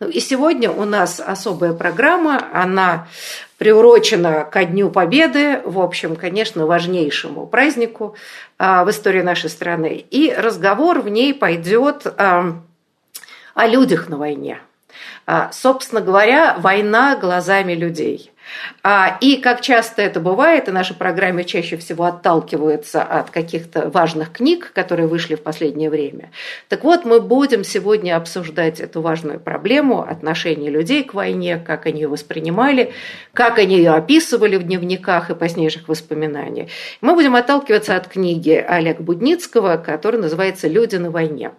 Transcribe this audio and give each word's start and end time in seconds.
Ну, 0.00 0.08
и 0.08 0.20
сегодня 0.20 0.70
у 0.70 0.84
нас 0.84 1.20
особая 1.20 1.72
программа, 1.72 2.48
она 2.52 3.08
приурочена 3.58 4.44
ко 4.44 4.64
Дню 4.64 4.90
Победы, 4.90 5.60
в 5.64 5.78
общем, 5.78 6.16
конечно, 6.16 6.66
важнейшему 6.66 7.46
празднику 7.46 8.16
а, 8.58 8.84
в 8.84 8.90
истории 8.90 9.20
нашей 9.20 9.50
страны. 9.50 10.04
И 10.10 10.32
разговор 10.32 11.00
в 11.00 11.08
ней 11.08 11.34
пойдет 11.34 12.06
а, 12.06 12.60
о 13.54 13.66
людях 13.66 14.08
на 14.08 14.16
войне. 14.16 14.60
А, 15.26 15.50
собственно 15.52 16.00
говоря, 16.00 16.56
война 16.58 17.16
глазами 17.16 17.74
людей. 17.74 18.29
А, 18.82 19.18
и 19.20 19.36
как 19.36 19.60
часто 19.60 20.02
это 20.02 20.20
бывает, 20.20 20.68
и 20.68 20.72
наша 20.72 20.94
программа 20.94 21.44
чаще 21.44 21.76
всего 21.76 22.04
отталкивается 22.04 23.02
от 23.02 23.30
каких-то 23.30 23.90
важных 23.90 24.32
книг, 24.32 24.72
которые 24.74 25.06
вышли 25.06 25.34
в 25.34 25.42
последнее 25.42 25.90
время. 25.90 26.30
Так 26.68 26.84
вот, 26.84 27.04
мы 27.04 27.20
будем 27.20 27.64
сегодня 27.64 28.16
обсуждать 28.16 28.80
эту 28.80 29.02
важную 29.02 29.40
проблему 29.40 30.02
отношения 30.02 30.70
людей 30.70 31.04
к 31.04 31.14
войне, 31.14 31.62
как 31.64 31.86
они 31.86 32.02
ее 32.02 32.08
воспринимали, 32.08 32.92
как 33.32 33.58
они 33.58 33.76
ее 33.76 33.92
описывали 33.92 34.56
в 34.56 34.62
дневниках 34.62 35.30
и 35.30 35.34
позднейших 35.34 35.88
воспоминаниях. 35.88 36.68
Мы 37.00 37.14
будем 37.14 37.36
отталкиваться 37.36 37.96
от 37.96 38.08
книги 38.08 38.52
Олега 38.52 39.02
Будницкого, 39.02 39.76
которая 39.76 40.22
называется 40.22 40.68
«Люди 40.68 40.96
на 40.96 41.10
войне». 41.10 41.52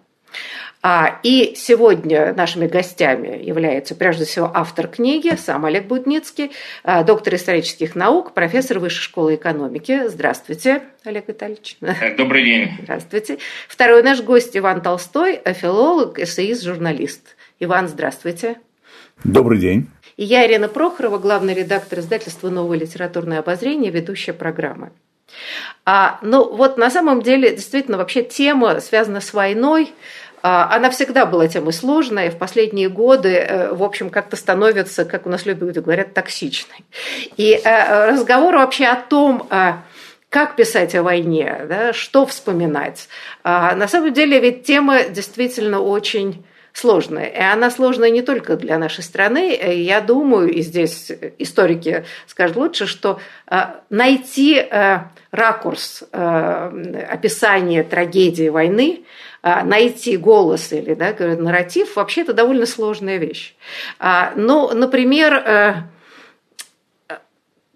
А, 0.84 1.20
и 1.22 1.54
сегодня 1.56 2.34
нашими 2.34 2.66
гостями 2.66 3.40
является 3.40 3.94
прежде 3.94 4.24
всего 4.24 4.50
автор 4.52 4.88
книги, 4.88 5.36
сам 5.36 5.64
Олег 5.64 5.86
Будницкий, 5.86 6.50
а, 6.82 7.04
доктор 7.04 7.36
исторических 7.36 7.94
наук, 7.94 8.34
профессор 8.34 8.80
Высшей 8.80 9.02
школы 9.02 9.36
экономики. 9.36 10.08
Здравствуйте, 10.08 10.82
Олег 11.04 11.28
Витальевич. 11.28 11.76
Э, 11.82 12.16
добрый 12.16 12.44
день. 12.44 12.70
Здравствуйте. 12.82 13.38
Второй 13.68 14.02
наш 14.02 14.22
гость 14.22 14.56
Иван 14.56 14.80
Толстой, 14.80 15.40
филолог, 15.54 16.18
эссеист, 16.18 16.64
журналист. 16.64 17.36
Иван, 17.60 17.86
здравствуйте. 17.86 18.56
Добрый 19.22 19.60
день. 19.60 19.88
И 20.16 20.24
я, 20.24 20.44
Ирина 20.44 20.68
Прохорова, 20.68 21.18
главный 21.18 21.54
редактор 21.54 22.00
издательства 22.00 22.50
«Новое 22.50 22.78
литературное 22.78 23.38
обозрение», 23.38 23.92
ведущая 23.92 24.32
программы. 24.32 24.90
А, 25.84 26.18
ну 26.22 26.54
вот 26.54 26.76
на 26.76 26.90
самом 26.90 27.22
деле 27.22 27.54
действительно 27.54 27.96
вообще 27.96 28.22
тема 28.22 28.80
связана 28.80 29.20
с 29.20 29.32
войной, 29.32 29.92
она 30.42 30.90
всегда 30.90 31.24
была 31.24 31.46
темой 31.46 31.72
сложной, 31.72 32.30
в 32.30 32.36
последние 32.36 32.88
годы, 32.88 33.28
э, 33.28 33.72
в 33.72 33.82
общем, 33.82 34.10
как-то 34.10 34.36
становится, 34.36 35.04
как 35.04 35.26
у 35.26 35.30
нас 35.30 35.46
люди 35.46 35.78
говорят, 35.78 36.14
токсичной. 36.14 36.84
И 37.36 37.52
э, 37.52 38.10
разговор 38.10 38.56
вообще 38.56 38.86
о 38.86 38.96
том, 38.96 39.46
э, 39.50 39.74
как 40.28 40.56
писать 40.56 40.94
о 40.94 41.02
войне, 41.02 41.66
да, 41.68 41.92
что 41.92 42.26
вспоминать. 42.26 43.08
А, 43.44 43.74
на 43.76 43.86
самом 43.86 44.12
деле 44.12 44.40
ведь 44.40 44.64
тема 44.64 45.04
действительно 45.04 45.80
очень 45.80 46.44
сложная. 46.72 47.26
И 47.26 47.40
она 47.40 47.70
сложная 47.70 48.10
не 48.10 48.22
только 48.22 48.56
для 48.56 48.78
нашей 48.78 49.04
страны. 49.04 49.58
Я 49.74 50.00
думаю, 50.00 50.50
и 50.50 50.62
здесь 50.62 51.12
историки 51.38 52.04
скажут 52.26 52.56
лучше, 52.56 52.86
что 52.86 53.20
найти 53.90 54.64
ракурс 55.30 56.04
описания 56.12 57.82
трагедии 57.82 58.48
войны 58.48 59.04
найти 59.42 60.16
голос 60.16 60.72
или 60.72 60.94
да, 60.94 61.14
нарратив, 61.18 61.96
вообще 61.96 62.22
это 62.22 62.32
довольно 62.32 62.66
сложная 62.66 63.16
вещь. 63.16 63.54
А, 63.98 64.32
ну, 64.36 64.72
например, 64.72 65.34
э, 65.34 65.74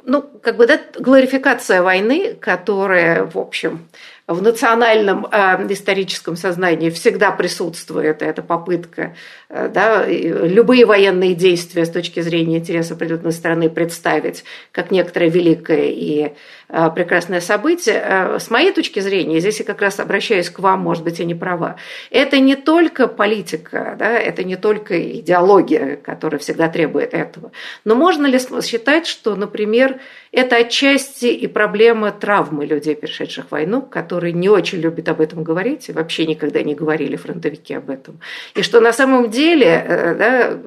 ну, 0.05 0.23
как 0.23 0.57
бы, 0.57 0.67
да, 0.69 0.81
глорификация 0.99 1.83
войны, 1.83 2.35
которая, 2.35 3.25
в 3.25 3.37
общем, 3.37 3.89
в 4.27 4.43
национальном 4.43 5.27
э, 5.31 5.73
историческом 5.73 6.37
сознании 6.37 6.91
всегда 6.91 7.31
присутствует 7.31 8.23
эта 8.23 8.43
попытка 8.43 9.15
э, 9.49 9.69
да, 9.73 10.05
любые 10.05 10.85
военные 10.85 11.35
действия 11.35 11.85
с 11.85 11.91
точки 11.91 12.21
зрения 12.21 12.59
интереса 12.59 12.95
определенной 12.95 13.31
страны 13.31 13.71
представить 13.71 14.45
как 14.73 14.91
некоторое 14.91 15.31
великое 15.31 15.91
и 15.91 16.33
э, 16.69 16.91
прекрасное 16.93 17.41
событие. 17.41 18.03
Э, 18.05 18.39
с 18.41 18.51
моей 18.51 18.73
точки 18.73 18.99
зрения, 18.99 19.39
здесь 19.39 19.61
я 19.61 19.65
как 19.65 19.81
раз 19.81 20.01
обращаюсь 20.01 20.51
к 20.51 20.59
вам, 20.59 20.81
может 20.81 21.05
быть, 21.05 21.21
я 21.21 21.25
не 21.25 21.37
права, 21.37 21.77
это 22.11 22.41
не 22.41 22.57
только 22.57 23.07
политика, 23.07 23.95
да, 23.97 24.19
это 24.19 24.43
не 24.43 24.57
только 24.57 25.01
идеология, 25.21 25.97
которая 25.97 26.41
всегда 26.41 26.69
требует 26.69 27.15
этого, 27.15 27.53
но 27.85 27.95
можно 27.95 28.27
ли 28.27 28.41
считать, 28.63 29.07
что, 29.07 29.37
например, 29.37 30.01
это 30.33 30.57
отчасти 30.57 31.27
и 31.27 31.47
проблема 31.47 32.11
травмы 32.11 32.67
людей, 32.67 32.95
перешедших 32.97 33.51
войну, 33.51 33.83
которые 33.83 34.16
не 34.25 34.49
очень 34.49 34.81
любят 34.81 35.09
об 35.09 35.21
этом 35.21 35.45
говорить, 35.45 35.89
и 35.89 35.93
вообще 35.93 36.27
никогда 36.27 36.63
не 36.63 36.75
говорили 36.75 37.17
фронтовики 37.17 37.75
об 37.75 37.91
этом. 37.91 38.21
И 38.55 38.63
что 38.63 38.81
на 38.81 38.93
самом 38.93 39.31
деле 39.31 39.67
э, 39.67 40.15
да, 40.15 40.59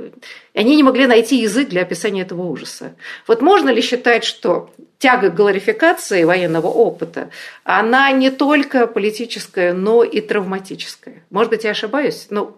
они 0.54 0.76
не 0.76 0.84
могли 0.84 1.08
найти 1.08 1.38
язык 1.38 1.70
для 1.70 1.82
описания 1.82 2.22
этого 2.22 2.44
ужаса. 2.44 2.96
Вот 3.28 3.42
можно 3.42 3.70
ли 3.70 3.82
считать, 3.82 4.24
что 4.24 4.74
тяга 4.98 5.30
к 5.30 5.36
глорификации 5.36 6.24
военного 6.24 6.68
опыта, 6.68 7.30
она 7.64 8.12
не 8.12 8.30
только 8.30 8.88
политическая, 8.88 9.74
но 9.74 10.04
и 10.04 10.22
травматическая? 10.22 11.24
Может 11.30 11.52
быть, 11.52 11.64
я 11.64 11.72
ошибаюсь? 11.72 12.28
Ну, 12.30 12.58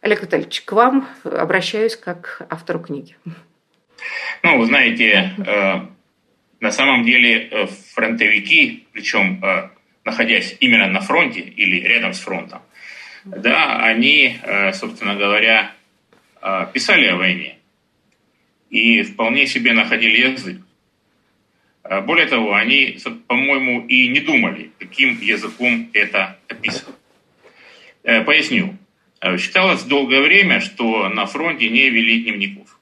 Олег 0.00 0.22
Витальевич, 0.22 0.62
к 0.62 0.72
вам 0.72 1.08
обращаюсь 1.24 1.96
как 1.96 2.46
автору 2.50 2.80
книги. 2.80 3.16
Ну, 4.42 4.64
знаете, 4.64 5.32
э, 5.38 5.80
на 6.60 6.70
самом 6.70 7.04
деле 7.04 7.48
э, 7.50 7.66
фронтовики, 7.94 8.86
причем 8.92 9.42
находясь 10.08 10.56
именно 10.60 10.86
на 10.86 11.00
фронте 11.00 11.40
или 11.40 11.80
рядом 11.80 12.14
с 12.14 12.20
фронтом, 12.20 12.62
да, 13.24 13.84
они, 13.84 14.36
э, 14.42 14.72
собственно 14.72 15.14
говоря, 15.14 15.72
писали 16.72 17.06
о 17.06 17.16
войне 17.16 17.58
и 18.70 19.02
вполне 19.02 19.46
себе 19.46 19.72
находили 19.72 20.30
язык. 20.30 20.60
Более 22.04 22.26
того, 22.26 22.54
они, 22.54 22.96
по-моему, 23.26 23.84
и 23.86 24.06
не 24.06 24.20
думали, 24.20 24.70
каким 24.78 25.20
языком 25.20 25.90
это 25.92 26.38
описывать. 26.48 26.94
Поясню. 28.02 28.76
Считалось 29.36 29.82
долгое 29.82 30.20
время, 30.20 30.60
что 30.60 31.08
на 31.08 31.26
фронте 31.26 31.68
не 31.70 31.90
вели 31.90 32.22
дневников, 32.22 32.78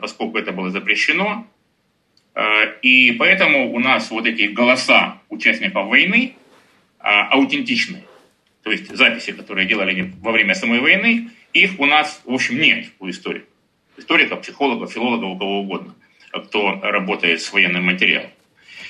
поскольку 0.00 0.38
это 0.38 0.50
было 0.50 0.70
запрещено, 0.70 1.46
Э, 2.34 2.78
и 2.82 3.12
поэтому 3.12 3.72
у 3.72 3.78
нас 3.78 4.10
вот 4.10 4.26
эти 4.26 4.42
голоса 4.42 5.18
участников 5.28 5.86
войны 5.88 6.36
а, 7.00 7.28
аутентичные. 7.28 8.04
То 8.62 8.70
есть 8.70 8.94
записи, 8.94 9.32
которые 9.32 9.66
делали 9.66 10.12
во 10.20 10.32
время 10.32 10.54
самой 10.54 10.80
войны, 10.80 11.30
их 11.52 11.78
у 11.80 11.86
нас, 11.86 12.20
в 12.24 12.32
общем, 12.32 12.60
нет 12.60 12.86
у 12.98 13.08
историков. 13.08 13.48
Историков, 13.96 14.42
психологов, 14.42 14.92
филологов, 14.92 15.30
у 15.30 15.38
кого 15.38 15.60
угодно, 15.60 15.94
кто 16.32 16.80
работает 16.82 17.40
с 17.40 17.52
военным 17.52 17.84
материалом. 17.84 18.30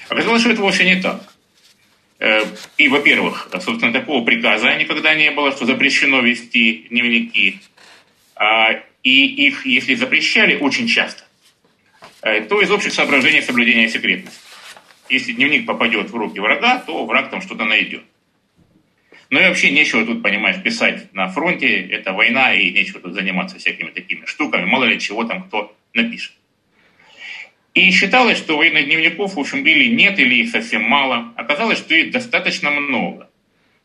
Оказалось, 0.09 0.43
что 0.43 0.51
это 0.51 0.61
вовсе 0.61 0.85
не 0.85 1.01
так. 1.01 1.23
Э, 2.19 2.45
и, 2.77 2.89
во-первых, 2.89 3.49
собственно, 3.61 3.93
такого 3.93 4.25
приказа 4.25 4.75
никогда 4.77 5.15
не 5.15 5.31
было, 5.31 5.53
что 5.53 5.67
запрещено 5.67 6.21
вести 6.21 6.87
дневники. 6.91 7.61
А, 8.35 8.73
и 9.03 9.47
их, 9.47 9.67
если 9.67 9.95
запрещали, 9.95 10.57
очень 10.57 10.87
часто 10.87 11.25
Э, 12.23 12.43
то 12.43 12.61
из 12.61 12.71
общих 12.71 12.93
соображений 12.93 13.41
соблюдения 13.41 13.89
секретности. 13.89 14.41
Если 15.11 15.33
дневник 15.33 15.67
попадет 15.67 16.11
в 16.11 16.15
руки 16.15 16.39
врага, 16.39 16.79
то 16.79 17.05
враг 17.05 17.31
там 17.31 17.43
что-то 17.43 17.65
найдет. 17.65 18.05
Ну 19.29 19.41
и 19.41 19.45
вообще 19.45 19.71
нечего 19.71 20.05
тут, 20.07 20.23
понимаешь, 20.23 20.63
писать 20.63 21.13
на 21.13 21.29
фронте, 21.29 21.81
это 21.81 22.13
война, 22.13 22.55
и 22.55 22.71
нечего 22.71 23.01
тут 23.01 23.15
заниматься 23.15 23.59
всякими 23.59 23.91
такими 23.91 24.25
штуками, 24.25 24.65
мало 24.65 24.85
ли 24.85 24.99
чего 25.01 25.25
там 25.25 25.45
кто 25.45 25.77
напишет. 25.95 26.33
И 27.75 27.91
считалось, 27.91 28.39
что 28.39 28.57
военных 28.57 28.87
дневников, 28.87 29.35
в 29.35 29.41
общем, 29.41 29.65
или 29.67 29.93
нет, 29.93 30.19
или 30.19 30.37
их 30.37 30.51
совсем 30.51 30.83
мало. 30.83 31.33
Оказалось, 31.37 31.79
что 31.79 31.95
их 31.95 32.13
достаточно 32.13 32.71
много. 32.71 33.29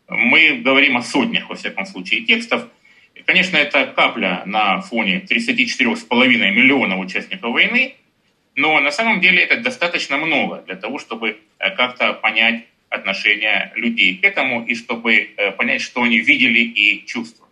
Мы 0.07 0.61
говорим 0.63 0.97
о 0.97 1.01
сотнях, 1.01 1.49
во 1.49 1.55
всяком 1.55 1.85
случае, 1.85 2.21
текстов. 2.21 2.67
И, 3.15 3.21
конечно, 3.21 3.57
это 3.57 3.87
капля 3.87 4.43
на 4.45 4.81
фоне 4.81 5.23
34,5 5.27 6.07
миллионов 6.51 6.99
участников 6.99 7.51
войны– 7.51 7.95
Но 8.55 8.79
на 8.79 8.91
самом 8.91 9.19
деле 9.19 9.43
это 9.43 9.57
достаточно 9.57 10.17
много 10.17 10.63
для 10.65 10.75
того, 10.75 10.97
чтобы 10.97 11.39
как-то 11.57 12.13
понять 12.13 12.65
отношения 12.89 13.73
людей 13.75 14.17
к 14.17 14.23
этому 14.23 14.65
и 14.65 14.75
чтобы 14.75 15.29
понять, 15.57 15.81
что 15.81 16.03
они 16.03 16.19
видели 16.19 16.59
и 16.59 17.05
чувствовали. 17.05 17.51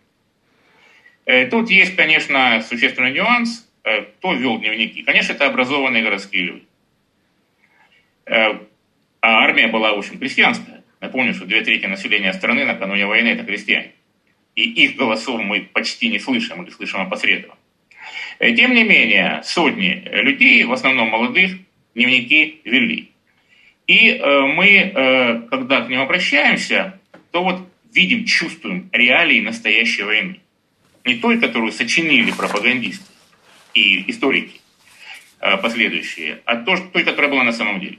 Тут 1.50 1.70
есть, 1.70 1.96
конечно, 1.96 2.62
существенный 2.62 3.12
нюанс. 3.12 3.68
Кто 3.82 4.32
вел 4.32 4.58
дневники? 4.58 5.02
Конечно, 5.02 5.32
это 5.34 5.46
образованные 5.46 6.02
городские 6.02 6.44
люди. 6.44 6.64
А 8.26 8.58
армия 9.20 9.68
была, 9.68 9.92
в 9.94 9.98
общем, 9.98 10.18
крестьянская. 10.18 10.82
Напомню, 11.00 11.34
что 11.34 11.44
две 11.44 11.60
трети 11.60 11.84
населения 11.84 12.32
страны 12.32 12.64
накануне 12.64 13.04
войны– 13.04 13.28
это 13.30 13.44
крестьяне. 13.44 13.92
И 14.54 14.62
их 14.62 14.96
голосов 14.96 15.42
мы 15.42 15.60
почти 15.60 16.08
не 16.08 16.18
слышим 16.18 16.62
или 16.62 16.70
слышим 16.70 17.00
опосредованно. 17.00 17.58
Э, 18.38 18.52
тем 18.52 18.74
не 18.74 18.84
менее, 18.84 19.42
сотни 19.44 20.02
людей, 20.10 20.64
в 20.64 20.72
основном 20.72 21.08
молодых, 21.08 21.52
дневники 21.94 22.60
вели. 22.64 23.10
И 23.86 24.10
э, 24.10 24.40
мы, 24.46 24.68
э, 24.68 25.42
когда 25.50 25.82
к 25.82 25.88
ним 25.88 26.00
обращаемся, 26.00 26.98
то 27.30 27.44
вот 27.44 27.68
видим, 27.92 28.24
чувствуем 28.24 28.88
реалии 28.92 29.40
настоящей 29.40 30.02
войны. 30.02 30.40
Не 31.04 31.16
той, 31.16 31.38
которую 31.38 31.70
сочинили 31.70 32.32
пропагандисты 32.32 33.04
и 33.74 34.10
историки 34.10 34.60
последующие, 35.62 36.40
а 36.46 36.56
той, 36.56 37.04
которая 37.04 37.30
была 37.30 37.44
на 37.44 37.52
самом 37.52 37.78
деле. 37.78 37.98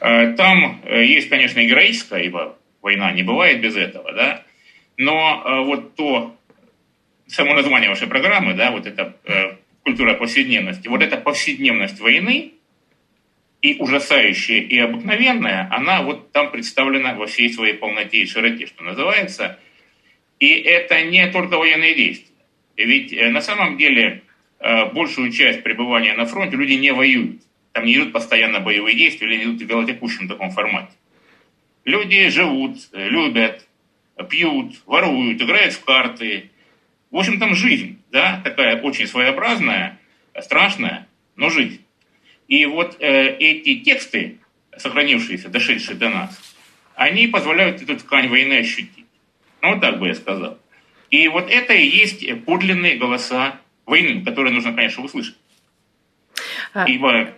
Там 0.00 0.82
есть, 0.86 1.30
конечно, 1.30 1.64
героическая, 1.64 2.20
ибо 2.20 2.58
война 2.82 3.10
не 3.12 3.22
бывает 3.22 3.62
без 3.62 3.74
этого, 3.74 4.12
да, 4.12 4.42
но 4.98 5.64
вот 5.64 5.96
то, 5.96 6.36
само 7.26 7.54
название 7.54 7.88
вашей 7.88 8.06
программы, 8.06 8.54
да, 8.54 8.70
вот 8.70 8.86
эта 8.86 9.16
культура 9.82 10.14
повседневности, 10.14 10.88
вот 10.88 11.02
эта 11.02 11.16
повседневность 11.16 12.00
войны, 12.00 12.52
и 13.62 13.76
ужасающая, 13.78 14.60
и 14.60 14.78
обыкновенная, 14.78 15.68
она 15.70 16.02
вот 16.02 16.32
там 16.32 16.50
представлена 16.50 17.14
во 17.14 17.26
всей 17.26 17.48
своей 17.48 17.72
полноте 17.72 18.18
и 18.18 18.26
широте, 18.26 18.66
что 18.66 18.84
называется. 18.84 19.58
И 20.38 20.48
это 20.48 21.02
не 21.04 21.26
только 21.28 21.56
военные 21.56 21.94
действия. 21.94 22.34
Ведь 22.76 23.12
на 23.32 23.40
самом 23.40 23.78
деле 23.78 24.22
большую 24.92 25.32
часть 25.32 25.62
пребывания 25.62 26.12
на 26.12 26.26
фронте 26.26 26.56
люди 26.56 26.74
не 26.74 26.92
воюют. 26.92 27.40
Там 27.72 27.86
не 27.86 27.94
идут 27.96 28.12
постоянно 28.12 28.60
боевые 28.60 28.96
действия 28.96 29.28
или 29.28 29.36
не 29.36 29.44
идут 29.44 29.62
в 29.62 29.66
велотекущем 29.66 30.28
таком 30.28 30.50
формате. 30.50 30.92
Люди 31.86 32.28
живут, 32.28 32.76
любят, 32.92 33.66
пьют, 34.28 34.74
воруют, 34.84 35.40
играют 35.40 35.72
в 35.72 35.82
карты. 35.84 36.50
В 37.14 37.16
общем, 37.16 37.38
там 37.38 37.54
жизнь, 37.54 38.02
да, 38.10 38.40
такая 38.42 38.82
очень 38.82 39.06
своеобразная, 39.06 40.00
страшная, 40.42 41.06
но 41.36 41.48
жизнь. 41.48 41.80
И 42.48 42.66
вот 42.66 42.96
э, 42.98 43.36
эти 43.38 43.78
тексты, 43.84 44.38
сохранившиеся, 44.76 45.48
дошедшие 45.48 45.96
до 45.96 46.08
нас, 46.08 46.56
они 46.96 47.28
позволяют 47.28 47.80
эту 47.80 47.96
ткань 47.98 48.26
войны 48.26 48.54
ощутить. 48.54 49.06
Ну, 49.62 49.74
вот 49.74 49.80
так 49.80 50.00
бы 50.00 50.08
я 50.08 50.14
сказал. 50.16 50.58
И 51.08 51.28
вот 51.28 51.48
это 51.52 51.72
и 51.72 51.86
есть 51.86 52.26
подлинные 52.46 52.96
голоса 52.96 53.60
войны, 53.86 54.24
которые 54.24 54.52
нужно, 54.52 54.72
конечно, 54.72 55.04
услышать. 55.04 55.36
А... 56.72 56.84
Ибо 56.88 57.32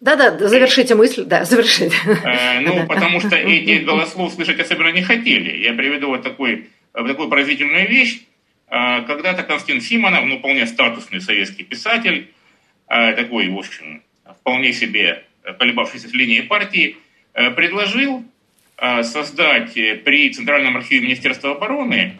да-да, 0.00 0.46
завершите 0.46 0.94
мысль, 0.94 1.24
да, 1.24 1.46
завершите. 1.46 1.96
Э, 2.22 2.60
ну, 2.60 2.86
потому 2.86 3.20
что 3.20 3.34
эти 3.34 3.82
голослов 3.82 4.34
слышать 4.34 4.60
особенно 4.60 4.92
не 4.92 5.02
хотели. 5.02 5.56
Я 5.56 5.72
приведу 5.72 6.08
вот 6.08 6.22
такой, 6.22 6.68
такую 6.92 7.30
поразительную 7.30 7.88
вещь. 7.88 8.27
Э, 8.70 9.02
когда-то 9.02 9.42
Константин 9.42 9.80
Симонов, 9.80 10.24
ну, 10.24 10.38
вполне 10.38 10.66
статусный 10.66 11.20
советский 11.20 11.64
писатель, 11.64 12.32
э, 12.88 13.12
такой, 13.14 13.48
в 13.48 13.58
общем, 13.58 14.02
вполне 14.40 14.72
себе 14.72 15.24
колебавшийся 15.58 16.08
с 16.08 16.12
линией 16.12 16.42
партии, 16.42 16.96
предложил 17.32 18.24
создать 18.76 19.72
при 19.72 20.30
Центральном 20.30 20.76
архиве 20.76 21.06
Министерства 21.06 21.52
обороны 21.52 22.18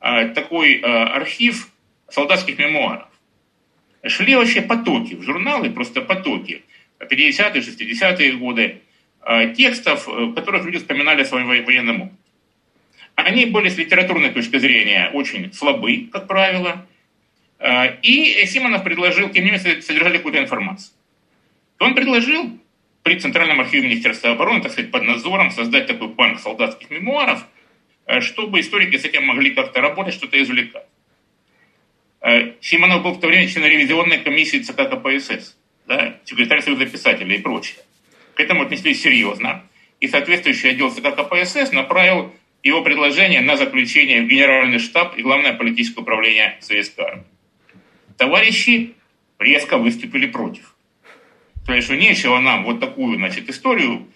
такой 0.00 0.80
архив 0.80 1.68
солдатских 2.08 2.58
мемуаров 2.58 3.10
шли 4.08 4.36
вообще 4.36 4.62
потоки 4.62 5.14
в 5.14 5.22
журналы, 5.22 5.70
просто 5.70 6.00
потоки. 6.00 6.62
50-е, 7.00 7.60
60-е 7.60 8.32
годы 8.32 8.80
э, 9.22 9.54
текстов, 9.54 10.08
э, 10.08 10.12
в 10.12 10.34
которых 10.34 10.64
люди 10.64 10.78
вспоминали 10.78 11.22
о 11.22 11.24
своем 11.24 11.46
военном 11.46 12.02
опыте. 12.02 12.16
Они 13.24 13.46
были 13.46 13.68
с 13.68 13.76
литературной 13.76 14.30
точки 14.30 14.58
зрения 14.58 15.10
очень 15.12 15.52
слабы, 15.52 16.08
как 16.12 16.26
правило. 16.26 16.86
Э, 17.58 17.98
и 18.02 18.44
Симонов 18.46 18.84
предложил, 18.84 19.28
тем 19.30 19.44
не 19.44 19.50
менее, 19.52 19.82
содержали 19.82 20.18
какую-то 20.18 20.40
информацию. 20.40 20.92
Он 21.78 21.94
предложил 21.94 22.58
при 23.02 23.18
Центральном 23.18 23.60
архиве 23.60 23.88
Министерства 23.88 24.32
обороны, 24.32 24.62
так 24.62 24.72
сказать, 24.72 24.90
под 24.90 25.04
надзором 25.04 25.50
создать 25.50 25.86
такой 25.86 26.08
банк 26.08 26.40
солдатских 26.40 26.90
мемуаров, 26.90 27.46
чтобы 28.20 28.60
историки 28.60 28.96
с 28.96 29.04
этим 29.04 29.24
могли 29.24 29.50
как-то 29.50 29.80
работать, 29.80 30.14
что-то 30.14 30.40
извлекать. 30.40 30.86
Э, 32.20 32.52
Симонов 32.60 33.02
был 33.02 33.12
в 33.12 33.20
то 33.20 33.28
время 33.28 33.48
членом 33.48 33.70
ревизионной 33.70 34.18
комиссии 34.18 34.58
ЦК 34.58 34.88
КПСС, 34.90 35.56
да, 35.86 36.18
секретарь 36.24 36.62
Союза 36.62 36.86
писателей 36.86 37.36
и 37.36 37.42
прочее. 37.42 37.78
К 38.34 38.40
этому 38.40 38.62
отнеслись 38.62 39.02
серьезно. 39.02 39.64
И 40.00 40.08
соответствующий 40.08 40.70
отдел 40.70 40.90
ЦК 40.90 41.14
КПСС 41.14 41.72
направил 41.72 42.32
его 42.62 42.82
предложение 42.82 43.40
на 43.40 43.56
заключение 43.56 44.22
в 44.22 44.28
Генеральный 44.28 44.78
штаб 44.78 45.16
и 45.16 45.22
Главное 45.22 45.54
политическое 45.54 46.02
управление 46.02 46.56
Советской 46.60 47.04
армии. 47.04 47.24
Товарищи 48.16 48.94
резко 49.38 49.78
выступили 49.78 50.26
против. 50.26 50.74
Есть, 51.68 51.86
что 51.86 51.96
нечего 51.96 52.38
нам 52.40 52.64
вот 52.64 52.80
такую, 52.80 53.16
значит, 53.16 53.48
историю 53.48 54.06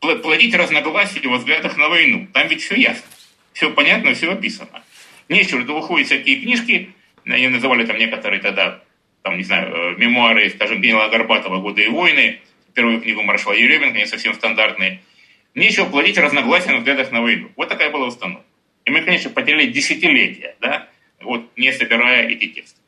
плодить 0.00 0.54
разногласия 0.54 1.20
в 1.20 1.36
взглядах 1.36 1.76
на 1.76 1.88
войну. 1.88 2.26
Там 2.32 2.48
ведь 2.48 2.62
все 2.62 2.74
ясно. 2.74 3.04
Все 3.52 3.70
понятно, 3.70 4.14
все 4.14 4.32
описано. 4.32 4.82
Нечего, 5.28 5.60
это 5.60 5.72
выходят 5.72 6.06
всякие 6.06 6.40
книжки, 6.40 6.90
они 7.24 7.48
называли 7.48 7.86
там 7.86 7.98
некоторые 7.98 8.40
тогда, 8.40 8.82
там, 9.22 9.36
не 9.36 9.44
знаю, 9.44 9.72
э, 9.72 9.94
мемуары, 9.96 10.50
скажем, 10.50 10.80
генерала 10.80 11.08
Горбатова 11.08 11.60
«Годы 11.60 11.84
и 11.84 11.88
войны», 11.88 12.40
первую 12.74 13.00
книгу 13.00 13.22
маршала 13.22 13.52
Еременко, 13.52 13.98
не 13.98 14.06
совсем 14.06 14.34
стандартные. 14.34 15.02
Нечего 15.54 15.86
плодить 15.86 16.18
разногласия 16.18 16.70
на 16.70 16.78
взглядах 16.78 17.12
на 17.12 17.22
войну. 17.22 17.50
Вот 17.56 17.68
такая 17.68 17.90
была 17.90 18.06
установка. 18.06 18.44
И 18.84 18.90
мы, 18.90 19.02
конечно, 19.02 19.30
потеряли 19.30 19.66
десятилетия, 19.66 20.56
да, 20.60 20.88
вот, 21.20 21.42
не 21.56 21.72
собирая 21.72 22.28
эти 22.28 22.48
тексты. 22.48 22.80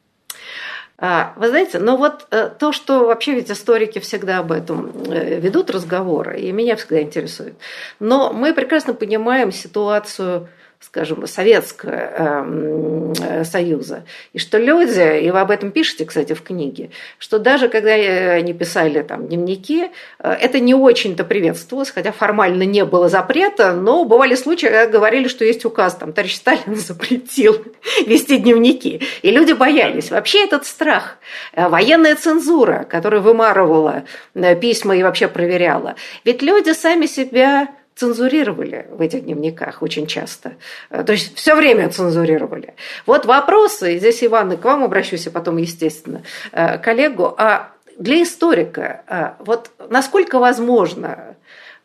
А, 0.97 1.35
вы 1.37 1.49
знаете, 1.49 1.79
но 1.79 1.97
вот 1.97 2.27
э, 2.31 2.51
то, 2.59 2.73
что 2.73 3.07
вообще 3.07 3.35
ведь 3.35 3.51
историки 3.51 3.99
всегда 3.99 4.39
об 4.39 4.53
этом 4.53 4.93
э, 5.11 5.41
ведут 5.41 5.71
разговоры, 5.71 6.41
и 6.41 6.53
меня 6.53 6.77
всегда 6.77 7.03
интересует. 7.03 7.55
Но 7.99 8.33
мы 8.33 8.55
прекрасно 8.55 8.95
понимаем 8.95 9.51
ситуацию 9.51 10.49
скажем, 10.87 11.27
Советского 11.27 13.13
э, 13.19 13.45
Союза. 13.45 14.05
И 14.33 14.39
что 14.39 14.59
люди, 14.59 15.21
и 15.21 15.31
вы 15.31 15.41
об 15.41 15.51
этом 15.51 15.71
пишете, 15.71 16.05
кстати, 16.05 16.33
в 16.35 16.43
книге, 16.43 16.91
что 17.19 17.39
даже 17.39 17.69
когда 17.69 17.93
они 17.93 18.53
писали 18.53 19.03
там 19.03 19.27
дневники, 19.27 19.91
э, 20.19 20.31
это 20.33 20.61
не 20.61 20.75
очень-то 20.75 21.25
приветствовалось, 21.25 21.91
хотя 21.91 22.13
формально 22.13 22.65
не 22.65 22.85
было 22.85 23.09
запрета, 23.09 23.73
но 23.73 24.05
бывали 24.05 24.35
случаи, 24.35 24.67
когда 24.67 24.87
говорили, 24.87 25.29
что 25.29 25.45
есть 25.45 25.65
указ, 25.65 25.95
там, 25.95 26.13
товарищ 26.13 26.37
Сталин 26.37 26.77
запретил 26.77 27.65
вести 28.07 28.39
дневники. 28.39 29.01
И 29.23 29.31
люди 29.31 29.53
боялись. 29.53 30.11
Вообще 30.11 30.45
этот 30.45 30.67
страх, 30.67 31.19
э, 31.53 31.69
военная 31.69 32.17
цензура, 32.17 32.87
которая 32.89 33.21
вымарывала 33.21 34.05
э, 34.35 34.55
письма 34.57 34.97
и 34.97 35.03
вообще 35.03 35.29
проверяла. 35.29 35.97
Ведь 36.25 36.43
люди 36.43 36.71
сами 36.71 37.07
себя 37.07 37.69
цензурировали 37.95 38.87
в 38.91 39.01
этих 39.01 39.25
дневниках 39.25 39.83
очень 39.83 40.07
часто. 40.07 40.55
Э, 40.91 41.05
то 41.05 41.13
есть 41.13 41.37
все 41.37 41.55
время 41.55 41.89
цензурировали. 41.89 42.75
Вот 43.07 43.27
вопросы, 43.27 43.95
и 43.95 43.99
здесь, 43.99 44.23
Иван, 44.25 44.57
к 44.57 44.65
вам 44.65 44.83
обращусь, 44.83 45.27
а 45.27 45.31
потом, 45.31 45.57
естественно, 45.59 46.23
э, 46.53 46.79
коллегу. 46.79 47.35
А 47.37 47.73
для 47.99 48.23
историка, 48.23 49.03
а 49.07 49.37
вот 49.39 49.71
насколько 49.89 50.39
возможно 50.39 51.37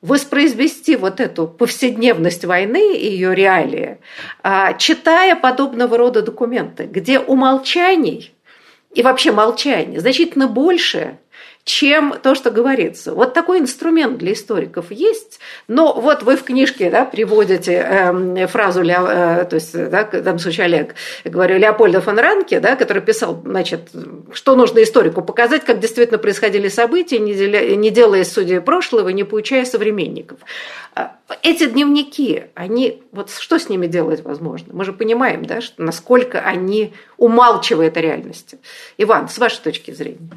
воспроизвести 0.01 0.95
вот 0.95 1.19
эту 1.19 1.47
повседневность 1.47 2.45
войны 2.45 2.95
и 2.95 3.11
ее 3.11 3.35
реалии, 3.35 3.97
читая 4.77 5.35
подобного 5.35 5.97
рода 5.97 6.21
документы, 6.21 6.85
где 6.85 7.19
умолчаний 7.19 8.33
и 8.93 9.03
вообще 9.03 9.31
молчание 9.31 9.99
значительно 9.99 10.47
больше, 10.47 11.17
чем 11.63 12.15
то, 12.21 12.35
что 12.35 12.51
говорится. 12.51 13.13
Вот 13.13 13.33
такой 13.33 13.59
инструмент 13.59 14.17
для 14.17 14.33
историков 14.33 14.91
есть, 14.91 15.39
но 15.67 15.93
вот 15.93 16.23
вы 16.23 16.35
в 16.35 16.43
книжке 16.43 16.89
да, 16.89 17.05
приводите 17.05 17.73
э, 17.73 18.47
фразу, 18.47 18.81
э, 18.81 19.45
то 19.45 19.55
есть, 19.55 19.73
да, 19.73 20.05
в 20.05 20.11
данном 20.11 20.39
случае 20.39 20.65
Олег, 20.65 20.95
я 21.23 21.31
говорю, 21.31 21.57
Леопольда 21.57 22.01
фон 22.01 22.17
Ранке, 22.17 22.59
да, 22.59 22.75
который 22.75 23.01
писал, 23.01 23.41
значит, 23.45 23.89
что 24.33 24.55
нужно 24.55 24.81
историку 24.81 25.21
показать, 25.21 25.63
как 25.63 25.79
действительно 25.79 26.17
происходили 26.17 26.69
события, 26.69 27.19
не, 27.19 27.33
деля, 27.33 27.75
не 27.75 27.91
делая 27.91 28.23
судей 28.23 28.61
прошлого, 28.61 29.09
не 29.09 29.23
получая 29.23 29.65
современников. 29.65 30.39
А 30.95 31.17
эти 31.43 31.67
дневники, 31.67 32.45
они, 32.55 33.03
вот 33.11 33.29
что 33.29 33.59
с 33.59 33.69
ними 33.69 33.85
делать 33.85 34.23
возможно? 34.23 34.73
Мы 34.73 34.85
же 34.85 34.93
понимаем, 34.93 35.45
да, 35.45 35.61
что 35.61 35.83
насколько 35.83 36.39
они 36.39 36.93
умалчивают 37.17 37.95
о 37.97 38.01
реальности. 38.01 38.57
Иван, 38.97 39.29
с 39.29 39.37
вашей 39.37 39.61
точки 39.61 39.91
зрения. 39.91 40.29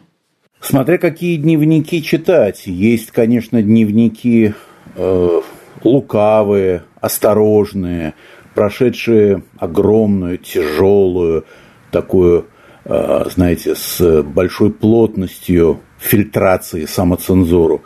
Смотря 0.62 0.96
какие 0.96 1.38
дневники 1.38 2.00
читать. 2.04 2.68
Есть, 2.68 3.10
конечно, 3.10 3.60
дневники 3.60 4.54
э, 4.94 5.40
лукавые, 5.82 6.84
осторожные, 7.00 8.14
прошедшие 8.54 9.42
огромную, 9.58 10.38
тяжелую, 10.38 11.46
такую, 11.90 12.46
э, 12.84 13.24
знаете, 13.34 13.74
с 13.74 14.22
большой 14.22 14.72
плотностью 14.72 15.80
фильтрации, 15.98 16.84
самоцензуру. 16.84 17.82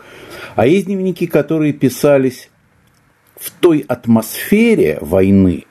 А 0.54 0.66
есть 0.66 0.84
дневники, 0.84 1.26
которые 1.26 1.72
писались 1.72 2.50
в 3.40 3.52
той 3.52 3.86
атмосфере 3.88 4.98
войны, 5.00 5.64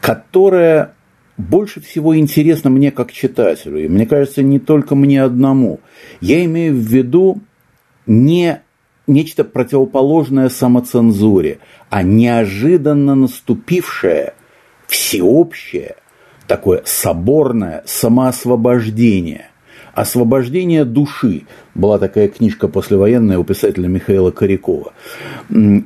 которая 0.00 0.94
больше 1.38 1.80
всего 1.80 2.18
интересна 2.18 2.68
мне 2.68 2.90
как 2.90 3.12
читателю. 3.12 3.84
И 3.84 3.88
мне 3.88 4.06
кажется, 4.06 4.42
не 4.42 4.58
только 4.58 4.94
мне 4.94 5.22
одному. 5.22 5.80
Я 6.20 6.44
имею 6.44 6.74
в 6.74 6.78
виду 6.78 7.40
не 8.06 8.60
нечто 9.06 9.44
противоположное 9.44 10.48
самоцензуре, 10.48 11.58
а 11.88 12.02
неожиданно 12.02 13.14
наступившее 13.14 14.34
всеобщее, 14.86 15.96
такое 16.46 16.82
соборное 16.84 17.82
самоосвобождение. 17.86 19.46
Освобождение 19.94 20.84
души. 20.84 21.42
Была 21.74 21.98
такая 21.98 22.28
книжка 22.28 22.68
послевоенная 22.68 23.38
у 23.38 23.44
писателя 23.44 23.88
Михаила 23.88 24.30
Корякова. 24.30 24.92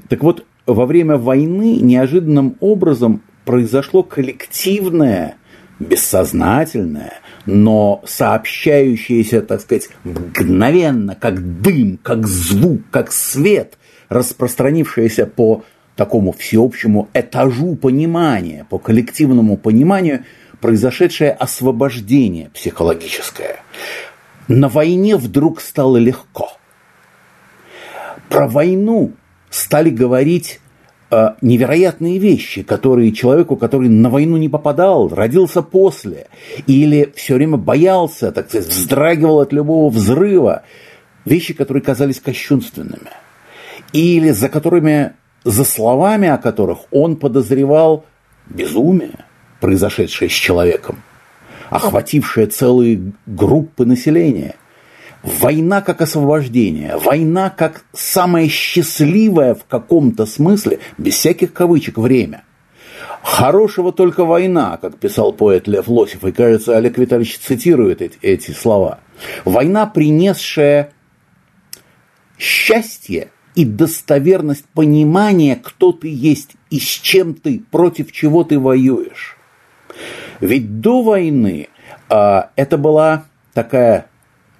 Так 0.08 0.22
вот, 0.22 0.44
во 0.66 0.86
время 0.86 1.16
войны 1.16 1.78
неожиданным 1.80 2.56
образом 2.60 3.22
произошло 3.44 4.02
коллективное, 4.02 5.36
бессознательное, 5.82 7.20
но 7.46 8.02
сообщающееся, 8.06 9.42
так 9.42 9.60
сказать, 9.60 9.88
мгновенно, 10.04 11.14
как 11.14 11.60
дым, 11.60 11.98
как 12.02 12.26
звук, 12.26 12.82
как 12.90 13.12
свет, 13.12 13.78
распространившееся 14.08 15.26
по 15.26 15.64
такому 15.96 16.32
всеобщему 16.32 17.08
этажу 17.14 17.76
понимания, 17.76 18.66
по 18.68 18.78
коллективному 18.78 19.56
пониманию, 19.56 20.24
произошедшее 20.60 21.32
освобождение 21.32 22.50
психологическое. 22.50 23.56
На 24.48 24.68
войне 24.68 25.16
вдруг 25.16 25.60
стало 25.60 25.96
легко. 25.98 26.52
Про 28.28 28.48
войну 28.48 29.12
стали 29.50 29.90
говорить 29.90 30.60
невероятные 31.42 32.18
вещи, 32.18 32.62
которые 32.62 33.12
человеку, 33.12 33.56
который 33.56 33.88
на 33.88 34.08
войну 34.08 34.38
не 34.38 34.48
попадал, 34.48 35.08
родился 35.08 35.62
после, 35.62 36.28
или 36.66 37.12
все 37.14 37.34
время 37.34 37.58
боялся, 37.58 38.32
так 38.32 38.48
сказать, 38.48 38.68
вздрагивал 38.68 39.40
от 39.40 39.52
любого 39.52 39.90
взрыва, 39.90 40.62
вещи, 41.24 41.54
которые 41.54 41.82
казались 41.82 42.20
кощунственными, 42.20 43.10
или 43.92 44.30
за 44.30 44.48
которыми, 44.48 45.12
за 45.44 45.64
словами 45.64 46.28
о 46.28 46.38
которых 46.38 46.78
он 46.90 47.16
подозревал 47.16 48.04
безумие, 48.48 49.26
произошедшее 49.60 50.30
с 50.30 50.32
человеком, 50.32 51.02
охватившее 51.70 52.46
целые 52.46 53.12
группы 53.26 53.84
населения. 53.84 54.56
Война 55.22 55.82
как 55.82 56.00
освобождение, 56.00 56.96
война 56.96 57.48
как 57.50 57.84
самое 57.92 58.48
счастливое 58.48 59.54
в 59.54 59.64
каком-то 59.64 60.26
смысле, 60.26 60.80
без 60.98 61.14
всяких 61.14 61.52
кавычек, 61.52 61.96
время. 61.96 62.44
Хорошего 63.22 63.92
только 63.92 64.24
война, 64.24 64.78
как 64.78 64.98
писал 64.98 65.32
поэт 65.32 65.68
Лев 65.68 65.86
Лосев, 65.86 66.24
и, 66.24 66.32
кажется, 66.32 66.76
Олег 66.76 66.98
Витальевич 66.98 67.38
цитирует 67.38 68.02
эти, 68.02 68.18
эти 68.20 68.50
слова. 68.50 68.98
Война, 69.44 69.86
принесшая 69.86 70.92
счастье 72.36 73.30
и 73.54 73.64
достоверность 73.64 74.64
понимания, 74.74 75.54
кто 75.54 75.92
ты 75.92 76.08
есть 76.08 76.56
и 76.70 76.80
с 76.80 76.88
чем 76.88 77.34
ты, 77.34 77.62
против 77.70 78.10
чего 78.10 78.42
ты 78.42 78.58
воюешь. 78.58 79.36
Ведь 80.40 80.80
до 80.80 81.02
войны 81.02 81.68
а, 82.08 82.50
это 82.56 82.76
была 82.76 83.26
такая 83.54 84.08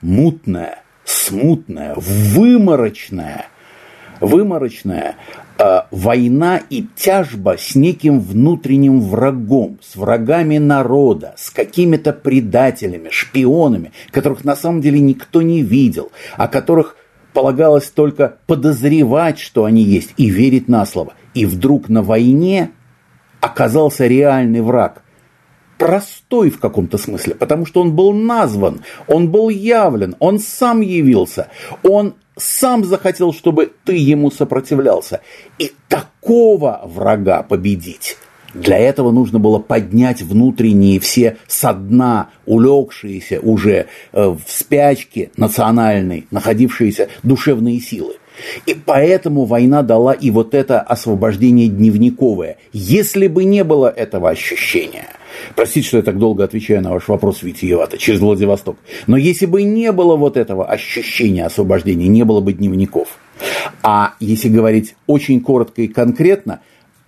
мутная, 0.02 0.82
смутная, 1.04 1.94
выморочная, 1.96 3.46
выморочная 4.20 5.16
э, 5.58 5.80
война 5.90 6.60
и 6.68 6.86
тяжба 6.94 7.56
с 7.58 7.74
неким 7.74 8.20
внутренним 8.20 9.00
врагом, 9.00 9.78
с 9.82 9.96
врагами 9.96 10.58
народа, 10.58 11.34
с 11.36 11.50
какими-то 11.50 12.12
предателями, 12.12 13.08
шпионами, 13.10 13.92
которых 14.10 14.44
на 14.44 14.56
самом 14.56 14.80
деле 14.80 15.00
никто 15.00 15.42
не 15.42 15.62
видел, 15.62 16.12
о 16.36 16.48
которых 16.48 16.96
полагалось 17.32 17.88
только 17.90 18.36
подозревать, 18.46 19.38
что 19.38 19.64
они 19.64 19.82
есть, 19.82 20.12
и 20.16 20.28
верить 20.28 20.68
на 20.68 20.84
слово. 20.84 21.14
И 21.34 21.46
вдруг 21.46 21.88
на 21.88 22.02
войне 22.02 22.70
оказался 23.40 24.06
реальный 24.06 24.60
враг, 24.60 25.02
простой 25.82 26.50
в 26.50 26.60
каком-то 26.60 26.96
смысле, 26.96 27.34
потому 27.34 27.66
что 27.66 27.80
он 27.80 27.92
был 27.96 28.12
назван, 28.12 28.82
он 29.08 29.32
был 29.32 29.48
явлен, 29.48 30.14
он 30.20 30.38
сам 30.38 30.80
явился, 30.80 31.48
он 31.82 32.14
сам 32.36 32.84
захотел, 32.84 33.32
чтобы 33.32 33.72
ты 33.84 33.96
ему 33.96 34.30
сопротивлялся. 34.30 35.22
И 35.58 35.72
такого 35.88 36.82
врага 36.84 37.42
победить. 37.42 38.16
Для 38.54 38.78
этого 38.78 39.10
нужно 39.10 39.40
было 39.40 39.58
поднять 39.58 40.22
внутренние 40.22 41.00
все 41.00 41.38
со 41.48 41.72
дна 41.72 42.28
улегшиеся 42.46 43.40
уже 43.40 43.86
э, 44.12 44.28
в 44.28 44.42
спячке 44.46 45.30
национальной, 45.36 46.26
находившиеся 46.30 47.08
душевные 47.24 47.80
силы. 47.80 48.14
И 48.66 48.74
поэтому 48.74 49.46
война 49.46 49.82
дала 49.82 50.12
и 50.12 50.30
вот 50.30 50.54
это 50.54 50.80
освобождение 50.80 51.68
дневниковое. 51.68 52.58
Если 52.72 53.26
бы 53.26 53.42
не 53.44 53.64
было 53.64 53.88
этого 53.88 54.30
ощущения– 54.30 55.06
Простите, 55.54 55.86
что 55.86 55.96
я 55.98 56.02
так 56.02 56.18
долго 56.18 56.44
отвечаю 56.44 56.82
на 56.82 56.90
ваш 56.90 57.08
вопрос, 57.08 57.42
Витиевато, 57.42 57.98
через 57.98 58.20
Владивосток. 58.20 58.76
Но 59.06 59.16
если 59.16 59.46
бы 59.46 59.62
не 59.62 59.92
было 59.92 60.16
вот 60.16 60.36
этого 60.36 60.66
ощущения 60.66 61.46
освобождения, 61.46 62.08
не 62.08 62.24
было 62.24 62.40
бы 62.40 62.52
дневников. 62.52 63.18
А 63.82 64.14
если 64.20 64.48
говорить 64.48 64.94
очень 65.06 65.40
коротко 65.40 65.82
и 65.82 65.88
конкретно, 65.88 66.60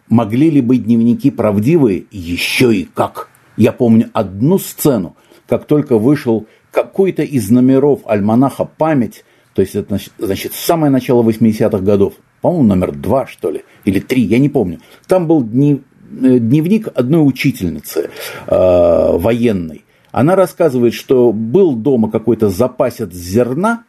могли 0.09 0.51
ли 0.51 0.61
быть 0.61 0.85
дневники 0.85 1.31
правдивые? 1.31 2.05
Еще 2.11 2.75
и 2.75 2.85
как. 2.85 3.29
Я 3.57 3.73
помню 3.73 4.11
одну 4.13 4.59
сцену, 4.59 5.17
как 5.49 5.67
только 5.67 5.99
вышел 5.99 6.47
какой-то 6.71 7.23
из 7.23 7.51
номеров 7.51 8.01
альманаха 8.05 8.65
«Память», 8.65 9.25
то 9.55 9.63
есть 9.63 9.77
это, 9.77 9.99
значит, 10.19 10.53
самое 10.53 10.91
начало 10.91 11.23
80-х 11.23 11.79
годов, 11.79 12.15
по-моему, 12.41 12.65
номер 12.65 12.93
два, 12.93 13.27
что 13.27 13.51
ли, 13.51 13.63
или 13.85 14.01
три, 14.01 14.23
я 14.23 14.39
не 14.39 14.49
помню. 14.49 14.81
Там 15.07 15.29
был 15.29 15.43
дни, 15.43 15.83
дневник 16.15 16.89
одной 16.95 17.27
учительницы 17.27 18.11
э, 18.47 19.17
военной. 19.17 19.85
Она 20.13 20.37
рассказывает, 20.37 20.95
что 20.95 21.33
был 21.33 21.75
дома 21.75 22.11
какой-то 22.11 22.49
запасец 22.49 23.13
зерна, 23.13 23.85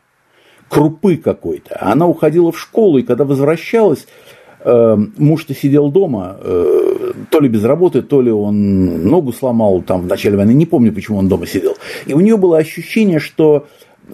крупы 0.69 1.17
какой-то. 1.17 1.77
Она 1.79 2.07
уходила 2.07 2.51
в 2.51 2.59
школу, 2.59 2.97
и 2.97 3.03
когда 3.03 3.25
возвращалась, 3.25 4.07
э, 4.61 4.97
муж-то 5.17 5.53
сидел 5.53 5.91
дома, 5.91 6.37
э, 6.41 7.13
то 7.29 7.39
ли 7.39 7.47
без 7.47 7.63
работы, 7.63 8.01
то 8.01 8.21
ли 8.21 8.31
он 8.31 9.07
ногу 9.07 9.33
сломал 9.33 9.83
там 9.83 10.01
в 10.01 10.07
начале 10.07 10.37
войны, 10.37 10.53
не 10.53 10.65
помню, 10.65 10.91
почему 10.91 11.19
он 11.19 11.27
дома 11.27 11.45
сидел. 11.45 11.77
И 12.07 12.13
у 12.13 12.19
нее 12.19 12.37
было 12.37 12.57
ощущение, 12.57 13.19
что 13.19 13.67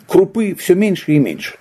крупы 0.08 0.56
все 0.56 0.75
меньше 0.75 1.13
и 1.13 1.20
меньше 1.20 1.56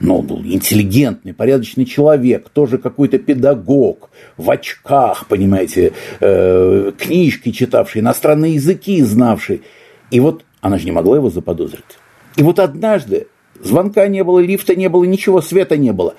но 0.00 0.22
был 0.22 0.42
интеллигентный, 0.42 1.32
порядочный 1.32 1.84
человек, 1.84 2.48
тоже 2.50 2.78
какой-то 2.78 3.18
педагог, 3.18 4.10
в 4.36 4.50
очках, 4.50 5.26
понимаете, 5.26 5.92
э, 6.20 6.92
книжки 6.98 7.50
читавший, 7.50 8.00
иностранные 8.02 8.54
языки 8.54 9.02
знавший. 9.02 9.62
И 10.10 10.20
вот 10.20 10.44
она 10.60 10.78
же 10.78 10.84
не 10.84 10.92
могла 10.92 11.16
его 11.16 11.30
заподозрить. 11.30 11.84
И 12.36 12.42
вот 12.42 12.58
однажды 12.58 13.28
звонка 13.62 14.06
не 14.08 14.22
было, 14.22 14.38
лифта 14.40 14.74
не 14.74 14.88
было, 14.88 15.04
ничего, 15.04 15.40
света 15.40 15.76
не 15.76 15.92
было. 15.92 16.14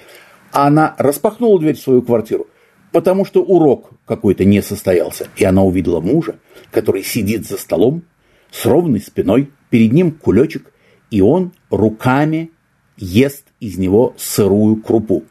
А 0.52 0.68
она 0.68 0.96
распахнула 0.98 1.60
дверь 1.60 1.76
в 1.76 1.82
свою 1.82 2.02
квартиру, 2.02 2.48
потому 2.92 3.26
что 3.26 3.44
урок 3.44 3.92
какой-то 4.06 4.46
не 4.46 4.62
состоялся. 4.62 5.28
И 5.36 5.44
она 5.44 5.64
увидела 5.64 6.00
мужа, 6.00 6.40
который 6.72 7.04
сидит 7.04 7.48
за 7.48 7.58
столом 7.58 8.04
с 8.52 8.66
ровной 8.66 9.02
спиной, 9.02 9.52
перед 9.70 9.92
ним 9.92 10.12
кулечек, 10.12 10.72
и 11.12 11.22
он 11.22 11.52
руками 11.70 12.52
ест 12.98 13.47
из 13.60 13.78
него 13.78 14.14
сырую 14.18 14.78
крупу. 14.78 15.24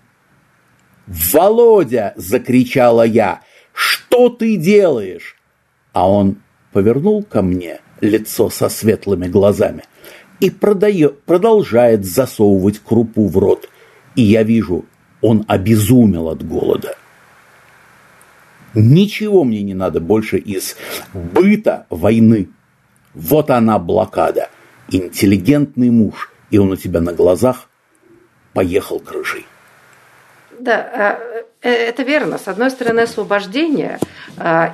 «Володя!»– 1.06 2.14
закричала 2.16 3.04
я. 3.04 3.42
«Что 3.72 4.28
ты 4.28 4.56
делаешь?» 4.56 5.36
А 5.92 6.10
он 6.10 6.38
повернул 6.72 7.22
ко 7.22 7.42
мне 7.42 7.80
лицо 8.00 8.50
со 8.50 8.68
светлыми 8.68 9.28
глазами 9.28 9.84
и 10.40 10.50
продает, 10.50 11.22
продолжает 11.22 12.04
засовывать 12.04 12.80
крупу 12.80 13.28
в 13.28 13.38
рот. 13.38 13.68
И 14.14 14.22
я 14.22 14.42
вижу, 14.42 14.84
он 15.22 15.44
обезумел 15.48 16.28
от 16.28 16.46
голода. 16.46 16.96
Ничего 18.74 19.44
мне 19.44 19.62
не 19.62 19.74
надо 19.74 20.00
больше 20.00 20.38
из 20.38 20.76
быта 21.14 21.86
войны. 21.88 22.50
Вот 23.14 23.50
она 23.50 23.78
блокада. 23.78 24.50
Интеллигентный 24.90 25.90
муж– 25.90 26.30
и 26.50 26.58
он 26.58 26.72
у 26.72 26.76
тебя 26.76 27.00
на 27.00 27.12
глазах 27.12 27.68
поехал 28.56 28.98
крышей. 29.00 29.46
Да, 30.58 31.18
э, 31.30 31.42
это 31.60 32.02
верно. 32.04 32.38
С 32.38 32.48
одной 32.48 32.70
стороны, 32.70 33.00
освобождение, 33.00 33.98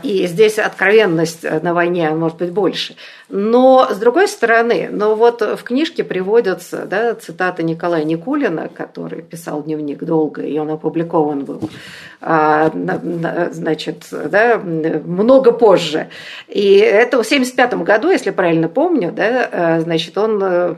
и 0.03 0.27
здесь 0.27 0.59
откровенность 0.59 1.43
на 1.43 1.75
войне 1.75 2.11
может 2.11 2.39
быть 2.39 2.53
больше. 2.53 2.95
Но 3.29 3.89
с 3.91 3.97
другой 3.97 4.29
стороны, 4.29 4.89
ну 4.93 5.15
вот 5.15 5.41
в 5.41 5.63
книжке 5.65 6.05
приводятся 6.05 6.85
да, 6.87 7.15
цитаты 7.15 7.63
Николая 7.63 8.05
Никулина, 8.05 8.69
который 8.69 9.23
писал 9.23 9.63
дневник 9.63 10.05
долго, 10.05 10.43
и 10.43 10.59
он 10.59 10.71
опубликован 10.71 11.45
был, 11.45 11.71
значит, 12.21 14.05
да, 14.11 14.59
много 14.59 15.53
позже. 15.53 16.09
И 16.47 16.77
это 16.77 17.17
в 17.23 17.27
1975 17.27 17.75
году, 17.83 18.11
если 18.11 18.31
правильно 18.31 18.69
помню, 18.69 19.13
да, 19.13 19.81
значит, 19.81 20.19
он 20.19 20.43
а, 20.43 20.77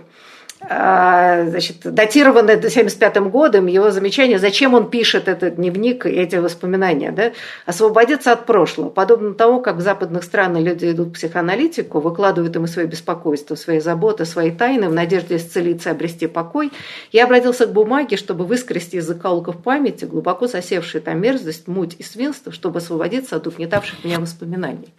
значит, 0.69 1.77
датированное 1.83 2.57
1975 2.57 3.31
годом, 3.31 3.67
его 3.67 3.91
замечание, 3.91 4.39
зачем 4.39 4.75
он 4.75 4.91
пишет 4.91 5.29
этот 5.29 5.57
дневник 5.57 6.07
и 6.07 6.11
эти 6.11 6.37
воспоминания, 6.37 7.13
да? 7.13 7.33
освободиться 7.67 8.33
от 8.33 8.47
прошлого. 8.47 8.91
Подобно 8.91 9.35
тому, 9.35 9.61
как 9.61 9.77
в 9.77 9.81
западных 9.81 10.25
странах 10.25 10.63
люди 10.63 10.91
идут 10.91 11.11
к 11.11 11.15
психоаналитику, 11.15 12.01
выкладывают 12.01 12.55
ему 12.55 12.67
свои 12.67 12.87
беспокойства, 12.87 13.55
свои 13.55 13.81
заботы, 13.81 14.25
свои 14.25 14.51
тайны 14.51 14.89
в 14.89 14.93
надежде 14.95 15.37
исцелиться 15.37 15.91
и 15.91 15.93
обрести 15.93 16.27
покой, 16.27 16.73
я 17.13 17.25
обратился 17.25 17.67
к 17.67 17.73
бумаге, 17.73 18.17
чтобы 18.17 18.45
выскрести 18.45 18.99
из 18.99 19.07
закоулков 19.07 19.63
памяти 19.63 20.05
глубоко 20.05 20.47
засевшие 20.47 21.01
там 21.01 21.21
мерзость, 21.21 21.69
муть 21.69 21.97
и 21.99 22.03
свинство, 22.03 22.53
чтобы 22.53 22.79
освободиться 22.79 23.37
от 23.37 23.47
угнетавших 23.47 24.05
меня 24.05 24.19
воспоминаний. 24.21 24.95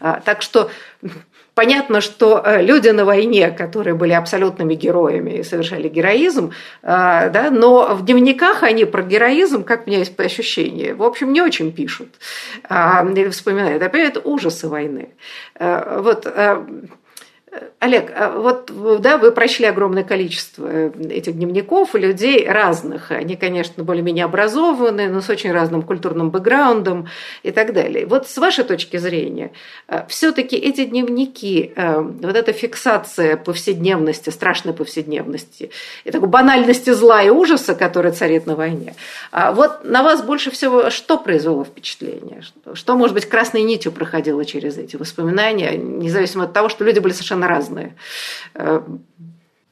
А, 0.00 0.20
так 0.24 0.42
что 0.42 0.70
Понятно, 1.56 2.02
что 2.02 2.42
э, 2.44 2.62
люди 2.62 2.90
на 2.90 3.06
войне, 3.06 3.50
которые 3.50 3.94
были 3.94 4.12
абсолютными 4.12 4.74
героями 4.74 5.38
и 5.38 5.42
совершали 5.42 5.88
героизм, 5.88 6.52
э, 6.82 7.30
да, 7.30 7.50
но 7.50 7.94
в 7.94 8.04
дневниках 8.04 8.62
они 8.62 8.84
про 8.84 9.02
героизм, 9.02 9.64
как 9.64 9.86
у 9.86 9.90
меня 9.90 10.00
есть 10.00 10.20
ощущение, 10.20 10.94
в 10.94 11.02
общем, 11.02 11.32
не 11.32 11.40
очень 11.40 11.72
пишут 11.72 12.08
а, 12.68 13.02
или 13.10 13.30
вспоминают. 13.30 13.82
Опять 13.82 14.18
ужасы 14.22 14.68
войны. 14.68 15.08
Э, 15.58 16.00
вот 16.02 16.26
Олег, 17.78 18.10
а 18.16 18.30
вот 18.30 18.72
да, 19.00 19.18
вы 19.18 19.32
прочли 19.32 19.66
огромное 19.66 20.02
количество 20.02 20.66
этих 20.66 21.34
дневников 21.34 21.94
людей 21.94 22.48
разных. 22.48 23.10
Они, 23.10 23.36
конечно, 23.36 23.84
более-менее 23.84 24.24
образованные, 24.24 25.08
но 25.08 25.20
с 25.20 25.28
очень 25.28 25.52
разным 25.52 25.82
культурным 25.82 26.30
бэкграундом 26.30 27.08
и 27.42 27.50
так 27.50 27.72
далее. 27.72 28.06
Вот 28.06 28.28
с 28.28 28.38
вашей 28.38 28.64
точки 28.64 28.96
зрения, 28.96 29.52
э, 29.88 30.06
все-таки 30.08 30.56
эти 30.56 30.84
дневники, 30.84 31.72
э, 31.76 32.00
вот 32.00 32.36
эта 32.36 32.52
фиксация 32.52 33.36
повседневности, 33.36 34.30
страшной 34.30 34.74
повседневности, 34.74 35.70
и 36.04 36.10
такой 36.10 36.28
банальности 36.28 36.90
зла 36.90 37.22
и 37.22 37.30
ужаса, 37.30 37.74
который 37.74 38.12
царит 38.12 38.46
на 38.46 38.56
войне, 38.56 38.94
а 39.32 39.52
вот 39.52 39.84
на 39.84 40.02
вас 40.02 40.22
больше 40.22 40.50
всего 40.50 40.90
что 40.90 41.18
произвело 41.18 41.64
впечатление? 41.64 42.42
Что, 42.74 42.96
может 42.96 43.14
быть, 43.14 43.26
красной 43.26 43.62
нитью 43.62 43.92
проходило 43.92 44.44
через 44.44 44.78
эти 44.78 44.96
воспоминания, 44.96 45.76
независимо 45.76 46.44
от 46.44 46.52
того, 46.52 46.68
что 46.68 46.84
люди 46.84 46.98
были 46.98 47.12
совершенно 47.12 47.45
совершенно 47.46 47.48
разные. 47.48 47.96
Э, 48.54 48.80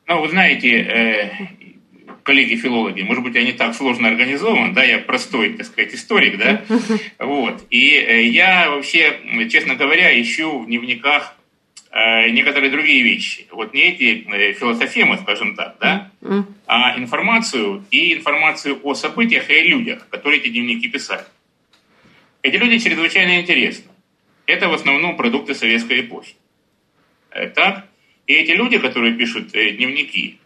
ну, 0.07 0.21
вы 0.21 0.29
знаете, 0.29 0.79
э, 0.79 1.31
коллеги-филологи, 2.23 3.03
может 3.03 3.23
быть, 3.23 3.37
они 3.37 3.53
так 3.53 3.75
сложно 3.75 4.09
организованы, 4.09 4.75
да, 4.75 4.85
я 4.85 4.99
простой, 4.99 5.55
так 5.55 5.67
сказать, 5.67 5.95
историк, 5.95 6.39
да, 6.39 6.63
вот, 7.19 7.65
и 7.71 7.95
э, 7.95 8.23
я 8.25 8.71
вообще, 8.71 9.19
честно 9.51 9.75
говоря, 9.75 10.21
ищу 10.21 10.61
в 10.61 10.67
дневниках 10.67 11.37
некоторые 12.31 12.73
другие 12.73 13.05
вещи. 13.05 13.47
Вот 13.53 13.73
не 13.73 13.83
эти 13.83 14.55
философемы, 14.55 15.17
скажем 15.17 15.55
так, 15.55 15.77
да, 15.81 16.11
а 16.67 16.99
информацию 16.99 17.85
и 17.93 18.15
информацию 18.15 18.81
о 18.83 18.95
событиях 18.95 19.49
и 19.49 19.55
о 19.55 19.63
людях, 19.63 20.09
которые 20.11 20.41
эти 20.41 20.49
дневники 20.49 20.89
писали. 20.89 21.23
Эти 22.43 22.57
люди 22.57 22.79
чрезвычайно 22.79 23.41
интересны. 23.41 23.93
Это 24.47 24.69
в 24.69 24.75
основном 24.75 25.17
продукты 25.17 25.55
советской 25.55 26.01
эпохи. 26.01 26.35
Э, 27.35 27.49
так? 27.49 27.87
И 28.27 28.33
эти 28.33 28.53
люди, 28.53 28.79
которые 28.79 29.15
пишут 29.15 29.55
э, 29.55 29.73
дневники, 29.73 30.39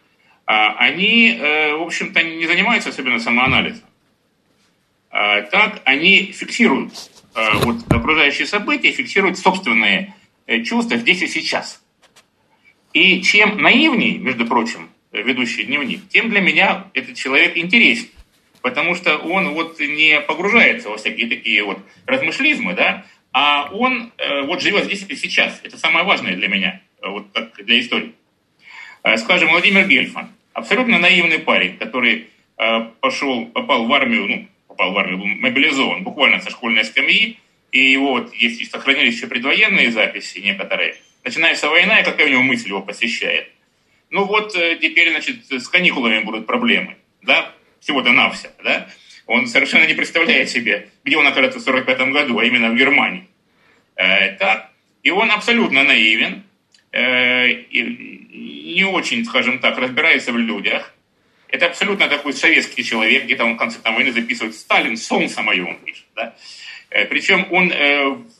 а, 0.45 0.75
они, 0.77 1.37
э, 1.39 1.75
в 1.75 1.83
общем-то, 1.83 2.21
не 2.23 2.47
занимаются 2.47 2.89
особенно 2.89 3.19
самоанализом. 3.19 3.85
А, 5.11 5.43
так, 5.43 5.81
они 5.85 6.31
фиксируют 6.33 6.93
вот, 7.35 7.77
окружающие 7.89 8.47
события, 8.47 8.91
фиксируют 8.91 9.37
собственные 9.37 10.13
чувства 10.65 10.97
здесь 10.97 11.21
и 11.21 11.27
сейчас. 11.27 11.81
И 12.91 13.21
чем 13.21 13.61
наивней, 13.61 14.17
между 14.17 14.45
прочим, 14.45 14.89
ведущий 15.11 15.63
дневник, 15.63 16.09
тем 16.09 16.29
для 16.29 16.41
меня 16.41 16.87
этот 16.93 17.15
человек 17.15 17.55
интереснее. 17.55 18.11
Потому 18.61 18.95
что 18.95 19.17
он 19.17 19.53
вот 19.53 19.79
не 19.79 20.19
погружается 20.19 20.89
во 20.89 20.97
всякие 20.97 21.29
такие 21.29 21.63
вот 21.63 21.79
размышлизмы, 22.05 22.73
да, 22.73 23.05
а 23.41 23.69
он 23.71 24.11
э, 24.17 24.41
вот 24.41 24.61
живет 24.61 24.83
здесь 24.83 25.05
и 25.07 25.15
сейчас. 25.15 25.61
Это 25.63 25.77
самое 25.77 26.03
важное 26.03 26.35
для 26.35 26.49
меня, 26.49 26.81
э, 27.01 27.07
вот 27.07 27.31
так, 27.31 27.55
для 27.63 27.79
истории. 27.79 28.11
Э, 29.01 29.15
скажем, 29.15 29.51
Владимир 29.51 29.87
Гельфан, 29.87 30.33
абсолютно 30.51 30.99
наивный 30.99 31.39
парень, 31.39 31.77
который 31.77 32.27
пошел, 32.99 33.45
попал 33.45 33.85
в 33.85 33.93
армию, 33.93 34.27
ну, 34.27 34.47
попал 34.67 34.91
в 34.91 34.97
армию, 34.97 35.19
был 35.19 35.27
мобилизован 35.27 36.03
буквально 36.03 36.41
со 36.41 36.49
школьной 36.49 36.83
скамьи, 36.83 37.39
и 37.71 37.79
его 37.79 38.11
вот, 38.11 38.35
если 38.35 38.65
сохранились 38.65 39.15
еще 39.15 39.27
предвоенные 39.27 39.89
записи 39.93 40.39
некоторые, 40.39 40.97
начинается 41.23 41.69
война, 41.69 42.01
и 42.01 42.03
какая 42.03 42.27
у 42.27 42.29
него 42.29 42.41
мысль 42.41 42.67
его 42.67 42.81
посещает. 42.81 43.49
Ну 44.09 44.25
вот 44.25 44.51
теперь, 44.51 45.11
значит, 45.11 45.49
с 45.49 45.69
каникулами 45.69 46.19
будут 46.19 46.45
проблемы, 46.45 46.97
да, 47.21 47.53
всего-то 47.79 48.11
навсего, 48.11 48.51
да. 48.61 48.89
Он 49.29 49.45
совершенно 49.45 49.85
не 49.85 49.93
представляет 49.93 50.49
себе, 50.49 50.89
где 51.03 51.15
он 51.15 51.27
окажется 51.27 51.59
в 51.59 51.61
1945 51.61 52.13
году, 52.13 52.39
а 52.39 52.45
именно 52.45 52.71
в 52.71 52.75
Германии. 52.75 53.27
Э, 53.95 54.35
так. 54.37 54.71
И 55.03 55.11
он 55.11 55.29
абсолютно 55.29 55.83
наивен, 55.83 56.41
э, 56.91 57.47
не 57.71 58.85
очень, 58.85 59.23
скажем 59.25 59.59
так, 59.59 59.77
разбирается 59.77 60.31
в 60.31 60.37
людях. 60.39 60.95
Это 61.47 61.67
абсолютно 61.67 62.07
такой 62.07 62.33
советский 62.33 62.83
человек, 62.83 63.25
где-то 63.25 63.45
он 63.45 63.53
в 63.53 63.57
конце 63.57 63.77
там, 63.79 63.93
войны 63.93 64.11
записывает 64.11 64.55
«Сталин, 64.55 64.97
солнце 64.97 65.43
мое», 65.43 65.63
он 65.63 65.75
пишет. 65.75 66.05
Да? 66.15 66.35
Э, 66.89 67.05
причем 67.05 67.45
он 67.51 67.71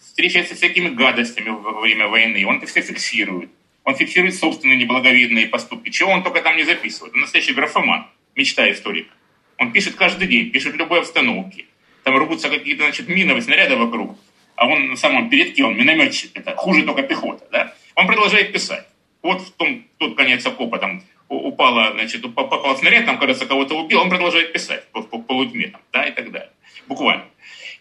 встречается 0.01 0.55
с 0.55 0.57
всякими 0.57 0.89
гадостями 0.89 1.49
во 1.49 1.81
время 1.81 2.07
войны, 2.07 2.43
он 2.47 2.57
это 2.57 2.65
все 2.65 2.81
фиксирует. 2.81 3.51
Он 3.83 3.93
фиксирует 3.93 4.33
собственные 4.33 4.79
неблаговидные 4.79 5.45
поступки. 5.45 5.91
Чего 5.91 6.09
он 6.09 6.23
только 6.23 6.41
там 6.41 6.57
не 6.57 6.63
записывает. 6.63 7.13
Он 7.13 7.21
настоящий 7.21 7.53
графоман, 7.53 8.07
мечта 8.35 8.71
историка. 8.71 9.13
Он 9.59 9.71
пишет 9.71 9.95
каждый 9.95 10.27
день, 10.27 10.49
пишет 10.49 10.73
в 10.73 10.77
любой 10.77 10.99
обстановке. 10.99 11.65
Там 12.03 12.17
рвутся 12.17 12.49
какие-то, 12.49 12.83
значит, 12.83 13.07
миновые 13.07 13.43
снаряды 13.43 13.75
вокруг, 13.75 14.17
а 14.55 14.67
он 14.67 14.87
на 14.87 14.95
самом 14.95 15.29
передке, 15.29 15.63
он 15.63 15.77
минометчик, 15.77 16.31
это 16.33 16.55
хуже 16.55 16.83
только 16.83 17.03
пехота, 17.03 17.45
да? 17.51 17.73
Он 17.95 18.07
продолжает 18.07 18.51
писать. 18.51 18.87
Вот 19.21 19.41
в 19.41 19.51
том, 19.51 19.83
тот 19.97 20.15
конец 20.15 20.45
окопа 20.45 20.79
там 20.79 21.03
упала, 21.27 21.91
значит, 21.93 22.21
попал 22.33 22.77
снаряд, 22.77 23.05
там, 23.05 23.19
кажется, 23.19 23.45
кого-то 23.45 23.75
убил, 23.75 24.01
он 24.01 24.09
продолжает 24.09 24.53
писать 24.53 24.87
по, 24.91 25.01
по 25.01 25.19
полутьме, 25.19 25.67
там, 25.67 25.81
да, 25.91 26.05
и 26.05 26.11
так 26.11 26.31
далее. 26.31 26.51
Буквально. 26.87 27.25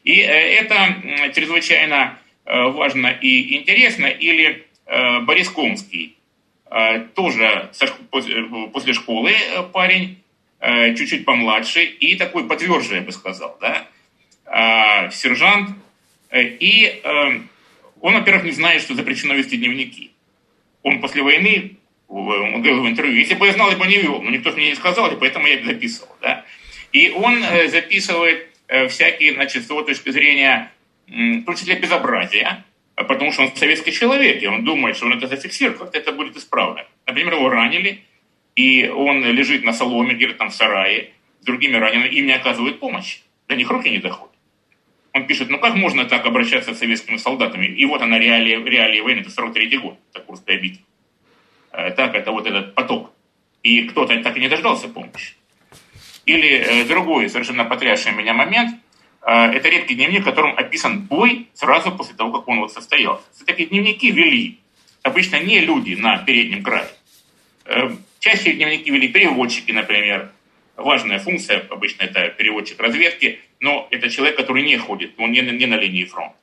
И 0.04 0.20
э, 0.20 0.60
это 0.60 1.32
чрезвычайно 1.34 2.18
э, 2.44 2.62
важно 2.68 3.08
и 3.08 3.56
интересно. 3.56 4.06
Или 4.06 4.66
э, 4.86 5.20
Борис 5.20 5.48
Комский, 5.48 6.16
тоже 7.14 7.70
после 8.10 8.92
школы 8.92 9.32
парень, 9.72 10.18
чуть-чуть 10.60 11.24
помладше 11.24 11.84
и 11.84 12.16
такой 12.16 12.48
потверже, 12.48 12.96
я 12.96 13.00
бы 13.00 13.12
сказал, 13.12 13.56
да, 13.60 13.86
а, 14.50 15.10
сержант. 15.10 15.70
Э, 16.30 16.42
и 16.42 17.00
э, 17.02 17.40
он, 18.00 18.14
во-первых, 18.14 18.44
не 18.44 18.52
знает, 18.52 18.82
что 18.82 18.94
запрещено 18.94 19.34
вести 19.34 19.56
дневники. 19.56 20.12
Он 20.82 21.00
после 21.00 21.22
войны, 21.22 21.76
он 22.08 22.62
говорил 22.62 22.82
в 22.82 22.88
интервью, 22.88 23.18
если 23.18 23.34
бы 23.34 23.46
я 23.46 23.52
знал, 23.52 23.70
я 23.70 23.76
бы 23.76 23.86
не 23.86 23.98
вел, 23.98 24.22
но 24.22 24.30
никто 24.30 24.50
мне 24.52 24.70
не 24.70 24.74
сказал, 24.74 25.12
и 25.12 25.18
поэтому 25.18 25.46
я 25.46 25.62
записывал. 25.62 26.16
Да? 26.22 26.44
И 26.92 27.10
он 27.10 27.42
записывает 27.68 28.48
всякие, 28.88 29.34
значит, 29.34 29.66
с 29.66 29.70
его 29.70 29.82
точки 29.82 30.10
зрения, 30.10 30.72
в 31.06 31.42
том 31.42 31.54
числе 31.54 31.74
безобразия, 31.74 32.64
потому 32.94 33.32
что 33.32 33.42
он 33.42 33.56
советский 33.56 33.92
человек, 33.92 34.42
и 34.42 34.46
он 34.46 34.64
думает, 34.64 34.96
что 34.96 35.06
он 35.06 35.14
это 35.18 35.26
зафиксирует, 35.26 35.78
как-то 35.78 35.98
это 35.98 36.12
будет 36.12 36.36
исправлено. 36.36 36.86
Например, 37.06 37.34
его 37.34 37.50
ранили, 37.50 38.04
и 38.58 38.88
он 38.88 39.24
лежит 39.24 39.62
на 39.62 39.72
соломе 39.72 40.14
где-то 40.14 40.34
там 40.34 40.50
в 40.50 40.52
сарае 40.52 41.12
с 41.40 41.44
другими 41.44 41.76
ранеными, 41.76 42.08
им 42.08 42.26
не 42.26 42.32
оказывают 42.32 42.80
помощь. 42.80 43.20
До 43.46 43.54
них 43.54 43.70
руки 43.70 43.88
не 43.88 43.98
доходят. 43.98 44.34
Он 45.12 45.28
пишет, 45.28 45.48
ну 45.48 45.60
как 45.60 45.76
можно 45.76 46.06
так 46.06 46.26
обращаться 46.26 46.74
с 46.74 46.78
советскими 46.78 47.18
солдатами? 47.18 47.66
И 47.66 47.84
вот 47.84 48.02
она 48.02 48.18
реалии, 48.18 48.56
реалии 48.68 49.00
войны, 49.00 49.20
это 49.20 49.30
43 49.30 49.78
год, 49.78 49.96
это 50.12 50.24
Курская 50.24 50.58
битва. 50.58 50.82
Э, 51.70 51.92
так, 51.92 52.16
это 52.16 52.32
вот 52.32 52.48
этот 52.48 52.74
поток. 52.74 53.12
И 53.62 53.84
кто-то 53.84 54.20
так 54.24 54.36
и 54.36 54.40
не 54.40 54.48
дождался 54.48 54.88
помощи. 54.88 55.34
Или 56.26 56.48
э, 56.48 56.84
другой 56.84 57.30
совершенно 57.30 57.64
потрясший 57.64 58.10
меня 58.10 58.34
момент, 58.34 58.74
э, 59.22 59.30
это 59.30 59.68
редкий 59.68 59.94
дневник, 59.94 60.22
в 60.22 60.24
котором 60.24 60.58
описан 60.58 61.02
бой 61.02 61.46
сразу 61.54 61.92
после 61.92 62.16
того, 62.16 62.32
как 62.32 62.48
он 62.48 62.58
вот 62.58 62.72
состоялся. 62.72 63.22
Такие 63.46 63.68
дневники 63.68 64.10
вели 64.10 64.58
обычно 65.04 65.38
не 65.38 65.60
люди 65.60 65.94
на 65.94 66.18
переднем 66.18 66.64
крае, 66.64 66.88
чаще 68.18 68.52
дневники 68.52 68.90
вели 68.90 69.08
переводчики, 69.08 69.72
например. 69.72 70.30
Важная 70.76 71.18
функция, 71.18 71.66
обычно 71.70 72.04
это 72.04 72.28
переводчик 72.28 72.80
разведки, 72.80 73.40
но 73.58 73.88
это 73.90 74.08
человек, 74.10 74.36
который 74.36 74.62
не 74.62 74.76
ходит, 74.76 75.12
он 75.18 75.32
не, 75.32 75.40
не 75.40 75.66
на 75.66 75.74
линии 75.74 76.04
фронта. 76.04 76.36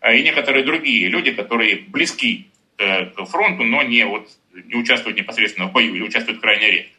А 0.00 0.14
и 0.14 0.22
некоторые 0.22 0.64
другие 0.64 1.08
люди, 1.08 1.32
которые 1.32 1.76
близки 1.76 2.46
к 2.78 3.24
фронту, 3.26 3.64
но 3.64 3.82
не, 3.82 4.06
вот, 4.06 4.28
не 4.54 4.76
участвуют 4.76 5.18
непосредственно 5.18 5.66
в 5.66 5.72
бою 5.72 5.94
или 5.94 6.02
участвуют 6.02 6.40
крайне 6.40 6.70
редко. 6.70 6.92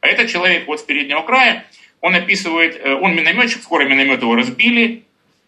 А 0.00 0.08
этот 0.08 0.30
человек 0.30 0.66
вот 0.66 0.80
с 0.80 0.82
переднего 0.82 1.22
края, 1.22 1.64
он 2.02 2.14
описывает, 2.14 2.78
э, 2.78 2.92
он 2.92 3.16
минометчик, 3.16 3.62
скоро 3.62 3.84
миномет 3.86 4.20
его 4.20 4.34
разбили, 4.34 5.04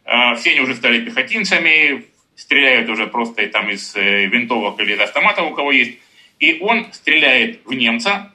э, 0.06 0.34
все 0.36 0.52
они 0.52 0.60
уже 0.60 0.74
стали 0.74 1.04
пехотинцами, 1.04 2.06
стреляют 2.34 2.88
уже 2.88 3.06
просто 3.06 3.46
там 3.48 3.68
из 3.68 3.94
э, 3.94 4.24
винтовок 4.24 4.80
или 4.80 4.94
из 4.94 5.00
автоматов 5.00 5.50
у 5.50 5.54
кого 5.54 5.72
есть. 5.72 5.98
И 6.38 6.58
он 6.60 6.92
стреляет 6.92 7.64
в 7.64 7.72
немца 7.72 8.32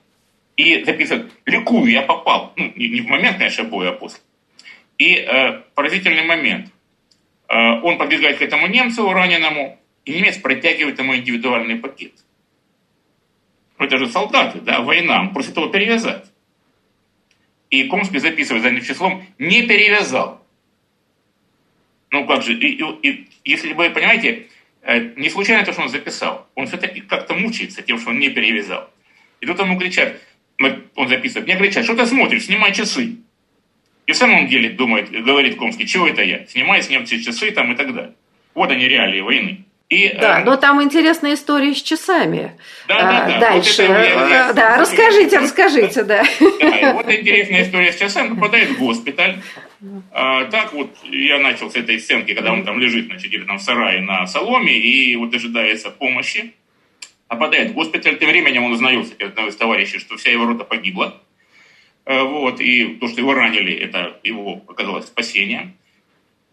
и 0.57 0.83
записывает 0.83 1.31
«Ликую, 1.45 1.91
я 1.91 2.01
попал». 2.01 2.53
Ну, 2.55 2.71
не 2.75 3.01
в 3.01 3.07
момент, 3.07 3.37
конечно, 3.37 3.63
боя, 3.63 3.89
а 3.89 3.93
после. 3.93 4.19
И 4.97 5.15
э, 5.15 5.61
поразительный 5.75 6.23
момент. 6.23 6.71
Э, 7.47 7.79
он 7.81 7.97
подбегает 7.97 8.37
к 8.37 8.41
этому 8.41 8.67
немцу 8.67 9.11
раненому, 9.11 9.79
и 10.05 10.13
немец 10.13 10.37
протягивает 10.37 10.99
ему 10.99 11.15
индивидуальный 11.15 11.75
пакет. 11.75 12.13
Ну, 13.77 13.85
это 13.85 13.97
же 13.97 14.07
солдаты, 14.07 14.59
да, 14.61 14.81
война, 14.81 15.21
он 15.21 15.33
просит 15.33 15.57
его 15.57 15.67
перевязать. 15.67 16.25
И 17.69 17.85
Комский 17.85 18.19
записывает 18.19 18.63
задним 18.63 18.83
числом 18.83 19.25
«не 19.37 19.63
перевязал». 19.63 20.41
Ну 22.11 22.27
как 22.27 22.43
же, 22.43 22.53
и, 22.53 22.75
и, 22.75 23.09
и, 23.09 23.29
если 23.45 23.73
вы 23.73 23.89
понимаете, 23.89 24.47
не 25.15 25.29
случайно 25.29 25.65
то, 25.65 25.73
что 25.73 25.83
он 25.83 25.89
записал, 25.89 26.47
он 26.55 26.67
все-таки 26.67 27.01
как-то 27.01 27.33
мучается 27.33 27.81
тем, 27.81 27.99
что 27.99 28.09
он 28.09 28.19
не 28.19 28.29
перевязал. 28.29 28.89
И 29.39 29.45
тут 29.45 29.59
ему 29.59 29.79
кричат, 29.79 30.19
он 30.95 31.07
записывает, 31.07 31.47
мне 31.47 31.57
кричат, 31.57 31.83
что 31.85 31.95
ты 31.95 32.05
смотришь, 32.05 32.45
снимай 32.45 32.73
часы. 32.73 33.17
И 34.07 34.11
в 34.11 34.15
самом 34.15 34.47
деле 34.47 34.69
думает, 34.69 35.11
говорит 35.11 35.57
Комский, 35.57 35.87
чего 35.87 36.07
это 36.07 36.23
я? 36.23 36.45
Снимай 36.47 36.81
с 36.81 36.89
немцы 36.89 37.19
часы 37.19 37.51
там 37.51 37.71
и 37.71 37.75
так 37.75 37.93
далее. 37.93 38.15
Вот 38.53 38.71
они 38.71 38.87
реалии 38.87 39.21
войны. 39.21 39.65
И, 39.91 40.07
да, 40.13 40.39
э, 40.39 40.45
но 40.45 40.55
там 40.55 40.81
интересная 40.81 41.33
история 41.33 41.75
с 41.75 41.81
часами. 41.81 42.53
Да, 42.87 43.01
да, 43.01 43.27
да. 43.27 43.39
Дальше. 43.41 43.85
Вот 43.87 43.97
это, 43.97 44.27
я, 44.29 44.53
да, 44.53 44.77
расскажите, 44.77 45.37
расскажите, 45.37 46.03
да. 46.03 46.23
да 46.39 46.93
вот 46.93 47.11
интересная 47.11 47.63
история 47.63 47.91
с 47.91 47.97
часами. 47.97 48.29
Попадает 48.29 48.69
в 48.69 48.79
госпиталь. 48.79 49.41
А, 50.13 50.45
так 50.45 50.71
вот, 50.71 50.95
я 51.03 51.39
начал 51.39 51.69
с 51.69 51.75
этой 51.75 51.99
сценки, 51.99 52.33
когда 52.33 52.53
он 52.53 52.63
там 52.63 52.79
лежит, 52.79 53.07
значит, 53.07 53.27
где-то 53.27 53.45
там 53.45 53.57
в 53.57 53.61
сарае 53.61 53.99
на 53.99 54.25
соломе 54.27 54.77
и 54.77 55.13
вот 55.17 55.31
дожидается 55.31 55.89
помощи. 55.89 56.53
Попадает 57.27 57.71
в 57.71 57.73
госпиталь. 57.73 58.17
Тем 58.17 58.29
временем 58.29 58.63
он 58.63 58.71
узнает, 58.71 59.03
кстати, 59.03 59.23
одного 59.23 59.49
из 59.49 59.57
товарищей, 59.57 59.99
что 59.99 60.15
вся 60.15 60.31
его 60.31 60.45
рота 60.45 60.63
погибла. 60.63 61.21
А, 62.05 62.23
вот, 62.23 62.61
и 62.61 62.95
то, 62.95 63.09
что 63.09 63.19
его 63.19 63.33
ранили, 63.33 63.73
это 63.73 64.21
его 64.23 64.63
оказалось 64.69 65.07
спасением. 65.07 65.73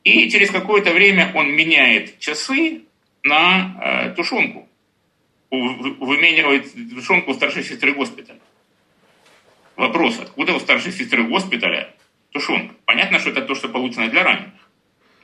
И 0.02 0.28
через 0.28 0.50
какое-то 0.50 0.90
время 0.90 1.30
он 1.36 1.52
меняет 1.52 2.18
часы 2.18 2.82
на 3.22 3.76
э, 3.80 4.14
тушенку. 4.14 4.68
Выменивает 5.50 6.72
тушенку 6.94 7.30
у 7.30 7.34
старшей 7.34 7.62
сестры 7.62 7.92
госпиталя. 7.94 8.40
Вопрос, 9.76 10.18
откуда 10.20 10.54
у 10.54 10.60
старшей 10.60 10.92
сестры 10.92 11.22
госпиталя 11.24 11.94
тушенка? 12.32 12.74
Понятно, 12.84 13.18
что 13.18 13.30
это 13.30 13.42
то, 13.42 13.54
что 13.54 13.68
получено 13.68 14.08
для 14.08 14.24
раненых. 14.24 14.52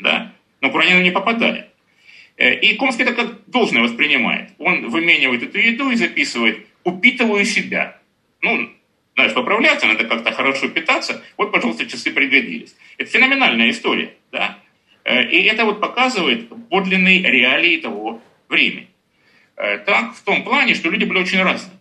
Да? 0.01 0.33
Но 0.61 0.71
к 0.71 0.75
раненым 0.75 1.03
не 1.03 1.11
попадает. 1.11 1.69
Э, 2.37 2.55
и 2.55 2.75
Комский 2.77 3.05
это 3.05 3.15
как 3.15 3.49
должное 3.49 3.83
воспринимает. 3.83 4.51
Он 4.59 4.89
выменивает 4.89 5.43
эту 5.43 5.59
еду 5.59 5.91
и 5.91 5.97
записывает 5.97 6.67
«упитываю 6.85 7.45
себя». 7.45 8.01
Ну, 8.41 8.71
знаешь, 9.15 9.33
поправляться, 9.33 9.87
надо 9.87 10.05
как-то 10.05 10.33
хорошо 10.33 10.69
питаться. 10.69 11.23
Вот, 11.37 11.53
пожалуйста, 11.53 11.87
часы 11.87 12.11
пригодились. 12.11 12.75
Это 12.99 13.11
феноменальная 13.11 13.71
история, 13.71 14.15
да? 14.33 14.59
Э, 15.05 15.23
и 15.23 15.43
это 15.45 15.65
вот 15.65 15.81
показывает 15.81 16.49
подлинные 16.71 17.23
реалии 17.23 17.77
того 17.77 18.21
времени. 18.49 18.89
Э, 19.57 19.79
так, 19.79 20.15
в 20.15 20.23
том 20.23 20.43
плане, 20.43 20.75
что 20.75 20.91
люди 20.91 21.05
были 21.05 21.19
очень 21.21 21.43
разные. 21.43 21.79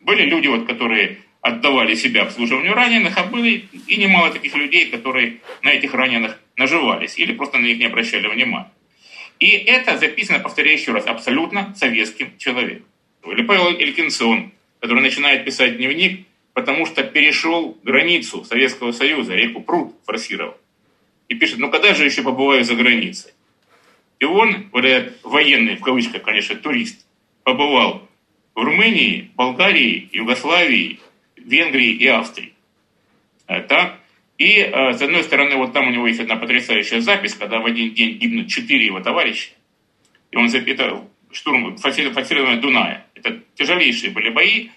Были 0.00 0.22
люди, 0.22 0.48
вот, 0.48 0.66
которые 0.66 1.18
отдавали 1.40 1.94
себя 1.94 2.22
обслуживанию 2.22 2.74
раненых, 2.74 3.16
а 3.18 3.24
были 3.24 3.68
и 3.86 3.96
немало 3.96 4.30
таких 4.30 4.54
людей, 4.56 4.86
которые 4.86 5.40
на 5.62 5.70
этих 5.70 5.92
раненых 5.92 6.40
наживались 6.56 7.18
или 7.18 7.34
просто 7.34 7.58
на 7.58 7.66
них 7.66 7.78
не 7.78 7.84
обращали 7.84 8.26
внимания. 8.26 8.72
И 9.40 9.48
это 9.50 9.98
записано, 9.98 10.38
повторяю 10.38 10.78
еще 10.78 10.92
раз, 10.92 11.06
абсолютно 11.06 11.74
советским 11.76 12.32
человеком. 12.38 12.86
Или 13.26 13.42
Павел 13.42 13.78
Элькинсон, 13.78 14.52
который 14.80 15.02
начинает 15.02 15.44
писать 15.44 15.76
дневник, 15.76 16.26
потому 16.54 16.86
что 16.86 17.02
перешел 17.02 17.76
границу 17.82 18.44
Советского 18.44 18.92
Союза, 18.92 19.34
реку 19.34 19.60
Пруд 19.60 19.94
форсировал 20.06 20.56
и 21.34 21.38
пишет, 21.38 21.58
ну 21.58 21.70
когда 21.70 21.94
же 21.94 22.04
еще 22.04 22.22
побываю 22.22 22.64
за 22.64 22.74
границей? 22.74 23.32
И 24.20 24.24
он, 24.24 24.68
вот 24.72 24.84
этот 24.84 25.22
военный, 25.24 25.76
в 25.76 25.80
кавычках, 25.80 26.22
конечно, 26.22 26.54
турист, 26.54 27.04
побывал 27.42 28.08
в 28.54 28.62
Румынии, 28.62 29.30
Болгарии, 29.34 30.08
Югославии, 30.12 31.00
Венгрии 31.36 31.90
и 31.90 32.06
Австрии. 32.06 32.54
Э, 33.48 33.60
так? 33.60 33.98
И, 34.38 34.58
э, 34.58 34.92
с 34.92 35.02
одной 35.02 35.24
стороны, 35.24 35.56
вот 35.56 35.72
там 35.72 35.88
у 35.88 35.90
него 35.90 36.06
есть 36.06 36.20
одна 36.20 36.36
потрясающая 36.36 37.00
запись, 37.00 37.34
когда 37.34 37.58
в 37.58 37.66
один 37.66 37.92
день 37.92 38.18
гибнут 38.18 38.48
четыре 38.48 38.86
его 38.86 39.00
товарища. 39.00 39.50
И 40.30 40.36
он, 40.36 40.46
это 40.46 41.04
штурм, 41.32 41.76
форсирование 41.76 42.60
Дуная. 42.60 43.06
Это 43.14 43.40
тяжелейшие 43.56 44.12
были 44.12 44.30
бои. 44.30 44.68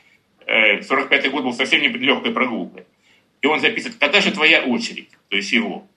45-й 0.47 1.27
э, 1.27 1.29
год 1.29 1.43
был 1.43 1.53
совсем 1.53 1.81
не 1.81 1.89
легкой 1.89 2.31
прогулкой. 2.31 2.85
И 3.41 3.47
он 3.47 3.59
записывает, 3.59 3.97
когда 3.99 4.19
же 4.19 4.31
твоя 4.31 4.63
очередь, 4.63 5.09
то 5.29 5.35
есть 5.35 5.51
его. 5.51 5.87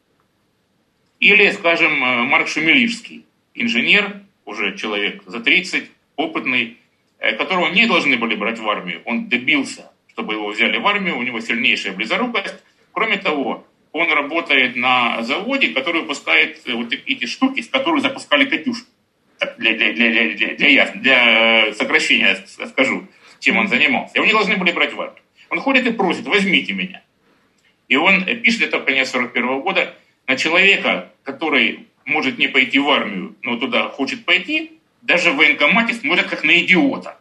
Или, 1.21 1.51
скажем, 1.51 2.03
э, 2.03 2.23
Марк 2.23 2.49
Шумилишский, 2.49 3.27
инженер, 3.55 4.23
уже 4.47 4.77
человек 4.77 5.23
за 5.27 5.41
30, 5.41 5.85
опытный, 6.17 6.79
э, 7.19 7.37
которого 7.37 7.69
не 7.69 7.87
должны 7.87 8.17
были 8.17 8.35
брать 8.35 8.59
в 8.59 8.69
армию. 8.69 9.03
Он 9.05 9.29
добился, 9.29 9.93
чтобы 10.09 10.33
его 10.33 10.49
взяли 10.49 10.79
в 10.79 10.87
армию, 10.87 11.19
у 11.19 11.23
него 11.23 11.41
сильнейшая 11.41 11.93
близорукость. 11.93 12.55
Кроме 12.93 13.19
того, 13.19 13.67
он 13.93 14.11
работает 14.11 14.77
на 14.77 15.23
заводе, 15.23 15.69
который 15.69 16.01
выпускает 16.01 16.63
э, 16.67 16.73
вот 16.73 16.91
эти 16.93 17.27
штуки, 17.27 17.61
с 17.61 17.69
которых 17.69 18.01
запускали 18.03 18.47
«Катюш». 18.47 18.87
Для, 19.59 19.73
для, 19.75 19.93
для, 19.93 20.11
для, 20.11 20.35
для, 20.35 20.55
для, 20.55 20.93
для 20.93 21.75
сокращения 21.75 22.45
скажу, 22.47 23.07
чем 23.39 23.57
он 23.57 23.69
занимался. 23.69 24.17
Его 24.17 24.27
не 24.27 24.33
должны 24.33 24.57
были 24.57 24.73
брать 24.73 24.93
в 24.93 25.01
армию. 25.01 25.23
Он 25.49 25.61
ходит 25.61 25.87
и 25.87 25.93
просит, 25.93 26.27
возьмите 26.27 26.75
меня. 26.75 27.03
И 27.89 27.97
он 27.97 28.25
пишет 28.43 28.63
это 28.63 28.79
в 28.79 28.85
конец 28.85 29.11
41 29.11 29.61
года, 29.63 29.95
на 30.31 30.37
человека, 30.37 31.11
который 31.25 31.89
может 32.05 32.39
не 32.39 32.47
пойти 32.47 32.79
в 32.79 32.89
армию, 32.89 33.35
но 33.43 33.57
туда 33.57 33.89
хочет 33.89 34.25
пойти, 34.25 34.79
даже 35.03 35.33
в 35.33 35.37
военкомате 35.37 35.95
смотрят 35.95 36.29
как 36.29 36.45
на 36.45 36.61
идиота. 36.61 37.19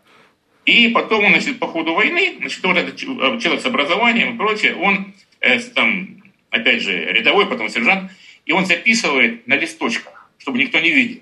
И 0.66 0.90
потом 0.90 1.26
он, 1.26 1.32
значит, 1.32 1.58
по 1.58 1.66
ходу 1.66 1.96
войны, 1.96 2.36
значит, 2.38 2.64
вот 2.64 2.78
этот 2.78 3.02
э, 3.02 3.40
человек 3.40 3.62
с 3.62 3.66
образованием 3.66 4.36
и 4.36 4.38
прочее, 4.38 4.76
он 4.76 5.16
э, 5.40 5.60
там, 5.60 6.22
опять 6.52 6.84
же, 6.84 6.94
рядовой, 6.94 7.48
потом 7.48 7.70
сержант, 7.70 8.12
и 8.46 8.52
он 8.52 8.68
записывает 8.68 9.48
на 9.48 9.56
листочках, 9.56 10.30
чтобы 10.38 10.60
никто 10.60 10.80
не 10.80 10.92
видел. 10.92 11.22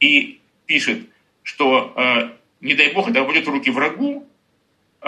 И 0.00 0.40
пишет, 0.66 0.98
что, 1.42 1.94
э, 1.96 2.28
не 2.60 2.74
дай 2.74 2.92
бог, 2.92 3.08
это 3.08 3.22
попадет 3.22 3.46
в 3.46 3.50
руки 3.50 3.70
врагу, 3.70 4.28
э, 5.00 5.06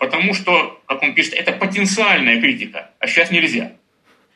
потому 0.00 0.32
что, 0.32 0.82
как 0.86 1.02
он 1.02 1.14
пишет, 1.14 1.34
это 1.34 1.52
потенциальная 1.52 2.40
критика, 2.40 2.92
а 2.98 3.06
сейчас 3.06 3.30
нельзя. 3.30 3.72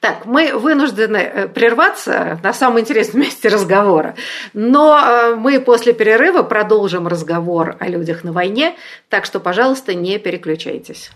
Так, 0.06 0.24
мы 0.24 0.56
вынуждены 0.56 1.16
э, 1.16 1.48
прерваться 1.48 2.38
на 2.44 2.52
самом 2.52 2.78
интересном 2.78 3.22
месте 3.22 3.48
разговора, 3.48 4.14
но 4.52 4.96
э, 4.96 5.34
мы 5.34 5.58
после 5.58 5.94
перерыва 5.94 6.44
продолжим 6.44 7.08
разговор 7.08 7.74
о 7.80 7.88
людях 7.88 8.22
на 8.22 8.30
войне, 8.30 8.76
так 9.08 9.24
что, 9.24 9.40
пожалуйста, 9.40 9.94
не 9.94 10.18
переключайтесь. 10.18 11.10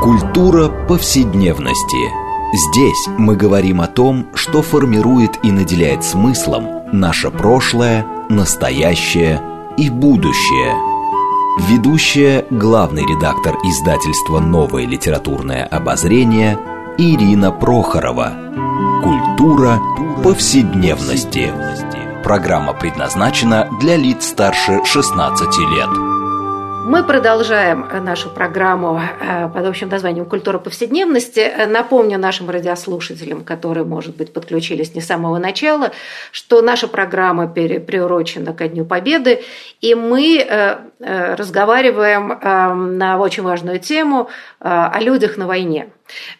Культура 0.00 0.68
повседневности. 0.86 1.96
Здесь 2.54 3.08
мы 3.18 3.34
говорим 3.34 3.80
о 3.80 3.88
том, 3.88 4.28
что 4.34 4.62
формирует 4.62 5.32
и 5.42 5.50
наделяет 5.50 6.04
смыслом 6.04 6.84
наше 6.92 7.32
прошлое, 7.32 8.06
настоящее 8.28 9.42
и 9.76 9.90
будущее. 9.90 10.76
Ведущая, 11.68 12.44
главный 12.50 13.02
редактор 13.02 13.56
издательства 13.64 14.38
«Новое 14.38 14.86
литературное 14.86 15.64
обозрение» 15.64 16.56
Ирина 16.98 17.52
Прохорова. 17.52 18.32
Культура 19.02 19.78
повседневности. 20.24 21.52
Программа 22.24 22.72
предназначена 22.72 23.68
для 23.82 23.96
лиц 23.96 24.28
старше 24.28 24.82
16 24.82 25.46
лет. 25.76 25.88
Мы 26.86 27.04
продолжаем 27.04 27.86
нашу 28.02 28.30
программу 28.30 28.98
э, 28.98 29.48
под 29.48 29.66
общим 29.66 29.90
названием 29.90 30.24
«Культура 30.24 30.58
повседневности». 30.58 31.52
Напомню 31.66 32.18
нашим 32.18 32.48
радиослушателям, 32.48 33.44
которые, 33.44 33.84
может 33.84 34.16
быть, 34.16 34.32
подключились 34.32 34.94
не 34.94 35.02
с 35.02 35.06
самого 35.06 35.36
начала, 35.36 35.92
что 36.32 36.62
наша 36.62 36.88
программа 36.88 37.46
приурочена 37.46 38.54
ко 38.54 38.68
Дню 38.68 38.86
Победы, 38.86 39.42
и 39.82 39.94
мы 39.94 40.38
э, 40.38 40.78
э, 41.00 41.34
разговариваем 41.34 42.96
на 42.96 43.18
очень 43.18 43.42
важную 43.42 43.80
тему 43.80 44.30
о 44.60 44.98
людях 45.00 45.36
на 45.36 45.46
войне. 45.46 45.90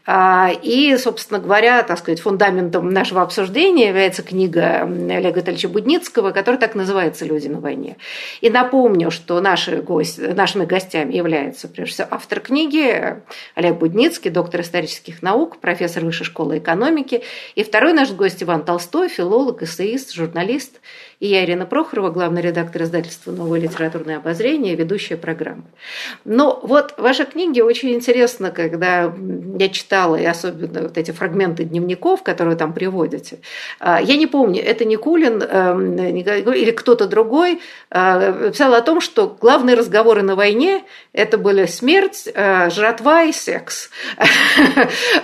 А, 0.04 0.50
и, 0.62 0.96
собственно 0.96 1.40
говоря, 1.40 1.82
так 1.82 1.98
сказать, 1.98 2.20
фундаментом 2.20 2.90
нашего 2.90 3.22
обсуждения 3.22 3.88
является 3.88 4.22
книга 4.22 4.82
Олега 4.82 5.40
Итальевича 5.40 5.68
Будницкого, 5.68 6.30
которая 6.30 6.60
так 6.60 6.74
называется 6.74 7.24
«Люди 7.24 7.48
на 7.48 7.60
войне». 7.60 7.96
И 8.40 8.50
напомню, 8.50 9.10
что 9.10 9.40
наши 9.40 9.82
гости, 9.82 10.20
нашими 10.20 10.64
гостями 10.64 11.14
являются, 11.14 11.68
прежде 11.68 11.94
всего, 11.94 12.08
автор 12.10 12.40
книги 12.40 13.22
Олег 13.54 13.76
Будницкий, 13.78 14.30
доктор 14.30 14.60
исторических 14.60 15.22
наук, 15.22 15.58
профессор 15.58 16.04
Высшей 16.04 16.26
школы 16.26 16.58
экономики, 16.58 17.22
и 17.54 17.64
второй 17.64 17.92
наш 17.92 18.12
гость 18.12 18.42
Иван 18.42 18.64
Толстой, 18.64 19.08
филолог, 19.08 19.62
эссеист, 19.62 20.12
журналист– 20.12 20.80
и 21.18 21.28
я, 21.28 21.44
Ирина 21.44 21.64
Прохорова, 21.64 22.10
главный 22.10 22.42
редактор 22.42 22.82
издательства 22.82 23.32
«Новое 23.32 23.58
литературное 23.58 24.18
обозрение», 24.18 24.74
ведущая 24.74 25.16
программы. 25.16 25.64
Но 26.24 26.60
вот 26.62 26.94
ваши 26.98 27.24
книги 27.24 27.60
очень 27.60 27.94
интересно, 27.94 28.50
когда 28.50 29.14
я 29.58 29.68
читала, 29.70 30.16
и 30.16 30.24
особенно 30.24 30.82
вот 30.82 30.98
эти 30.98 31.12
фрагменты 31.12 31.64
дневников, 31.64 32.22
которые 32.22 32.56
там 32.56 32.74
приводите. 32.74 33.38
А, 33.80 34.00
я 34.00 34.16
не 34.16 34.26
помню, 34.26 34.62
это 34.62 34.84
Никулин 34.84 35.42
эм, 35.42 35.96
или 35.96 36.70
кто-то 36.70 37.06
другой 37.06 37.60
а, 37.90 38.50
писал 38.50 38.74
о 38.74 38.82
том, 38.82 39.00
что 39.00 39.34
главные 39.40 39.76
разговоры 39.76 40.22
на 40.22 40.36
войне– 40.36 40.84
это 41.12 41.38
были 41.38 41.66
смерть, 41.66 42.28
э, 42.32 42.70
жратва 42.70 43.24
и 43.24 43.32
секс. 43.32 43.90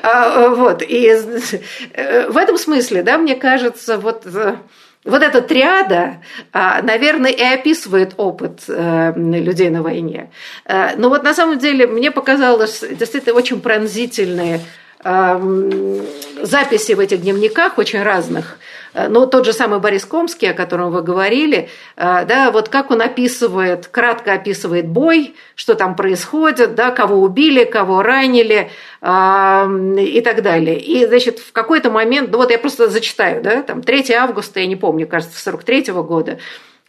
А, 0.03 0.49
вот. 0.49 0.83
И 0.83 1.07
э, 1.07 2.31
в 2.31 2.37
этом 2.37 2.59
смысле, 2.59 3.03
да, 3.03 3.19
мне 3.19 3.37
кажется, 3.37 3.99
вот 3.99 4.27
э, 4.27 4.57
вот 5.05 5.23
эта 5.23 5.43
триада, 5.43 6.23
а, 6.53 6.81
наверное, 6.83 7.33
и 7.33 7.43
описывает 7.43 8.15
опыт 8.19 8.61
э, 8.69 9.13
людей 9.17 9.69
на 9.69 9.83
войне. 9.83 10.31
Э, 10.65 10.97
но 10.97 11.09
вот 11.09 11.25
на 11.25 11.35
самом 11.35 11.59
деле 11.59 11.87
мне 11.87 12.11
показалось 12.13 12.85
действительно 12.89 13.35
очень 13.35 13.61
пронзительные 13.61 14.61
записи 15.03 16.93
в 16.93 17.01
этих 17.01 17.23
дневниках, 17.23 17.79
очень 17.79 18.03
разных, 18.03 18.59
Э, 18.95 19.09
ну, 19.09 19.27
тот 19.27 19.45
же 19.45 19.53
самый 19.53 19.81
Борис 19.81 20.05
Комский, 20.05 20.51
о 20.51 20.55
котором 20.55 20.91
вы 20.91 21.03
говорили, 21.03 21.69
э, 21.97 22.25
да, 22.27 22.51
вот 22.51 22.69
как 22.69 22.91
он 22.91 23.01
описывает, 23.01 23.87
кратко 23.89 24.35
описывает 24.35 24.87
бой, 24.87 25.35
что 25.55 25.75
там 25.75 25.97
происходит, 25.97 26.75
да, 26.75 26.91
кого 26.91 27.21
убили, 27.23 27.65
кого 27.65 28.03
ранили 28.03 28.71
и 29.03 30.21
так 30.21 30.43
далее. 30.43 30.79
И, 30.79 31.05
значит, 31.07 31.41
в 31.41 31.53
какой-то 31.53 31.91
момент, 31.91 32.31
ну 32.31 32.39
вот 32.39 32.53
я 32.53 32.59
просто 32.59 32.89
зачитаю, 32.89 33.43
да, 33.43 33.63
там 33.63 33.83
3 33.83 34.13
августа, 34.13 34.61
я 34.61 34.67
не 34.67 34.77
помню, 34.77 35.09
кажется, 35.09 35.43
43 35.43 35.91
-го 35.91 36.05
года, 36.05 36.39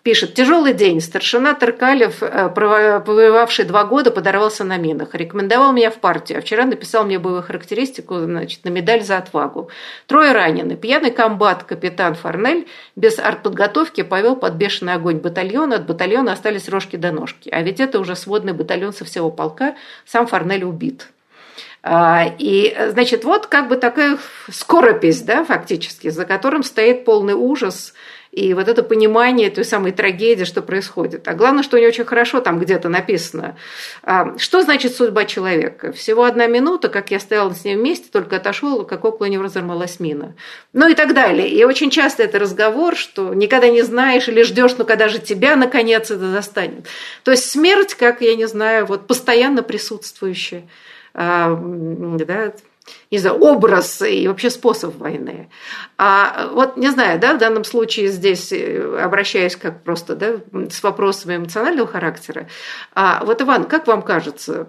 Пишет, 0.04 0.34
тяжелый 0.34 0.74
день. 0.74 1.00
Старшина 1.00 1.54
Таркалев, 1.54 2.22
э, 2.22 2.50
повоевавший 2.50 3.64
два 3.64 3.86
года, 3.86 4.12
подорвался 4.12 4.66
на 4.66 4.76
минах. 4.76 5.16
Рекомендовал 5.16 5.72
меня 5.72 5.92
в 5.92 5.96
партию. 5.96 6.40
А 6.40 6.42
вчера 6.42 6.66
написал 6.66 7.06
мне 7.06 7.20
боевую 7.20 7.42
характеристику 7.42 8.20
значит, 8.20 8.66
на 8.66 8.70
медаль 8.70 9.02
за 9.02 9.18
отвагу. 9.18 9.70
Трое 10.06 10.34
ранены. 10.34 10.76
Пьяный 10.76 11.12
комбат 11.12 11.64
капитан 11.64 12.16
Форнель 12.16 12.68
без 12.98 13.18
артподготовки 13.18 14.04
повел 14.04 14.36
под 14.36 14.56
бешеный 14.56 14.96
огонь 14.96 15.20
батальона. 15.20 15.78
От 15.78 15.86
батальона 15.86 16.34
остались 16.34 16.68
рожки 16.68 16.98
до 16.98 17.14
ножки. 17.14 17.48
А 17.50 17.62
ведь 17.62 17.80
это 17.80 18.02
уже 18.02 18.18
сводный 18.18 18.52
батальон 18.52 18.92
со 18.92 19.06
всего 19.06 19.32
полка. 19.32 19.78
Сам 20.06 20.28
Форнель 20.28 20.66
убит. 20.66 21.08
А, 21.82 22.26
и, 22.40 22.76
значит, 22.90 23.24
вот 23.24 23.48
как 23.48 23.70
бы 23.70 23.78
такая 23.78 24.18
скоропись, 24.52 25.22
да, 25.22 25.46
фактически, 25.46 26.10
за 26.10 26.26
которым 26.26 26.64
стоит 26.64 27.06
полный 27.06 27.36
ужас 27.36 27.94
и 28.34 28.56
вот 28.56 28.68
это 28.68 28.82
понимание 28.82 29.52
той 29.52 29.64
самой 29.64 29.92
трагедии, 29.92 30.44
что 30.44 30.64
происходит. 30.64 31.28
А 31.28 31.36
главное, 31.36 31.62
что 31.62 31.78
у 31.78 31.80
него 31.80 31.90
очень 31.90 32.04
хорошо 32.04 32.42
там 32.42 32.60
где-то 32.60 32.90
написано. 32.90 33.56
А, 34.02 34.36
что 34.40 34.64
значит 34.64 34.96
судьба 34.96 35.26
человека? 35.26 35.92
Всего 35.92 36.24
одна 36.24 36.48
минута, 36.48 36.90
как 36.90 37.12
я 37.12 37.20
стояла 37.20 37.54
с 37.54 37.64
ним 37.64 37.80
вместе, 37.80 38.08
только 38.12 38.38
отошел, 38.38 38.86
как 38.86 39.06
около 39.06 39.28
него 39.28 39.44
разорвалась 39.44 40.00
мина. 40.00 40.36
Ну 40.74 40.88
и 40.88 40.96
так 40.96 41.14
далее. 41.14 41.48
И 41.48 41.64
очень 41.64 41.92
часто 41.92 42.24
это 42.24 42.40
разговор, 42.40 42.96
что 42.96 43.36
никогда 43.36 43.70
не 43.70 43.84
знаешь 43.84 44.28
или 44.28 44.42
ждешь, 44.42 44.76
ну 44.80 44.86
когда 44.86 45.10
же 45.10 45.20
тебя 45.20 45.56
наконец 45.56 46.10
это 46.10 46.32
застанет. 46.32 46.88
То 47.24 47.30
есть 47.30 47.48
смерть, 47.48 47.94
как, 47.94 48.22
я 48.22 48.36
не 48.36 48.48
знаю, 48.48 48.88
вот 48.88 49.06
постоянно 49.06 49.62
присутствующая. 49.62 50.64
А, 51.14 51.56
да, 51.56 52.54
не 53.12 53.18
знаю, 53.18 53.38
образ 53.38 54.02
и 54.02 54.28
вообще 54.28 54.50
способ 54.50 54.98
войны. 54.98 55.50
А 55.98 56.48
вот, 56.52 56.78
не 56.78 56.90
знаю, 56.90 57.20
да, 57.20 57.34
в 57.34 57.38
данном 57.38 57.64
случае 57.64 58.08
здесь 58.08 58.52
э, 58.52 59.00
обращаюсь 59.00 59.56
как 59.56 59.84
просто 59.84 60.16
да, 60.16 60.36
с 60.70 60.82
вопросами 60.84 61.38
эмоционального 61.38 61.88
характера. 61.88 62.48
А 62.94 63.24
вот, 63.24 63.42
Иван, 63.42 63.66
как 63.66 63.88
вам 63.88 64.02
кажется, 64.02 64.68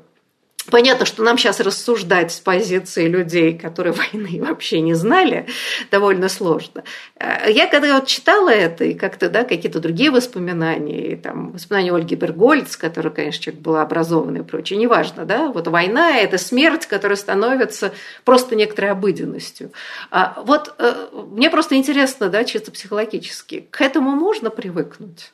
Понятно, 0.70 1.04
что 1.04 1.22
нам 1.22 1.36
сейчас 1.36 1.60
рассуждать 1.60 2.32
с 2.32 2.40
позиции 2.40 3.06
людей, 3.06 3.56
которые 3.58 3.92
войны 4.12 4.42
вообще 4.42 4.80
не 4.80 4.94
знали, 4.94 5.46
довольно 5.90 6.28
сложно. 6.28 6.84
Э, 7.16 7.50
я 7.50 7.66
когда 7.66 7.94
вот 7.94 8.06
читала 8.06 8.48
это, 8.48 8.84
и 8.84 8.94
как-то, 8.94 9.28
да, 9.28 9.44
какие-то 9.44 9.80
другие 9.80 10.10
воспоминания, 10.10 11.12
и 11.12 11.16
там 11.16 11.52
воспоминания 11.52 11.94
Ольги 11.94 12.14
Бергольц, 12.14 12.76
которая, 12.76 13.12
конечно, 13.12 13.42
человек 13.42 13.62
была 13.62 13.82
образованный 13.82 14.40
и 14.40 14.44
прочее, 14.44 14.78
неважно, 14.78 15.26
да, 15.26 15.48
вот 15.48 15.68
война– 15.68 16.16
это 16.18 16.38
смерть, 16.38 16.86
которая 16.86 17.16
становится 17.16 17.92
просто 18.24 18.56
некоторой 18.56 18.92
обыденностью. 18.92 19.70
А 20.10 20.42
вот 20.46 20.74
э, 20.78 21.08
мне 21.30 21.50
просто 21.50 21.76
интересно, 21.76 22.28
да, 22.28 22.44
чисто 22.44 22.70
психологически, 22.70 23.66
к 23.70 23.80
этому 23.82 24.12
можно 24.12 24.48
привыкнуть? 24.48 25.32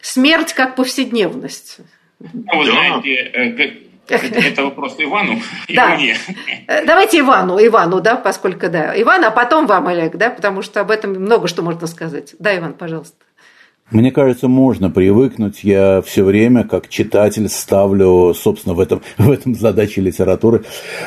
Смерть 0.00 0.52
как 0.52 0.76
повседневность. 0.76 1.78
Ну, 2.20 2.58
вы 2.58 2.64
знаете, 2.66 3.14
э, 3.14 3.87
это 4.14 4.64
вопрос 4.64 4.96
Ивану 4.98 5.40
и 5.66 5.76
да. 5.76 5.96
мне. 5.96 6.16
Э, 6.66 6.84
давайте 6.84 7.20
Ивану, 7.20 7.58
Ивану, 7.58 8.00
да, 8.00 8.16
поскольку, 8.16 8.68
да. 8.68 9.00
Иван, 9.00 9.24
а 9.24 9.30
потом 9.30 9.66
вам, 9.66 9.88
Олег, 9.88 10.16
да, 10.16 10.30
потому 10.30 10.62
что 10.62 10.80
об 10.80 10.90
этом 10.90 11.12
много 11.12 11.48
что 11.48 11.62
можно 11.62 11.86
сказать. 11.86 12.34
Да, 12.38 12.56
Иван, 12.56 12.74
пожалуйста. 12.74 13.16
Мне 13.90 14.12
кажется, 14.12 14.48
можно 14.48 14.90
привыкнуть. 14.90 15.64
Я 15.64 16.02
все 16.02 16.22
время, 16.22 16.64
как 16.64 16.88
читатель, 16.88 17.48
ставлю, 17.48 18.34
собственно, 18.34 18.74
в 18.74 18.80
этом, 18.80 19.00
в 19.16 19.30
этом 19.30 19.54
задаче 19.54 20.02
литературы, 20.02 20.64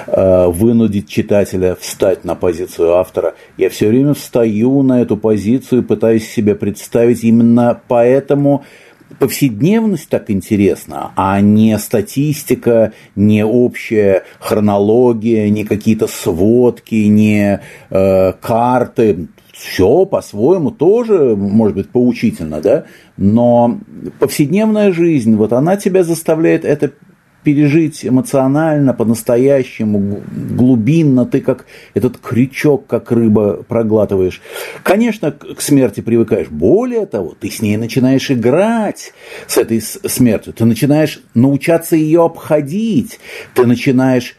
э, 0.08 0.48
вынудить 0.48 1.08
читателя 1.08 1.76
встать 1.76 2.26
на 2.26 2.34
позицию 2.34 2.96
автора. 2.96 3.36
Я 3.58 3.70
все 3.70 3.88
время 3.88 4.16
встаю 4.16 4.82
на 4.82 5.00
эту 5.02 5.16
позицию, 5.16 5.84
пытаюсь 5.84 6.28
себе 6.28 6.56
представить. 6.56 7.24
Именно 7.24 7.80
поэтому 7.88 8.66
повседневность 9.20 10.10
так 10.10 10.30
интересна, 10.30 11.12
а 11.16 11.40
не 11.42 11.78
статистика, 11.78 12.94
не 13.16 13.46
общая 13.46 14.24
хронология, 14.40 15.50
не 15.50 15.64
какие-то 15.64 16.08
сводки, 16.08 16.96
не 16.96 17.62
э, 17.90 18.34
карты. 18.34 19.28
Все 19.54 20.06
по-своему 20.06 20.72
тоже 20.72 21.36
может 21.36 21.76
быть 21.76 21.90
поучительно, 21.90 22.62
да? 22.62 22.86
Но 23.18 23.80
повседневная 24.20 24.92
жизнь, 24.92 25.36
вот 25.36 25.54
она 25.54 25.78
тебя 25.78 26.04
заставляет 26.04 26.66
это 26.66 26.92
пережить 27.44 28.06
эмоционально, 28.06 28.94
по-настоящему, 28.94 30.22
глубинно, 30.56 31.26
ты 31.26 31.42
как 31.42 31.66
этот 31.94 32.18
крючок, 32.18 32.88
как 32.88 33.12
рыба 33.12 33.64
проглатываешь. 33.64 34.42
Конечно, 34.84 35.32
к 35.32 35.62
смерти 35.62 36.02
привыкаешь. 36.02 36.50
Более 36.50 37.06
того, 37.06 37.36
ты 37.40 37.50
с 37.50 37.62
ней 37.62 37.78
начинаешь 37.78 38.30
играть, 38.30 39.14
с 39.48 39.58
этой 39.58 39.82
смертью. 39.82 40.54
Ты 40.54 40.66
начинаешь 40.66 41.22
научаться 41.34 41.96
ее 41.96 42.26
обходить. 42.26 43.20
Ты 43.56 43.66
начинаешь 43.66 44.38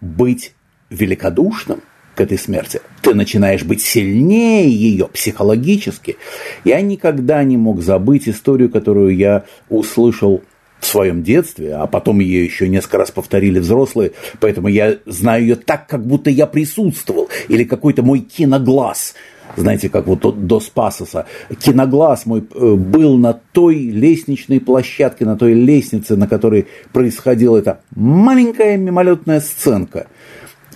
быть 0.00 0.54
великодушным 0.88 1.82
к 2.14 2.20
этой 2.20 2.38
смерти. 2.38 2.80
Ты 3.02 3.14
начинаешь 3.14 3.62
быть 3.62 3.80
сильнее 3.80 4.68
ее 4.70 5.06
психологически. 5.06 6.16
Я 6.64 6.80
никогда 6.80 7.42
не 7.44 7.56
мог 7.56 7.80
забыть 7.80 8.28
историю, 8.28 8.70
которую 8.70 9.16
я 9.16 9.44
услышал 9.68 10.42
в 10.80 10.86
своем 10.86 11.22
детстве, 11.22 11.74
а 11.74 11.86
потом 11.86 12.20
ее 12.20 12.44
еще 12.44 12.68
несколько 12.68 12.98
раз 12.98 13.10
повторили 13.10 13.58
взрослые, 13.58 14.12
поэтому 14.40 14.68
я 14.68 14.96
знаю 15.06 15.42
ее 15.42 15.56
так, 15.56 15.86
как 15.86 16.04
будто 16.06 16.30
я 16.30 16.46
присутствовал, 16.46 17.28
или 17.48 17.64
какой-то 17.64 18.02
мой 18.02 18.20
киноглаз, 18.20 19.14
знаете, 19.56 19.88
как 19.88 20.06
вот 20.06 20.46
до 20.46 20.60
Спасоса, 20.60 21.26
киноглаз 21.58 22.24
мой 22.26 22.40
э, 22.40 22.74
был 22.74 23.18
на 23.18 23.34
той 23.34 23.76
лестничной 23.76 24.60
площадке, 24.60 25.24
на 25.24 25.36
той 25.36 25.54
лестнице, 25.54 26.16
на 26.16 26.26
которой 26.26 26.66
происходила 26.92 27.58
эта 27.58 27.80
маленькая 27.94 28.76
мимолетная 28.76 29.40
сценка, 29.40 30.06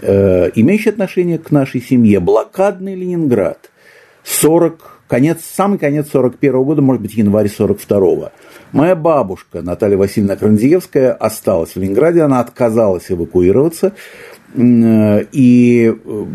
э, 0.03 0.51
имеющая 0.55 0.90
отношение 0.90 1.38
к 1.38 1.51
нашей 1.51 1.81
семье. 1.81 2.21
Блокадный 2.21 2.95
Ленинград. 2.95 3.71
40 4.25 5.03
конец, 5.07 5.40
самый 5.45 5.79
конец 5.79 6.09
41 6.12 6.64
года, 6.64 6.83
может 6.83 7.03
быть, 7.03 7.14
январь 7.14 7.49
42 7.49 8.33
Моя 8.75 8.97
бабушка 8.97 9.63
Наталья 9.63 9.97
Васильевна 9.97 10.35
Кранзиевская 10.35 11.13
осталась 11.13 11.71
в 11.71 11.77
Ленинграде, 11.77 12.23
она 12.23 12.41
отказалась 12.41 13.05
эвакуироваться, 13.09 13.93
и 14.57 15.95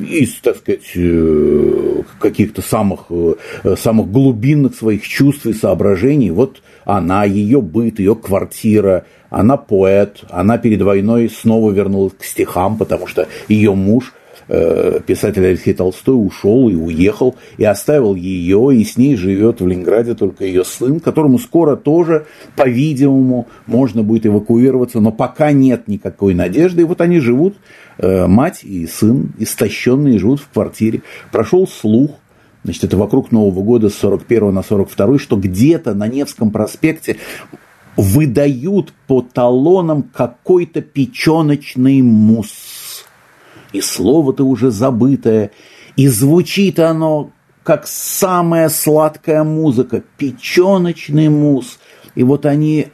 из, 0.09 0.35
так 0.35 0.55
сказать, 0.55 0.89
э, 0.95 2.01
каких-то 2.17 2.61
самых, 2.61 3.07
э, 3.09 3.75
самых 3.77 4.09
глубинных 4.09 4.73
своих 4.73 5.05
чувств 5.05 5.47
и 5.47 5.53
соображений, 5.53 6.31
вот 6.31 6.61
она, 6.85 7.25
ее 7.25 7.61
быт, 7.61 7.99
ее 7.99 8.15
квартира, 8.15 9.03
она 9.29 9.57
поэт, 9.57 10.23
она 10.29 10.57
перед 10.57 10.81
войной 10.81 11.29
снова 11.29 11.71
вернулась 11.71 12.13
к 12.17 12.23
стихам, 12.23 12.77
потому 12.77 13.05
что 13.05 13.27
ее 13.49 13.75
муж 13.75 14.13
Э, 14.13 14.18
писатель 14.47 15.45
Алексей 15.45 15.73
Толстой 15.73 16.15
ушел 16.15 16.69
и 16.69 16.75
уехал, 16.75 17.35
и 17.57 17.63
оставил 17.63 18.15
ее, 18.15 18.75
и 18.75 18.83
с 18.83 18.97
ней 18.97 19.15
живет 19.15 19.61
в 19.61 19.67
Ленинграде 19.67 20.15
только 20.15 20.45
ее 20.45 20.63
сын, 20.63 20.99
которому 20.99 21.37
скоро 21.37 21.75
тоже, 21.75 22.25
по-видимому, 22.55 23.47
можно 23.65 24.03
будет 24.03 24.25
эвакуироваться, 24.25 24.99
но 24.99 25.11
пока 25.11 25.51
нет 25.51 25.87
никакой 25.87 26.33
надежды. 26.33 26.81
И 26.81 26.85
вот 26.85 27.01
они 27.01 27.19
живут, 27.19 27.57
э, 27.97 28.27
мать 28.27 28.63
и 28.63 28.87
сын, 28.87 29.31
истощенные, 29.37 30.19
живут 30.19 30.41
в 30.41 30.49
квартире. 30.49 31.01
Прошел 31.31 31.67
слух, 31.67 32.11
значит, 32.63 32.83
это 32.83 32.97
вокруг 32.97 33.31
Нового 33.31 33.61
года 33.63 33.89
с 33.89 33.95
41 33.95 34.53
на 34.53 34.63
42, 34.63 35.19
что 35.19 35.35
где-то 35.35 35.93
на 35.93 36.07
Невском 36.07 36.51
проспекте 36.51 37.17
выдают 37.97 38.93
по 39.07 39.21
талонам 39.21 40.03
какой-то 40.03 40.81
печеночный 40.81 42.01
мусс 42.01 42.78
и 43.71 43.81
слово-то 43.81 44.43
уже 44.43 44.71
забытое, 44.71 45.51
и 45.95 46.07
звучит 46.07 46.79
оно, 46.79 47.31
как 47.63 47.85
самая 47.87 48.69
сладкая 48.69 49.43
музыка, 49.43 50.03
печеночный 50.17 51.29
мус. 51.29 51.79
И 52.15 52.23
вот 52.23 52.45
они 52.45 52.87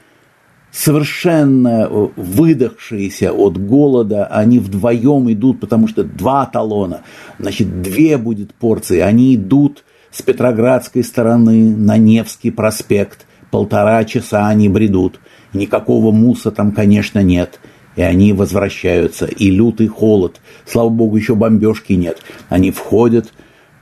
совершенно 0.71 1.87
э, 1.89 2.07
выдохшиеся 2.17 3.31
от 3.31 3.57
голода, 3.57 4.25
они 4.25 4.59
вдвоем 4.59 5.31
идут, 5.31 5.61
потому 5.61 5.87
что 5.87 6.03
два 6.03 6.45
талона, 6.45 7.01
значит, 7.39 7.81
две 7.81 8.17
будет 8.17 8.53
порции, 8.53 8.99
они 8.99 9.35
идут 9.35 9.85
с 10.11 10.21
Петроградской 10.21 11.03
стороны 11.03 11.75
на 11.75 11.97
Невский 11.97 12.51
проспект, 12.51 13.25
полтора 13.51 14.03
часа 14.03 14.47
они 14.47 14.67
бредут, 14.67 15.19
никакого 15.53 16.11
муса 16.11 16.51
там, 16.51 16.71
конечно, 16.73 17.23
нет– 17.23 17.59
и 17.95 18.01
они 18.01 18.33
возвращаются, 18.33 19.25
и 19.25 19.49
лютый 19.49 19.87
холод. 19.87 20.41
Слава 20.65 20.89
богу, 20.89 21.15
еще 21.17 21.35
бомбежки 21.35 21.93
нет. 21.93 22.21
Они 22.49 22.71
входят, 22.71 23.33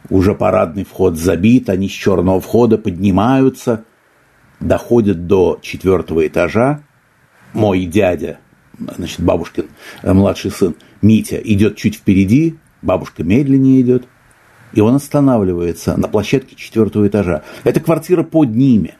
уже 0.09 0.35
парадный 0.35 0.85
вход 0.85 1.17
забит, 1.17 1.69
они 1.69 1.89
с 1.89 1.91
черного 1.91 2.39
входа 2.39 2.77
поднимаются, 2.77 3.85
доходят 4.59 5.27
до 5.27 5.59
четвертого 5.61 6.27
этажа. 6.27 6.83
Мой 7.53 7.85
дядя, 7.85 8.39
значит, 8.79 9.19
бабушкин 9.21 9.65
э, 10.01 10.13
младший 10.13 10.51
сын, 10.51 10.75
Митя, 11.01 11.37
идет 11.37 11.75
чуть 11.75 11.95
впереди, 11.95 12.55
бабушка 12.81 13.23
медленнее 13.23 13.81
идет, 13.81 14.07
и 14.73 14.81
он 14.81 14.95
останавливается 14.95 15.97
на 15.97 16.07
площадке 16.07 16.55
четвертого 16.55 17.07
этажа. 17.07 17.43
Это 17.63 17.79
квартира 17.79 18.23
под 18.23 18.55
ними. 18.55 18.95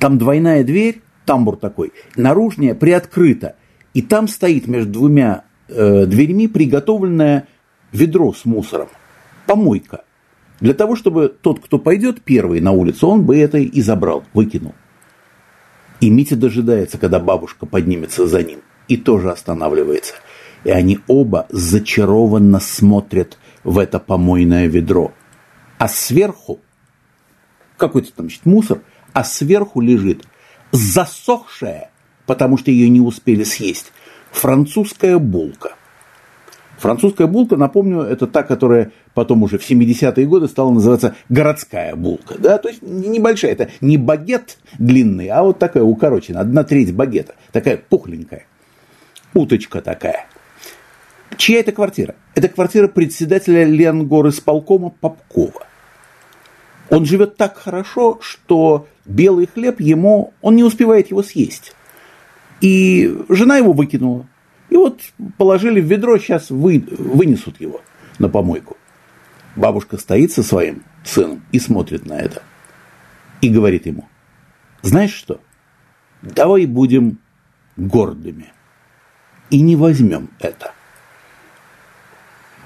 Там 0.00 0.18
двойная 0.18 0.64
дверь, 0.64 1.00
тамбур 1.26 1.56
такой, 1.56 1.92
наружная 2.16 2.74
приоткрыта– 2.74 3.56
и 3.94 4.02
там 4.02 4.28
стоит 4.28 4.66
между 4.66 4.92
двумя 4.92 5.44
э, 5.68 6.06
дверьми 6.06 6.48
приготовленное 6.48 7.46
ведро 7.92 8.32
с 8.32 8.44
мусором, 8.44 8.88
помойка. 9.46 10.04
Для 10.60 10.74
того, 10.74 10.96
чтобы 10.96 11.28
тот, 11.28 11.60
кто 11.60 11.78
пойдет 11.78 12.22
первый 12.22 12.60
на 12.60 12.72
улицу, 12.72 13.08
он 13.08 13.22
бы 13.24 13.36
это 13.36 13.58
и 13.58 13.82
забрал, 13.82 14.24
выкинул. 14.32 14.74
И 16.00 16.10
Митя 16.10 16.36
дожидается, 16.36 16.98
когда 16.98 17.20
бабушка 17.20 17.66
поднимется 17.66 18.26
за 18.26 18.42
ним, 18.42 18.60
и 18.88 18.96
тоже 18.96 19.30
останавливается. 19.30 20.14
И 20.64 20.70
они 20.70 20.98
оба 21.06 21.46
зачарованно 21.50 22.60
смотрят 22.60 23.38
в 23.64 23.78
это 23.78 23.98
помойное 23.98 24.66
ведро. 24.66 25.12
А 25.78 25.88
сверху, 25.88 26.60
какой-то 27.76 28.12
там 28.12 28.26
значит, 28.26 28.46
мусор, 28.46 28.82
а 29.12 29.24
сверху 29.24 29.80
лежит 29.80 30.24
засохшая 30.72 31.91
потому 32.26 32.58
что 32.58 32.70
ее 32.70 32.88
не 32.88 33.00
успели 33.00 33.44
съесть. 33.44 33.92
Французская 34.30 35.18
булка. 35.18 35.72
Французская 36.78 37.28
булка, 37.28 37.56
напомню, 37.56 38.00
это 38.00 38.26
та, 38.26 38.42
которая 38.42 38.90
потом 39.14 39.44
уже 39.44 39.56
в 39.56 39.70
70-е 39.70 40.26
годы 40.26 40.48
стала 40.48 40.72
называться 40.72 41.14
городская 41.28 41.94
булка. 41.94 42.34
Да? 42.38 42.58
То 42.58 42.70
есть 42.70 42.82
небольшая, 42.82 43.52
это 43.52 43.70
не 43.80 43.98
багет 43.98 44.58
длинный, 44.78 45.28
а 45.28 45.44
вот 45.44 45.60
такая 45.60 45.84
укороченная, 45.84 46.40
одна 46.40 46.64
треть 46.64 46.92
багета, 46.92 47.36
такая 47.52 47.76
пухленькая. 47.76 48.46
Уточка 49.32 49.80
такая. 49.80 50.26
Чья 51.36 51.60
это 51.60 51.72
квартира? 51.72 52.16
Это 52.34 52.48
квартира 52.48 52.88
председателя 52.88 53.64
Ленгор 53.64 54.28
исполкома 54.28 54.90
Попкова. 54.90 55.66
Он 56.90 57.06
живет 57.06 57.36
так 57.36 57.56
хорошо, 57.56 58.18
что 58.20 58.86
белый 59.04 59.46
хлеб 59.46 59.80
ему, 59.80 60.34
он 60.42 60.56
не 60.56 60.64
успевает 60.64 61.10
его 61.10 61.22
съесть. 61.22 61.74
И 62.62 63.12
жена 63.28 63.58
его 63.58 63.72
выкинула. 63.72 64.26
И 64.70 64.76
вот 64.76 65.02
положили 65.36 65.80
в 65.80 65.84
ведро, 65.84 66.16
сейчас 66.16 66.48
вы, 66.48 66.82
вынесут 66.96 67.60
его 67.60 67.82
на 68.18 68.28
помойку. 68.28 68.76
Бабушка 69.56 69.98
стоит 69.98 70.32
со 70.32 70.42
своим 70.42 70.84
сыном 71.04 71.44
и 71.50 71.58
смотрит 71.58 72.06
на 72.06 72.14
это. 72.14 72.42
И 73.42 73.50
говорит 73.50 73.86
ему, 73.86 74.08
знаешь 74.80 75.12
что, 75.12 75.40
давай 76.22 76.66
будем 76.66 77.18
гордыми. 77.76 78.52
И 79.50 79.60
не 79.60 79.74
возьмем 79.74 80.30
это. 80.38 80.72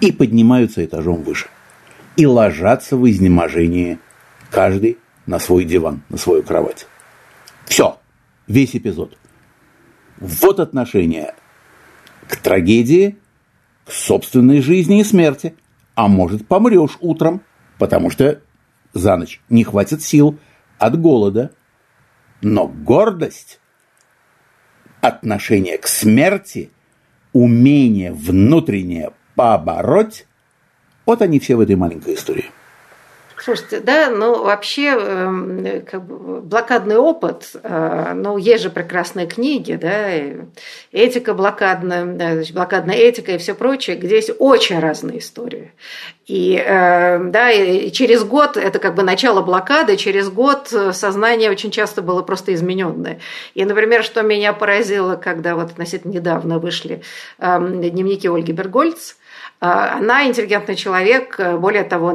И 0.01 0.13
поднимаются 0.13 0.85
этажом 0.85 1.23
выше. 1.23 1.49
И 2.17 2.27
ложатся 2.27 2.99
в 2.99 3.11
изнеможении 3.11 3.99
каждый 4.51 4.99
на 5.25 5.39
свой 5.39 5.65
диван, 5.65 6.03
на 6.11 6.19
свою 6.19 6.43
кровать. 6.43 6.87
Все, 7.65 7.99
весь 8.47 8.77
эпизод– 8.77 9.17
вот 10.19 10.61
отношение 10.61 11.35
к 12.29 12.37
трагедии, 12.37 13.19
к 13.85 13.93
собственной 13.93 14.61
жизни 14.61 15.01
и 15.01 15.05
смерти. 15.05 15.55
А 15.95 16.09
может, 16.09 16.47
помрешь 16.47 16.99
утром, 17.01 17.43
потому 17.79 18.11
что 18.11 18.41
за 18.93 19.17
ночь 19.17 19.41
не 19.49 19.65
хватит 19.65 20.03
сил 20.03 20.39
от 20.79 21.01
голода. 21.01 21.53
Но 22.43 22.69
гордость, 22.69 23.61
отношение 25.01 25.79
к 25.79 25.87
смерти, 25.87 26.71
умение 27.33 28.13
внутреннее 28.13 29.13
побороть, 29.35 30.27
вот 31.07 31.23
они 31.23 31.39
все 31.39 31.57
в 31.57 31.61
этой 31.61 31.77
маленькой 31.77 32.15
истории. 32.15 32.51
Слушайте, 33.47 33.79
да, 33.79 34.11
ну 34.11 34.43
вообще 34.43 34.87
эм, 34.99 35.85
как 35.89 36.05
бы, 36.05 36.41
блокадный 36.41 36.97
опыт, 36.97 37.53
э, 37.63 38.13
ну 38.13 38.39
есть 38.39 38.65
же 38.65 38.71
прекрасные 38.71 39.29
книги, 39.29 39.75
да, 39.75 40.11
этика 40.91 41.33
блокадная, 41.33 42.35
значит, 42.35 42.53
блокадная 42.53 42.97
этика 42.97 43.31
и 43.31 43.39
все 43.39 43.55
прочее, 43.55 43.95
где 43.95 44.17
есть 44.17 44.33
очень 44.41 44.81
разные 44.81 45.21
истории. 45.21 45.71
И, 46.27 46.57
э, 46.57 47.21
да, 47.23 47.53
и 47.53 47.93
через 47.93 48.25
год, 48.25 48.57
это 48.57 48.81
как 48.81 48.97
бы 48.97 49.05
начало 49.05 49.43
блокады, 49.43 49.97
через 49.97 50.29
год 50.29 50.75
сознание 50.91 51.49
очень 51.49 51.71
часто 51.71 52.03
было 52.03 52.23
просто 52.23 52.53
измененное. 52.53 53.21
И, 53.55 53.65
например, 53.65 54.03
что 54.03 54.23
меня 54.23 54.55
поразило, 54.55 55.15
когда 55.15 55.55
вот 55.55 55.71
относительно 55.71 56.11
недавно 56.11 56.59
вышли 56.59 57.01
эм, 57.39 57.81
дневники 57.81 58.27
Ольги 58.27 58.51
Бергольц, 58.51 59.15
она 59.59 60.27
интеллигентный 60.27 60.77
человек, 60.77 61.37
э, 61.39 61.57
более 61.57 61.85
того, 61.85 62.15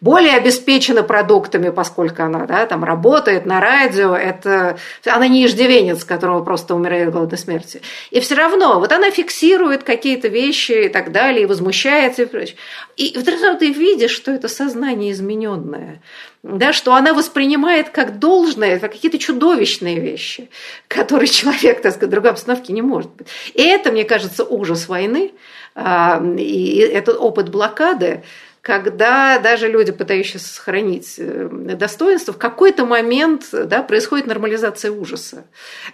более 0.00 0.34
обеспечена 0.34 1.02
продуктами, 1.02 1.68
поскольку 1.68 2.22
она 2.22 2.46
да, 2.46 2.64
там 2.66 2.82
работает 2.82 3.44
на 3.44 3.60
радио, 3.60 4.16
это, 4.16 4.78
она 5.04 5.28
не 5.28 5.44
иждивенец, 5.44 6.04
которого 6.04 6.42
просто 6.42 6.74
умирает 6.74 7.12
голодной 7.12 7.38
смерти. 7.38 7.82
И 8.10 8.20
все 8.20 8.34
равно, 8.36 8.80
вот 8.80 8.90
она 8.92 9.10
фиксирует 9.10 9.82
какие-то 9.82 10.28
вещи 10.28 10.86
и 10.86 10.88
так 10.88 11.12
далее, 11.12 11.42
и 11.42 11.46
возмущается, 11.46 12.22
и 12.22 12.26
прочее. 12.26 12.56
И 12.96 13.14
вдруг 13.16 13.58
ты 13.58 13.70
видишь, 13.70 14.10
что 14.10 14.32
это 14.32 14.48
сознание 14.48 15.12
измененное 15.12 16.00
да, 16.42 16.72
что 16.72 16.94
она 16.94 17.14
воспринимает 17.14 17.90
как 17.90 18.18
должное 18.18 18.78
какие-то 18.78 19.18
чудовищные 19.18 19.98
вещи, 19.98 20.48
которые 20.86 21.28
человек, 21.28 21.82
так 21.82 21.92
сказать, 21.92 22.08
в 22.08 22.12
другой 22.12 22.30
обстановке 22.30 22.72
не 22.72 22.82
может 22.82 23.10
быть. 23.12 23.26
И 23.54 23.62
это, 23.62 23.90
мне 23.90 24.04
кажется, 24.04 24.44
ужас 24.44 24.88
войны, 24.88 25.32
а, 25.32 25.34
и 25.78 26.78
этот 26.78 27.16
опыт 27.18 27.50
блокады, 27.50 28.22
когда 28.60 29.38
даже 29.38 29.68
люди, 29.68 29.92
пытающиеся 29.92 30.48
сохранить 30.48 31.14
э, 31.18 31.48
достоинство, 31.74 32.34
в 32.34 32.38
какой-то 32.38 32.84
момент 32.84 33.48
да, 33.52 33.82
происходит 33.82 34.26
нормализация 34.26 34.90
ужаса. 34.90 35.46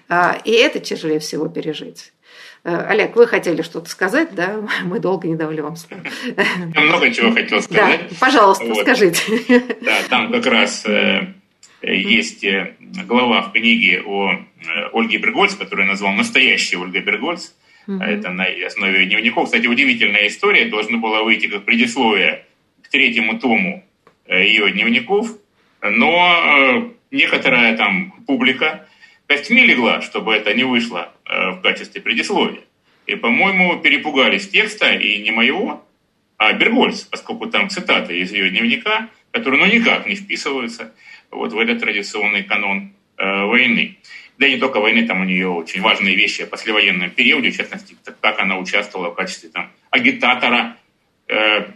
А, 0.09 0.39
и 0.45 0.51
это 0.51 0.80
тяжелее 0.80 1.20
всего 1.20 1.49
пережить. 1.49 2.12
Олег, 2.64 3.14
вы 3.14 3.26
хотели 3.26 3.61
что-то 3.61 3.91
сказать, 3.91 4.35
да? 4.35 4.66
Мы 4.85 4.99
долго 4.99 5.28
не 5.28 5.37
давали 5.37 5.61
вам 5.61 5.76
слово. 5.76 6.03
Я 6.74 6.80
много 6.80 7.12
чего 7.12 7.30
хотел 7.32 7.62
сказать. 7.62 8.09
Да, 8.09 8.16
пожалуйста, 8.18 8.64
вот. 8.64 8.78
скажите. 8.78 9.22
Да, 9.82 9.99
там 10.09 10.32
как 10.32 10.47
раз 10.47 10.85
есть 11.82 12.45
глава 13.07 13.43
в 13.43 13.53
книге 13.53 14.03
о 14.07 14.32
Ольге 14.95 15.18
Бергольц, 15.18 15.55
которую 15.55 15.85
я 15.85 15.93
назвал 15.93 16.14
«Настоящая 16.14 16.78
Ольга 16.78 17.01
Бергольц». 17.01 17.51
Mm-hmm. 17.87 18.03
Это 18.05 18.30
на 18.30 18.47
основе 18.66 19.07
дневников. 19.07 19.47
Кстати, 19.47 19.66
удивительная 19.66 20.26
история. 20.26 20.66
Должна 20.66 20.99
была 20.99 21.22
выйти 21.22 21.47
как 21.47 21.64
предисловие 21.64 22.45
к 22.82 22.89
третьему 22.89 23.39
тому 23.39 23.85
ее 24.28 24.70
дневников. 24.72 25.28
Но 25.82 26.93
некоторая 27.11 27.76
там 27.76 28.12
публика 28.26 28.87
костьми 29.26 29.64
легла, 29.64 30.01
чтобы 30.03 30.35
это 30.35 30.55
не 30.55 30.64
вышло 30.64 31.12
э, 31.24 31.51
в 31.51 31.61
качестве 31.61 32.01
предисловия. 32.01 32.61
И, 33.07 33.16
по-моему, 33.16 33.80
перепугались 33.80 34.49
текста 34.49 34.93
и 34.93 35.22
не 35.22 35.30
моего, 35.30 35.85
а 36.37 36.53
Бергольц, 36.53 37.03
поскольку 37.03 37.47
там 37.47 37.68
цитаты 37.68 38.18
из 38.18 38.32
ее 38.32 38.51
дневника, 38.51 39.09
которые 39.30 39.64
ну 39.64 39.72
никак 39.72 40.07
не 40.07 40.14
вписываются 40.14 40.93
вот 41.30 41.53
в 41.53 41.59
этот 41.59 41.80
традиционный 41.80 42.45
канон 42.45 42.93
э, 43.16 43.45
войны. 43.45 43.99
Да 44.39 44.47
и 44.47 44.55
не 44.55 44.59
только 44.59 44.80
войны, 44.80 45.07
там 45.07 45.20
у 45.20 45.24
нее 45.24 45.49
очень 45.49 45.80
важные 45.80 46.16
вещи 46.16 46.43
о 46.43 46.47
послевоенном 46.47 47.11
периоде, 47.11 47.51
в 47.51 47.57
частности, 47.57 47.97
как 48.20 48.41
она 48.41 48.59
участвовала 48.59 49.11
в 49.11 49.14
качестве 49.14 49.49
там, 49.51 49.70
агитатора, 49.91 50.76
э, 51.28 51.66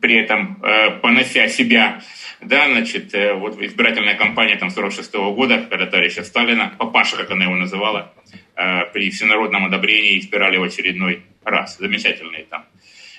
при 0.00 0.16
этом 0.16 0.62
э, 0.62 0.90
понося 1.00 1.48
себя 1.48 2.02
да, 2.44 2.66
значит, 2.66 3.14
э, 3.14 3.32
вот 3.32 3.60
избирательная 3.60 4.16
кампания 4.16 4.56
там 4.56 4.70
46 4.70 5.14
-го 5.14 5.34
года, 5.34 5.66
когда 5.70 5.86
товарища 5.86 6.24
Сталина, 6.24 6.74
папаша, 6.78 7.16
как 7.16 7.30
она 7.30 7.44
его 7.44 7.56
называла, 7.56 8.12
э, 8.56 8.84
при 8.92 9.10
всенародном 9.10 9.64
одобрении 9.64 10.18
избирали 10.18 10.58
в 10.58 10.62
очередной 10.62 11.22
раз. 11.42 11.78
Замечательный 11.78 12.46
там 12.50 12.66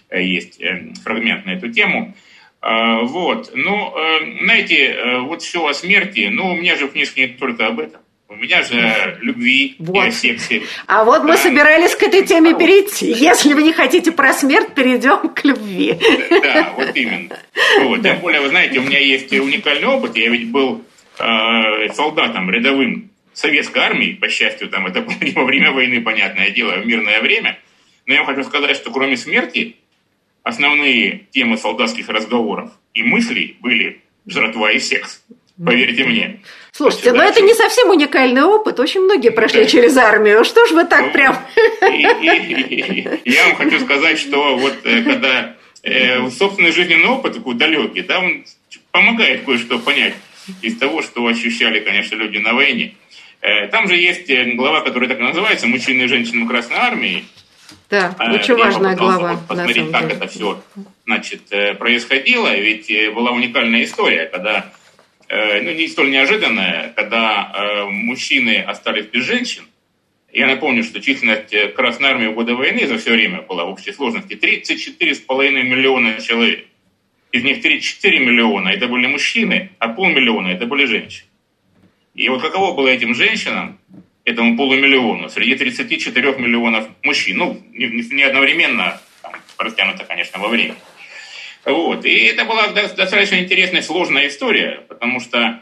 э, 0.10 0.22
есть 0.22 0.62
фрагмент 1.04 1.46
на 1.46 1.52
эту 1.52 1.72
тему. 1.72 2.16
Вот, 2.62 3.52
ну, 3.54 3.94
знаете, 4.42 5.20
вот 5.20 5.44
все 5.44 5.68
о 5.68 5.74
смерти, 5.74 6.30
ну, 6.32 6.54
у 6.54 6.56
меня 6.56 6.76
же 6.76 6.88
книжка 6.88 7.22
не 7.22 7.28
только 7.28 7.68
об 7.68 7.80
этом. 7.80 8.02
У 8.28 8.36
меня 8.36 8.64
же 8.64 9.20
любви 9.22 9.76
вот. 9.78 10.08
и 10.08 10.12
сексе. 10.12 10.64
А 10.88 11.04
вот 11.04 11.24
мы 11.24 11.38
собирались 11.38 11.96
к 11.96 12.04
этой 12.04 12.26
теме 12.26 12.56
перейти. 12.56 13.12
Если 13.12 13.54
вы 13.54 13.62
не 13.62 13.72
хотите 13.72 14.12
про 14.12 14.34
смерть, 14.34 14.74
перейдем 14.74 15.30
к 15.30 15.46
любви. 15.46 15.98
Да, 16.30 16.74
вот 16.76 16.96
именно. 16.96 17.38
Вот. 17.82 18.02
Тем 18.02 18.20
более, 18.20 18.42
вы 18.42 18.50
знаете, 18.50 18.80
у 18.80 18.84
меня 18.84 19.00
есть 19.00 19.32
уникальный 19.32 19.88
опыт. 19.88 20.18
Я 20.18 20.30
ведь 20.30 20.50
был 20.50 20.84
э, 21.20 21.94
солдатом 21.94 22.50
рядовым 22.50 23.12
советской 23.36 23.80
армии, 23.80 24.14
по 24.14 24.30
счастью, 24.30 24.70
там 24.70 24.88
это 24.88 25.02
было 25.02 25.16
не 25.22 25.32
во 25.32 25.44
время 25.44 25.72
войны, 25.72 26.02
понятное 26.02 26.50
дело, 26.50 26.74
а 26.74 26.80
в 26.80 26.86
мирное 26.86 27.22
время. 27.22 27.60
Но 28.06 28.14
я 28.14 28.24
вам 28.24 28.34
хочу 28.34 28.48
сказать, 28.48 28.76
что 28.76 28.92
кроме 28.92 29.18
смерти, 29.18 29.76
основные 30.44 31.28
темы 31.32 31.58
солдатских 31.58 32.10
разговоров 32.10 32.72
и 32.94 33.04
мыслей 33.04 33.58
были 33.60 34.02
жратва 34.26 34.72
и 34.72 34.80
секс. 34.80 35.24
Поверьте 35.64 36.04
мне. 36.04 36.40
Слушайте, 36.74 37.14
но 37.14 37.24
это 37.24 37.40
не 37.40 37.54
совсем 37.54 37.90
уникальный 37.90 38.44
опыт. 38.44 38.80
Очень 38.80 39.02
многие 39.02 39.30
прошли 39.30 39.68
через 39.68 39.96
армию. 39.96 40.44
Что 40.44 40.66
ж 40.68 40.72
вы 40.72 40.84
так 40.84 41.14
прям... 41.14 41.38
Я 41.82 43.46
вам 43.48 43.56
хочу 43.56 43.80
сказать, 43.80 44.20
что 44.20 44.58
вот 44.58 44.74
э, 44.84 45.04
когда 45.04 45.56
э, 45.84 46.30
собственный 46.30 46.72
жизненный 46.72 47.08
опыт 47.08 47.36
такой 47.36 47.56
далекий, 47.56 48.02
да, 48.02 48.20
он 48.20 48.44
помогает 48.92 49.46
кое-что 49.46 49.80
понять 49.80 50.16
из 50.62 50.78
того, 50.78 51.02
что 51.02 51.26
ощущали, 51.26 51.80
конечно, 51.80 52.16
люди 52.16 52.40
на 52.40 52.54
войне. 52.54 52.96
Э, 53.40 53.68
там 53.68 53.88
же 53.88 53.96
есть 53.96 54.30
глава, 54.56 54.82
которая 54.82 55.08
так 55.08 55.20
и 55.20 55.24
называется 55.24 55.68
«Мужчины 55.68 56.04
и 56.04 56.08
женщины 56.08 56.44
в 56.44 56.50
Красной 56.50 56.78
Армии». 56.78 57.24
Да, 57.90 58.14
очень 58.20 58.56
важная 58.56 58.98
глава. 58.98 59.40
Посмотреть, 59.48 59.92
как 59.92 60.12
это 60.12 60.28
все 60.28 60.62
значит, 61.06 61.44
происходило. 61.80 62.54
Ведь 62.54 62.92
была 63.14 63.32
уникальная 63.32 63.84
история, 63.84 64.26
когда 64.26 64.74
ну, 65.30 65.72
не 65.72 65.88
столь 65.88 66.12
неожиданное, 66.12 66.94
когда 66.96 67.52
э, 67.54 67.86
мужчины 67.86 68.62
остались 68.62 69.06
без 69.06 69.24
женщин. 69.24 69.64
Я 70.32 70.48
напомню, 70.48 70.84
что 70.84 71.02
численность 71.02 71.54
э, 71.54 71.70
Красной 71.70 72.10
Армии 72.10 72.28
в 72.28 72.34
годы 72.34 72.56
войны 72.56 72.86
за 72.88 72.98
все 72.98 73.12
время 73.12 73.42
была 73.42 73.66
в 73.66 73.70
общей 73.70 73.94
сложности 73.94 74.34
34,5 74.34 75.64
миллиона 75.64 76.22
человек. 76.22 76.66
Из 77.32 77.44
них 77.44 77.62
34 77.62 78.20
миллиона 78.20 78.70
это 78.70 78.88
были 78.88 79.08
мужчины, 79.08 79.72
а 79.80 79.90
полмиллиона 79.90 80.48
это 80.48 80.66
были 80.66 80.86
женщины. 80.86 81.28
И 82.14 82.30
вот 82.30 82.42
каково 82.42 82.76
было 82.76 82.88
этим 82.88 83.16
женщинам, 83.16 83.80
этому 84.26 84.58
полумиллиону, 84.58 85.30
среди 85.30 85.56
34 85.56 86.34
миллионов 86.38 86.88
мужчин, 87.04 87.38
ну, 87.38 87.62
не, 87.72 87.88
не 87.88 88.24
одновременно, 88.24 89.02
там, 89.22 89.34
растянуто, 89.58 90.04
конечно, 90.06 90.40
во 90.40 90.48
времени. 90.48 90.78
Вот. 91.66 92.06
И 92.06 92.26
это 92.26 92.46
была 92.46 92.68
достаточно 92.68 93.40
интересная, 93.40 93.82
сложная 93.82 94.28
история, 94.28 94.84
потому 94.88 95.20
что 95.20 95.62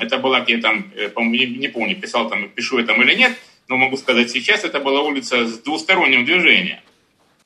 это 0.00 0.18
была 0.18 0.40
где 0.40 0.58
там, 0.58 0.90
э, 0.96 1.10
не 1.18 1.68
помню, 1.68 1.96
писал 1.96 2.28
там, 2.30 2.48
пишу 2.48 2.78
я 2.78 2.86
там 2.86 3.02
или 3.02 3.14
нет, 3.14 3.32
но 3.68 3.76
могу 3.76 3.96
сказать 3.96 4.30
сейчас, 4.30 4.64
это 4.64 4.80
была 4.80 5.02
улица 5.02 5.46
с 5.46 5.58
двусторонним 5.58 6.24
движением. 6.24 6.78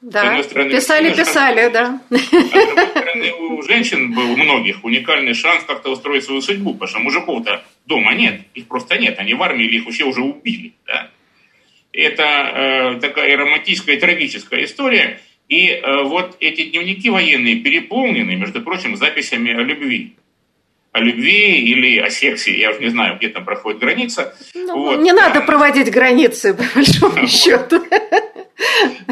Да, 0.01 0.43
стороны, 0.43 0.71
писали, 0.71 1.15
писали, 1.15 1.69
да. 1.69 2.01
А 2.11 2.19
с 2.19 2.29
другой 2.29 2.87
стороны, 2.89 3.33
у 3.33 3.63
женщин 3.63 4.13
был 4.13 4.33
у 4.33 4.37
многих 4.37 4.85
уникальный 4.85 5.35
шанс 5.35 5.65
как-то 5.65 5.91
устроить 5.91 6.25
свою 6.25 6.41
судьбу, 6.41 6.75
потому 6.75 6.89
что 6.89 6.99
мужиков-то 6.99 7.65
дома 7.87 8.15
нет, 8.15 8.43
их 8.55 8.67
просто 8.67 8.99
нет, 8.99 9.19
они 9.19 9.35
в 9.35 9.43
армии 9.43 9.65
или 9.65 9.77
их 9.77 9.85
вообще 9.85 10.05
уже 10.05 10.23
убили. 10.23 10.73
Да? 10.87 11.09
Это 11.93 12.23
э, 12.23 13.01
такая 13.01 13.37
романтическая, 13.37 13.99
трагическая 13.99 14.65
история– 14.65 15.21
и 15.53 15.69
э, 15.69 16.03
вот 16.05 16.39
эти 16.41 16.65
дневники 16.65 17.11
военные 17.11 17.57
переполнены, 17.57 18.37
между 18.37 18.63
прочим, 18.63 18.97
записями 18.97 19.53
о 19.53 19.61
любви. 19.61 20.17
О 20.93 21.01
любви 21.01 21.61
или 21.61 21.99
о 21.99 22.09
сексе, 22.09 22.59
я 22.59 22.71
уже 22.71 22.81
не 22.81 22.89
знаю, 22.89 23.19
где 23.19 23.29
там 23.29 23.45
проходит 23.45 23.79
граница. 23.79 24.35
Ну, 24.55 24.79
вот. 24.79 25.03
Не 25.03 25.13
надо 25.13 25.43
проводить 25.43 25.91
границы, 25.91 26.55
по 26.59 26.65
большому 26.75 27.29
счету. 27.29 27.85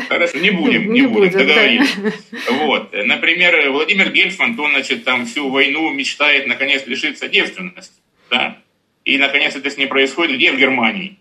Хорошо, 0.08 0.38
не 0.38 0.50
будем, 0.50 0.94
не, 0.94 1.00
не 1.00 1.06
будем, 1.06 1.30
будем 1.30 1.46
договорились. 1.46 1.94
Да. 1.96 2.52
Вот. 2.52 2.94
Например, 2.94 3.70
Владимир 3.70 4.10
Гельфанд, 4.10 4.58
он, 4.58 4.70
значит, 4.70 5.04
там 5.04 5.26
всю 5.26 5.50
войну 5.50 5.90
мечтает, 5.90 6.46
наконец, 6.46 6.86
лишиться 6.86 7.28
девственности. 7.28 8.00
Да? 8.30 8.56
И, 9.04 9.18
наконец, 9.18 9.54
это 9.56 9.68
с 9.68 9.76
ним 9.76 9.90
происходит 9.90 10.36
где? 10.36 10.52
В 10.52 10.58
Германии. 10.58 11.18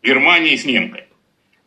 В 0.00 0.06
Германии 0.06 0.54
с 0.54 0.64
немкой. 0.64 1.07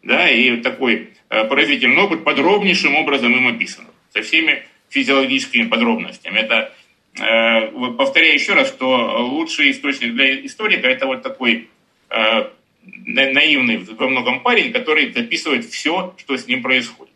Да, 0.04 0.30
и 0.30 0.58
такой 0.58 1.12
Э, 1.32 1.46
поразительный 1.46 2.04
опыт 2.04 2.26
подробнейшим 2.26 2.94
образом 2.96 3.32
им 3.32 3.48
описан, 3.48 3.86
со 4.14 4.22
всеми 4.22 4.64
физиологическими 4.90 5.70
подробностями. 5.70 6.40
Это, 6.40 6.74
э, 7.18 7.92
повторяю 7.98 8.34
еще 8.34 8.54
раз, 8.54 8.68
что 8.68 9.26
лучший 9.30 9.72
источник 9.72 10.14
для 10.14 10.46
историка 10.46 10.90
это 10.90 11.08
вот 11.08 11.24
такой 11.24 11.70
э, 12.10 12.50
наивный 13.06 13.78
во 13.78 14.10
многом 14.10 14.42
парень, 14.42 14.74
который 14.74 15.14
записывает 15.14 15.64
все, 15.64 16.14
что 16.18 16.36
с 16.36 16.48
ним 16.48 16.62
происходит. 16.64 17.14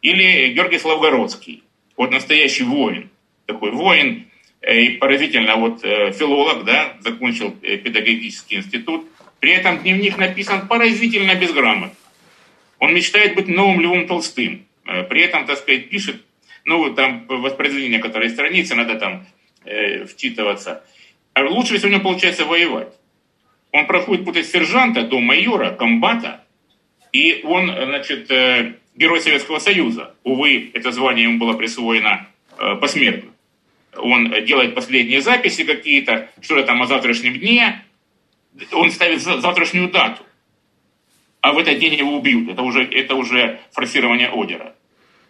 Или 0.00 0.54
Георгий 0.54 0.78
Славгородский, 0.78 1.62
вот 1.98 2.10
настоящий 2.10 2.64
воин, 2.64 3.10
такой 3.44 3.72
воин, 3.72 4.28
и 4.66 4.90
поразительно, 4.90 5.56
вот 5.56 5.82
филолог, 5.82 6.64
да, 6.64 6.96
закончил 7.00 7.50
педагогический 7.50 8.56
институт, 8.56 9.06
при 9.40 9.52
этом 9.52 9.82
дневник 9.82 10.16
написан 10.16 10.68
поразительно 10.68 11.34
безграмотно. 11.34 11.98
Он 12.82 12.92
мечтает 12.92 13.36
быть 13.36 13.46
новым 13.46 13.80
Львом 13.80 14.08
Толстым. 14.08 14.66
Э, 14.86 15.04
при 15.04 15.22
этом, 15.22 15.46
так 15.46 15.58
сказать, 15.58 15.88
пишет, 15.88 16.16
ну, 16.64 16.92
там 16.92 17.26
воспроизведение 17.28 18.00
которой 18.00 18.28
страницы, 18.28 18.74
надо 18.74 18.96
там 18.96 19.24
э, 19.64 20.04
вчитываться. 20.04 20.82
А 21.32 21.44
лучше 21.44 21.78
всего 21.78 21.90
у 21.90 21.92
него 21.92 22.02
получается 22.02 22.44
воевать. 22.44 22.92
Он 23.70 23.86
проходит 23.86 24.24
путь 24.24 24.38
от 24.38 24.46
сержанта 24.46 25.02
до 25.02 25.20
майора, 25.20 25.70
комбата, 25.70 26.44
и 27.12 27.42
он, 27.44 27.70
значит, 27.70 28.28
э, 28.32 28.74
герой 28.96 29.20
Советского 29.20 29.60
Союза. 29.60 30.16
Увы, 30.24 30.72
это 30.74 30.90
звание 30.90 31.26
ему 31.26 31.38
было 31.38 31.52
присвоено 31.52 32.26
э, 32.58 32.74
посмертно. 32.80 33.30
Он 33.96 34.44
делает 34.44 34.74
последние 34.74 35.20
записи 35.20 35.62
какие-то, 35.62 36.30
что-то 36.40 36.64
там 36.64 36.82
о 36.82 36.88
завтрашнем 36.88 37.38
дне. 37.38 37.84
Он 38.72 38.90
ставит 38.90 39.22
завтрашнюю 39.22 39.88
дату 39.88 40.24
а 41.42 41.52
в 41.52 41.58
этот 41.58 41.78
день 41.78 41.94
его 41.94 42.16
убьют. 42.16 42.48
Это 42.48 42.62
уже, 42.62 42.84
это 42.84 43.16
уже 43.16 43.60
форсирование 43.72 44.30
Одера. 44.32 44.74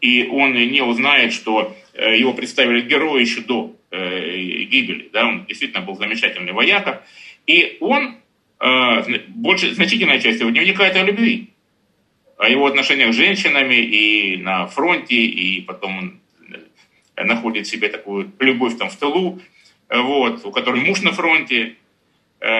И 0.02 0.26
он 0.26 0.52
не 0.52 0.82
узнает, 0.82 1.32
что 1.32 1.74
э, 1.94 2.18
его 2.18 2.34
представили 2.34 2.82
героя 2.82 3.20
еще 3.20 3.40
до 3.40 3.74
э, 3.90 4.64
гибели. 4.64 5.08
Да? 5.12 5.26
Он 5.26 5.46
действительно 5.46 5.84
был 5.84 5.96
замечательный 5.96 6.52
вояка. 6.52 7.02
И 7.46 7.78
он, 7.80 8.16
э, 8.60 9.18
больше, 9.28 9.74
значительная 9.74 10.20
часть 10.20 10.40
его 10.40 10.50
дневника– 10.50 10.86
это 10.86 11.00
о 11.00 11.04
любви. 11.04 11.48
О 12.36 12.48
его 12.48 12.66
отношениях 12.66 13.14
с 13.14 13.16
женщинами 13.16 13.76
и 13.76 14.36
на 14.36 14.66
фронте, 14.66 15.16
и 15.16 15.62
потом 15.62 15.98
он 15.98 16.20
находит 17.16 17.66
себе 17.66 17.88
такую 17.88 18.32
любовь 18.38 18.76
там 18.76 18.90
в 18.90 18.96
тылу, 18.96 19.40
вот, 19.88 20.44
у 20.44 20.50
которой 20.50 20.82
муж 20.82 21.02
на 21.02 21.12
фронте, 21.12 21.76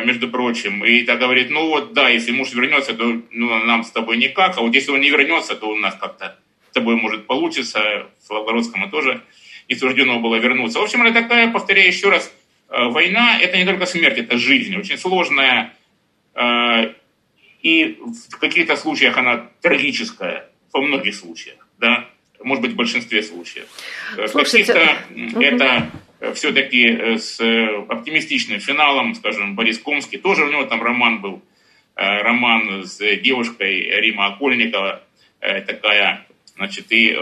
между 0.04 0.28
прочим, 0.28 0.84
и 0.84 1.02
так 1.02 1.18
говорит, 1.18 1.50
ну 1.50 1.66
вот 1.68 1.92
да, 1.92 2.08
если 2.08 2.30
муж 2.30 2.52
вернется, 2.52 2.94
то 2.94 3.20
ну, 3.32 3.64
нам 3.64 3.82
с 3.82 3.90
тобой 3.90 4.16
никак, 4.16 4.56
а 4.56 4.60
вот 4.60 4.74
если 4.74 4.92
он 4.92 5.00
не 5.00 5.10
вернется, 5.10 5.56
то 5.56 5.68
у 5.68 5.76
нас 5.76 5.96
как-то 6.00 6.38
с 6.70 6.72
тобой 6.72 6.94
может 6.94 7.26
получиться, 7.26 8.06
в 8.20 8.26
Славгородском 8.26 8.88
тоже 8.90 9.22
не 9.68 9.74
суждено 9.74 10.20
было 10.20 10.36
вернуться. 10.36 10.78
В 10.78 10.82
общем, 10.82 11.02
это 11.02 11.22
такая, 11.22 11.50
повторяю 11.50 11.88
еще 11.88 12.10
раз, 12.10 12.32
война– 12.68 13.38
это 13.40 13.58
не 13.58 13.64
только 13.64 13.86
смерть, 13.86 14.18
это 14.18 14.38
жизнь, 14.38 14.76
очень 14.76 14.98
сложная, 14.98 15.72
и 17.62 17.98
в 18.30 18.38
каких-то 18.38 18.76
случаях 18.76 19.18
она 19.18 19.48
трагическая, 19.62 20.48
во 20.72 20.80
многих 20.80 21.16
случаях, 21.16 21.66
да, 21.78 22.08
может 22.40 22.62
быть, 22.62 22.72
в 22.72 22.76
большинстве 22.76 23.22
случаев. 23.22 23.66
Слушайте, 24.28 24.64
в 24.64 24.66
каких-то 24.66 25.40
это 25.40 25.90
все-таки 26.34 26.86
э, 26.86 27.18
с 27.18 27.40
оптимистичным 27.88 28.60
финалом, 28.60 29.14
скажем, 29.14 29.54
Борис 29.54 29.78
Комский, 29.78 30.18
тоже 30.18 30.44
у 30.44 30.50
него 30.50 30.64
там 30.64 30.82
роман 30.82 31.20
был, 31.20 31.42
э, 31.96 32.22
роман 32.22 32.84
с 32.84 32.98
девушкой 33.16 34.00
Рима 34.00 34.26
Окольникова, 34.26 35.02
э, 35.40 35.60
такая, 35.62 36.26
значит, 36.56 36.86
и 36.90 37.16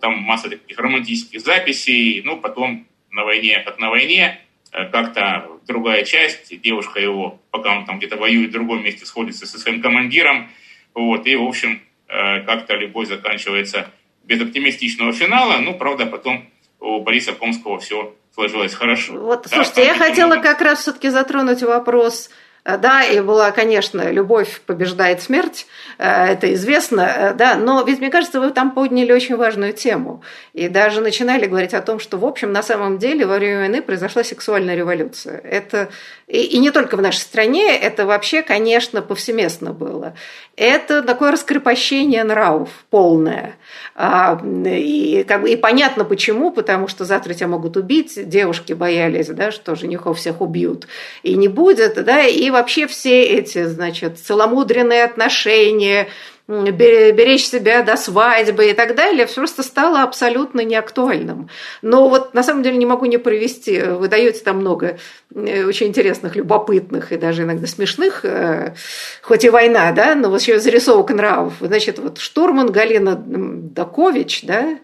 там 0.00 0.18
масса 0.18 0.50
таких 0.50 0.78
романтических 0.78 1.40
записей, 1.40 2.22
ну, 2.22 2.36
потом 2.36 2.86
на 3.10 3.24
войне, 3.24 3.62
как 3.64 3.78
на 3.78 3.88
войне, 3.88 4.40
как-то 4.70 5.48
другая 5.68 6.04
часть, 6.04 6.60
девушка 6.60 7.00
его, 7.00 7.40
пока 7.52 7.78
он 7.78 7.86
там 7.86 7.98
где-то 7.98 8.16
воюет 8.16 8.50
в 8.50 8.52
другом 8.52 8.82
месте, 8.82 9.06
сходится 9.06 9.46
со 9.46 9.58
своим 9.58 9.80
командиром, 9.80 10.50
вот, 10.94 11.26
и, 11.28 11.36
в 11.36 11.44
общем, 11.44 11.80
как-то 12.08 12.74
любовь 12.74 13.06
заканчивается 13.06 13.88
без 14.24 14.40
оптимистичного 14.42 15.12
финала, 15.12 15.58
ну, 15.58 15.74
правда, 15.74 16.06
потом 16.06 16.44
у 16.84 17.00
Бориса 17.00 17.32
Комского 17.32 17.78
все 17.78 18.14
сложилось 18.34 18.74
хорошо. 18.74 19.14
Вот, 19.14 19.46
слушайте, 19.48 19.82
да, 19.82 19.86
я 19.86 19.94
хотела 19.94 20.36
как 20.36 20.60
раз 20.60 20.80
все-таки 20.80 21.08
затронуть 21.08 21.62
вопрос 21.62 22.30
Э, 22.64 22.78
да, 22.78 23.04
и 23.04 23.20
была, 23.20 23.52
конечно, 23.52 24.10
любовь 24.10 24.60
побеждает 24.66 25.22
смерть, 25.22 25.66
э, 25.98 26.32
это 26.32 26.52
известно, 26.54 27.02
э, 27.02 27.34
да, 27.34 27.56
но 27.56 27.82
ведь, 27.82 28.00
мне 28.00 28.10
кажется, 28.10 28.40
вы 28.40 28.50
там 28.50 28.70
подняли 28.72 29.12
очень 29.12 29.36
важную 29.36 29.72
тему. 29.72 30.22
И 30.54 30.68
даже 30.68 31.00
начинали 31.00 31.46
говорить 31.46 31.74
о 31.74 31.82
том, 31.82 31.98
что, 31.98 32.16
в 32.16 32.24
общем, 32.24 32.52
на 32.52 32.62
самом 32.62 32.98
деле 32.98 33.26
во 33.26 33.36
время 33.36 33.58
войны 33.58 33.82
произошла 33.82 34.24
сексуальная 34.24 34.74
революция. 34.74 35.38
Это, 35.38 35.90
и, 36.26 36.42
и 36.42 36.58
не 36.58 36.70
только 36.70 36.96
в 36.96 37.02
нашей 37.02 37.18
стране, 37.18 37.76
это 37.76 38.06
вообще, 38.06 38.42
конечно, 38.42 39.02
повсеместно 39.02 39.72
было. 39.72 40.14
Это 40.56 41.02
такое 41.02 41.32
раскрепощение 41.32 42.24
нравов 42.24 42.70
полное. 42.88 43.56
А, 43.94 44.40
и, 44.42 45.24
как 45.28 45.42
бы, 45.42 45.50
и 45.50 45.56
понятно 45.56 46.04
почему, 46.04 46.50
потому 46.50 46.88
что 46.88 47.04
завтра 47.04 47.34
тебя 47.34 47.48
могут 47.48 47.76
убить, 47.76 48.28
девушки 48.28 48.72
боялись, 48.72 49.28
да, 49.28 49.52
что 49.52 49.74
женихов 49.74 50.18
всех 50.18 50.40
убьют, 50.40 50.86
и 51.22 51.34
не 51.34 51.48
будет, 51.48 52.02
да, 52.04 52.22
и 52.24 52.48
вообще 52.50 52.86
все 52.86 53.22
эти, 53.22 53.64
значит, 53.64 54.18
целомудренные 54.18 55.04
отношения, 55.04 56.08
беречь 56.46 57.46
себя 57.46 57.82
до 57.82 57.96
свадьбы 57.96 58.66
и 58.66 58.74
так 58.74 58.94
далее, 58.94 59.26
все 59.26 59.36
просто 59.36 59.62
стало 59.62 60.02
абсолютно 60.02 60.60
неактуальным. 60.60 61.48
Но 61.80 62.08
вот 62.08 62.34
на 62.34 62.42
самом 62.42 62.62
деле 62.62 62.76
не 62.76 62.86
могу 62.86 63.06
не 63.06 63.18
провести. 63.18 63.80
Вы 63.80 64.08
даете 64.08 64.40
там 64.40 64.58
много 64.58 64.98
э, 65.34 65.64
очень 65.64 65.86
интересных, 65.86 66.36
любопытных 66.36 67.12
и 67.12 67.16
даже 67.16 67.44
иногда 67.44 67.66
смешных, 67.66 68.24
э, 68.24 68.74
хоть 69.22 69.44
и 69.44 69.50
война, 69.50 69.90
да, 69.92 70.14
но 70.14 70.28
вот 70.28 70.42
еще 70.42 70.60
зарисовок 70.60 71.10
нравов. 71.10 71.54
Значит, 71.60 71.98
вот 71.98 72.18
штурман 72.18 72.70
Галина 72.70 73.16
Дакович, 73.16 74.44
да, 74.44 74.78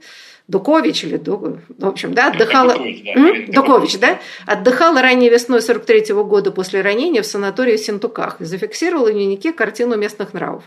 Дукович 0.49 1.05
или 1.05 1.17
Ду... 1.17 1.59
в 1.69 1.87
общем, 1.87 2.15
да, 2.15 2.29
отдыхала... 2.29 2.73
Дукович, 2.73 3.05
да, 3.05 3.53
Дукович, 3.53 3.99
да? 3.99 4.19
Отдыхала 4.47 5.01
ранней 5.01 5.29
весной 5.29 5.63
43 5.63 6.01
-го 6.11 6.25
года 6.25 6.51
после 6.51 6.81
ранения 6.81 7.23
в 7.23 7.27
санатории 7.27 7.77
в 7.77 7.81
Сентуках 7.81 8.41
и 8.41 8.45
зафиксировала 8.45 9.11
в 9.11 9.13
дневнике 9.13 9.53
картину 9.53 9.97
местных 9.97 10.35
нравов. 10.35 10.65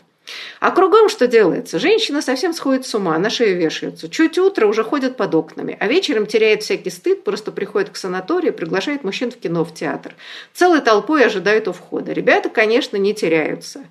А 0.59 0.71
кругом 0.71 1.09
что 1.09 1.27
делается? 1.27 1.79
Женщина 1.79 2.21
совсем 2.21 2.53
сходит 2.53 2.85
с 2.85 2.95
ума, 2.95 3.17
на 3.17 3.29
шею 3.29 3.57
вешаются. 3.57 4.09
Чуть 4.09 4.37
утро 4.37 4.67
уже 4.67 4.83
ходят 4.83 5.17
под 5.17 5.35
окнами, 5.35 5.75
а 5.79 5.87
вечером 5.87 6.25
теряет 6.25 6.63
всякий 6.63 6.89
стыд, 6.89 7.23
просто 7.23 7.51
приходит 7.51 7.89
к 7.89 7.97
санаторию, 7.97 8.53
приглашает 8.53 9.03
мужчин 9.03 9.31
в 9.31 9.35
кино, 9.37 9.65
в 9.65 9.73
театр. 9.73 10.15
Целой 10.53 10.81
толпой 10.81 11.25
ожидают 11.25 11.67
у 11.67 11.73
входа. 11.73 12.13
Ребята, 12.13 12.49
конечно, 12.49 12.97
не 12.97 13.13
теряются. 13.13 13.81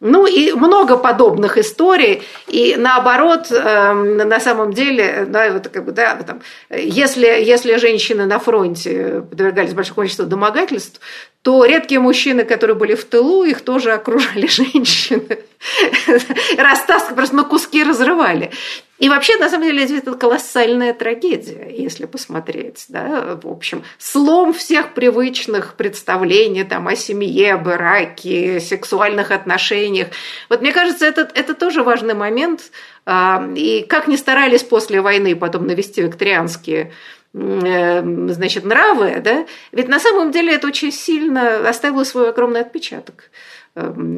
Ну 0.00 0.26
и 0.26 0.52
много 0.52 0.96
подобных 0.96 1.56
историй. 1.58 2.22
И 2.48 2.74
наоборот, 2.76 3.50
эм, 3.50 4.16
на 4.16 4.40
самом 4.40 4.72
деле, 4.72 5.26
да, 5.28 5.50
вот, 5.52 5.68
как 5.68 5.84
бы, 5.84 5.92
да, 5.92 6.16
там, 6.16 6.42
если, 6.70 7.26
если 7.26 7.76
женщины 7.76 8.26
на 8.26 8.38
фронте 8.38 9.22
подвергались 9.30 9.74
большому 9.74 9.96
количеству 9.96 10.26
домогательств, 10.26 11.00
то 11.42 11.64
редкие 11.64 12.00
мужчины, 12.00 12.44
которые 12.44 12.76
были 12.76 12.96
в 12.96 13.04
тылу, 13.04 13.44
их 13.44 13.60
тоже 13.60 13.92
окружали 13.92 14.46
женщины. 14.48 15.38
Растаскивали, 16.58 17.16
просто 17.16 17.36
на 17.36 17.44
куски 17.44 17.84
разрывали. 17.84 18.50
И 18.98 19.10
вообще, 19.10 19.36
на 19.36 19.50
самом 19.50 19.66
деле, 19.66 19.84
это 19.84 20.14
колоссальная 20.14 20.94
трагедия, 20.94 21.68
если 21.70 22.06
посмотреть. 22.06 22.86
Да? 22.88 23.38
В 23.42 23.48
общем, 23.48 23.84
слом 23.98 24.54
всех 24.54 24.94
привычных 24.94 25.74
представлений 25.74 26.64
там, 26.64 26.88
о 26.88 26.96
семье, 26.96 27.56
браке, 27.56 28.58
сексуальных 28.60 29.30
отношениях. 29.32 30.08
Вот 30.48 30.62
мне 30.62 30.72
кажется, 30.72 31.06
это, 31.06 31.30
это 31.34 31.54
тоже 31.54 31.82
важный 31.82 32.14
момент. 32.14 32.70
А, 33.04 33.46
и 33.54 33.82
как 33.82 34.08
ни 34.08 34.16
старались 34.16 34.62
после 34.62 35.00
войны 35.00 35.36
потом 35.36 35.66
навести 35.66 36.02
викторианские 36.02 36.92
Эм, 37.38 38.30
значит, 38.30 38.64
нравы, 38.64 39.20
да, 39.22 39.46
ведь 39.70 39.88
на 39.88 40.00
самом 40.00 40.30
деле 40.30 40.54
это 40.54 40.66
очень 40.68 40.90
сильно 40.90 41.68
оставило 41.68 42.02
свой 42.04 42.30
огромный 42.30 42.62
отпечаток 42.62 43.24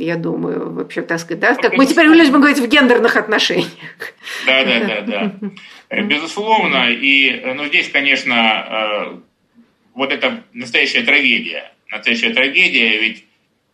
я 0.00 0.16
думаю, 0.16 0.72
вообще, 0.72 1.02
так 1.02 1.18
сказать, 1.18 1.40
да, 1.40 1.54
как 1.54 1.76
мы 1.76 1.86
теперь 1.86 2.06
любим 2.06 2.40
говорить 2.40 2.58
в 2.58 2.68
гендерных 2.68 3.16
отношениях. 3.16 3.68
Да, 4.46 4.64
да, 4.64 4.80
да, 4.80 5.00
да. 5.00 5.32
Э, 5.90 6.02
безусловно, 6.02 6.90
и, 6.90 7.54
ну, 7.54 7.64
здесь, 7.64 7.88
конечно, 7.90 8.34
э, 8.34 9.18
вот 9.94 10.12
это 10.12 10.44
настоящая 10.52 11.02
трагедия. 11.02 11.72
Настоящая 11.90 12.34
трагедия, 12.34 12.98
ведь 12.98 13.24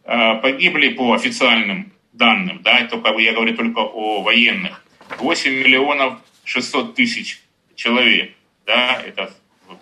погибли 0.05 0.91
по 0.91 1.15
официальным 1.15 1.93
данным, 2.13 2.61
да, 2.63 2.87
только 2.89 3.19
я 3.19 3.33
говорю 3.33 3.57
только 3.57 3.81
о 3.81 4.23
военных, 4.23 4.85
8 5.19 5.51
миллионов 5.51 6.21
600 6.45 6.95
тысяч 6.95 7.43
человек 7.75 8.31
да, 8.67 9.01
это 9.05 9.33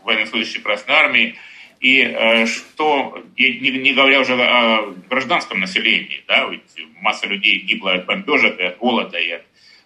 военнослужащие 0.05 0.63
Красной 0.63 0.95
Армии, 0.95 1.37
и 1.83 2.01
э, 2.01 2.47
что, 2.47 3.23
не, 3.37 3.93
говоря 3.93 4.21
уже 4.21 4.35
о 4.41 4.95
гражданском 5.11 5.59
населении, 5.59 6.23
да, 6.29 6.49
ведь 6.49 6.63
масса 7.01 7.27
людей 7.27 7.59
гибла 7.59 7.95
от 7.95 8.07
бомбежек, 8.07 8.59
и 8.61 8.63
от 8.63 8.79
голода, 8.79 9.19
и 9.19 9.41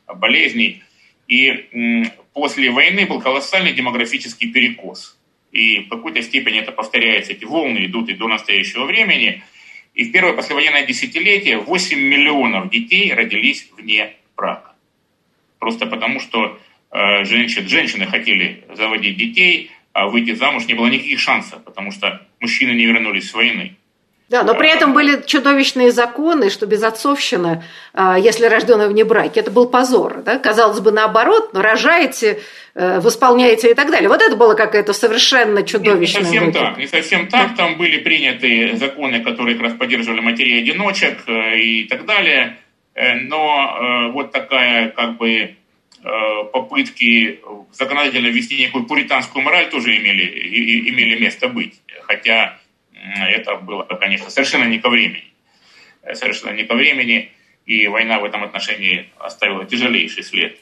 от 0.06 0.18
болезней. 0.18 0.82
И 1.26 2.04
после 2.34 2.70
войны 2.70 3.06
был 3.06 3.20
колоссальный 3.20 3.72
демографический 3.72 4.52
перекос. 4.52 5.18
И 5.52 5.80
в 5.84 5.88
какой-то 5.88 6.20
степени 6.20 6.60
это 6.60 6.70
повторяется, 6.70 7.32
эти 7.32 7.46
волны 7.46 7.86
идут 7.86 8.10
и 8.10 8.14
до 8.14 8.28
настоящего 8.28 8.84
времени. 8.84 9.42
И 9.94 10.04
в 10.04 10.12
первое 10.12 10.34
послевоенное 10.34 10.84
десятилетие 10.84 11.56
8 11.56 11.98
миллионов 11.98 12.68
детей 12.68 13.14
родились 13.14 13.70
вне 13.74 14.12
брака. 14.36 14.74
Просто 15.58 15.86
потому, 15.86 16.20
что 16.20 16.60
Э, 16.98 17.24
женщин, 17.24 17.68
женщины 17.68 18.06
хотели 18.06 18.64
заводить 18.72 19.16
детей, 19.18 19.70
выйти 20.04 20.34
замуж 20.34 20.66
не 20.66 20.74
было 20.74 20.86
никаких 20.86 21.18
шансов, 21.18 21.64
потому 21.64 21.90
что 21.90 22.20
мужчины 22.40 22.72
не 22.72 22.86
вернулись 22.86 23.30
с 23.30 23.34
войны. 23.34 23.76
Да, 24.28 24.42
но 24.42 24.56
при 24.56 24.68
этом 24.68 24.92
были 24.92 25.22
чудовищные 25.24 25.92
законы, 25.92 26.50
что 26.50 26.66
безотцовщина, 26.66 27.62
а, 27.94 28.18
если 28.18 28.46
рожденный 28.46 28.88
вне 28.88 29.04
браки, 29.04 29.38
это 29.38 29.52
был 29.52 29.68
позор. 29.68 30.22
Да? 30.24 30.38
Казалось 30.38 30.80
бы, 30.80 30.90
наоборот, 30.90 31.50
но 31.52 31.62
рожаете, 31.62 32.40
э, 32.74 32.98
восполняете 32.98 33.70
и 33.70 33.74
так 33.74 33.92
далее. 33.92 34.08
Вот 34.08 34.20
это 34.20 34.34
было 34.34 34.54
какая-то 34.54 34.92
совершенно 34.92 35.62
чудовищная... 35.62 36.24
Не, 36.24 36.28
не 36.28 36.34
совсем 36.34 36.52
так, 36.52 36.78
не 36.78 36.86
совсем 36.88 37.28
так. 37.28 37.56
Там 37.56 37.76
были 37.76 37.98
приняты 37.98 38.76
законы, 38.76 39.22
которые 39.22 39.54
как 39.54 39.66
раз 39.66 39.72
поддерживали 39.74 40.20
матерей-одиночек 40.20 41.18
э, 41.28 41.58
и 41.58 41.84
так 41.84 42.04
далее. 42.04 42.56
Но 42.98 44.10
вот 44.14 44.32
такая 44.32 44.88
как 44.88 45.18
бы 45.18 45.50
Э, 45.50 45.65
попытки 46.52 47.40
законодательно 47.72 48.28
ввести 48.28 48.56
некую 48.58 48.86
пуританскую 48.86 49.42
мораль 49.42 49.68
тоже 49.70 49.96
имели, 49.96 50.24
и, 50.24 50.90
имели 50.90 51.18
место 51.18 51.48
быть. 51.48 51.80
Хотя 52.02 52.58
это 52.92 53.56
было, 53.56 53.82
конечно, 53.84 54.30
совершенно 54.30 54.64
не 54.64 54.78
ко 54.78 54.88
времени. 54.88 55.32
Совершенно 56.12 56.52
не 56.52 56.64
ко 56.64 56.74
времени, 56.74 57.32
и 57.66 57.88
война 57.88 58.20
в 58.20 58.24
этом 58.24 58.44
отношении 58.44 59.10
оставила 59.18 59.64
тяжелейший 59.64 60.22
след. 60.22 60.60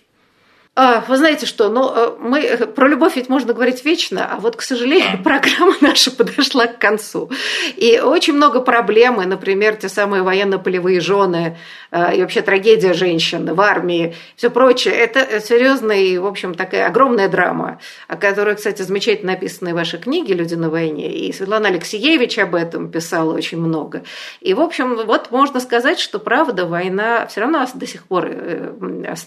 А, 0.76 1.04
вы 1.06 1.16
знаете 1.16 1.46
что, 1.46 1.68
ну, 1.68 1.88
э, 1.94 2.16
мы, 2.18 2.40
э, 2.40 2.66
про 2.66 2.88
любовь 2.88 3.14
ведь 3.14 3.28
можно 3.28 3.52
говорить 3.52 3.84
вечно, 3.84 4.28
а 4.28 4.40
вот, 4.40 4.56
к 4.56 4.62
сожалению, 4.62 5.22
программа 5.22 5.74
наша 5.80 6.10
подошла 6.10 6.66
к 6.66 6.80
концу. 6.80 7.30
И 7.76 8.00
очень 8.00 8.32
много 8.32 8.60
проблем, 8.60 9.22
и, 9.22 9.24
например, 9.24 9.76
те 9.76 9.88
самые 9.88 10.24
военно-полевые 10.24 10.98
жены, 10.98 11.58
э, 11.92 12.16
и 12.16 12.22
вообще 12.22 12.42
трагедия 12.42 12.92
женщин 12.92 13.54
в 13.54 13.60
армии, 13.60 14.16
все 14.34 14.50
прочее. 14.50 14.94
Это 14.94 15.40
серьезная 15.40 16.00
и, 16.00 16.18
в 16.18 16.26
общем, 16.26 16.54
такая 16.54 16.88
огромная 16.88 17.28
драма, 17.28 17.78
о 18.08 18.16
которой, 18.16 18.56
кстати, 18.56 18.82
замечательно 18.82 19.32
написаны 19.34 19.74
в 19.74 19.76
вашей 19.76 20.00
книге 20.00 20.34
«Люди 20.34 20.54
на 20.56 20.70
войне», 20.70 21.12
и 21.12 21.32
Светлана 21.32 21.68
Алексеевич 21.68 22.36
об 22.40 22.56
этом 22.56 22.90
писала 22.90 23.32
очень 23.32 23.60
много. 23.60 24.02
И, 24.40 24.54
в 24.54 24.60
общем, 24.60 24.96
вот 25.06 25.30
можно 25.30 25.60
сказать, 25.60 26.00
что, 26.00 26.18
правда, 26.18 26.66
война 26.66 27.26
все 27.26 27.42
равно 27.42 27.64
до 27.72 27.86
сих 27.86 28.02
пор 28.06 28.28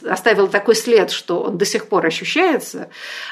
оставила 0.10 0.50
такой 0.50 0.76
след, 0.76 1.10
что 1.10 1.37
он 1.44 1.58
до 1.58 1.66
сих 1.66 1.88
пор 1.88 2.06
ощущается, 2.06 2.90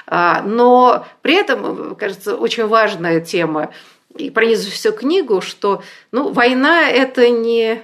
а, 0.08 0.41
но 0.41 1.06
при 1.22 1.36
этом, 1.36 1.95
кажется, 1.95 2.36
очень 2.36 2.68
важная 2.68 3.22
тема, 3.22 3.72
и 4.16 4.30
пронизывая 4.30 4.72
всю 4.72 4.91
книгу, 4.93 5.41
что 5.41 5.84
ну, 6.12 6.32
война– 6.32 6.89
это 6.89 7.30
не 7.30 7.82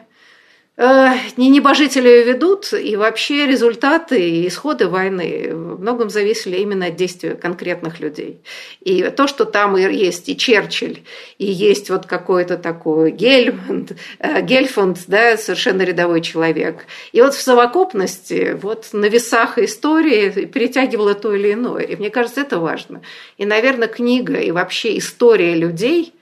не 1.38 1.50
небожители 1.50 2.24
ведут, 2.24 2.74
и 2.74 2.96
вообще 2.96 3.46
результаты 3.46 4.20
и 4.20 4.48
исходы 4.48 4.88
войны 4.88 5.50
в 5.54 5.80
многом 5.80 6.10
зависели 6.10 6.58
именно 6.58 6.88
от 6.88 6.96
действия 6.96 7.36
конкретных 7.36 8.00
людей. 8.00 8.42
И 8.80 9.04
то, 9.16 9.28
что 9.28 9.46
там 9.46 9.76
есть 9.76 10.28
и 10.28 10.36
Черчилль, 10.36 11.04
и 11.38 11.46
есть 11.46 11.92
вот 11.92 12.08
какой-то 12.08 12.58
такой 12.58 13.12
Гельмунд, 13.12 13.92
э, 14.18 14.42
Гельфунд, 14.42 14.98
да, 15.06 15.38
совершенно 15.38 15.84
рядовой 15.84 16.22
человек. 16.22 16.86
И 17.12 17.22
вот 17.22 17.36
в 17.36 17.42
совокупности, 17.42 18.58
вот 18.60 18.90
на 18.94 19.06
весах 19.06 19.60
истории 19.60 20.46
перетягивало 20.46 21.14
то 21.14 21.36
или 21.36 21.54
иное. 21.54 21.84
И 21.84 21.96
мне 21.96 22.10
кажется, 22.10 22.42
это 22.42 22.60
важно. 22.60 23.04
И, 23.38 23.46
наверное, 23.46 23.88
книга 23.88 24.40
и 24.40 24.50
вообще 24.50 24.98
история 24.98 25.54
людей 25.54 26.14
э, 26.16 26.21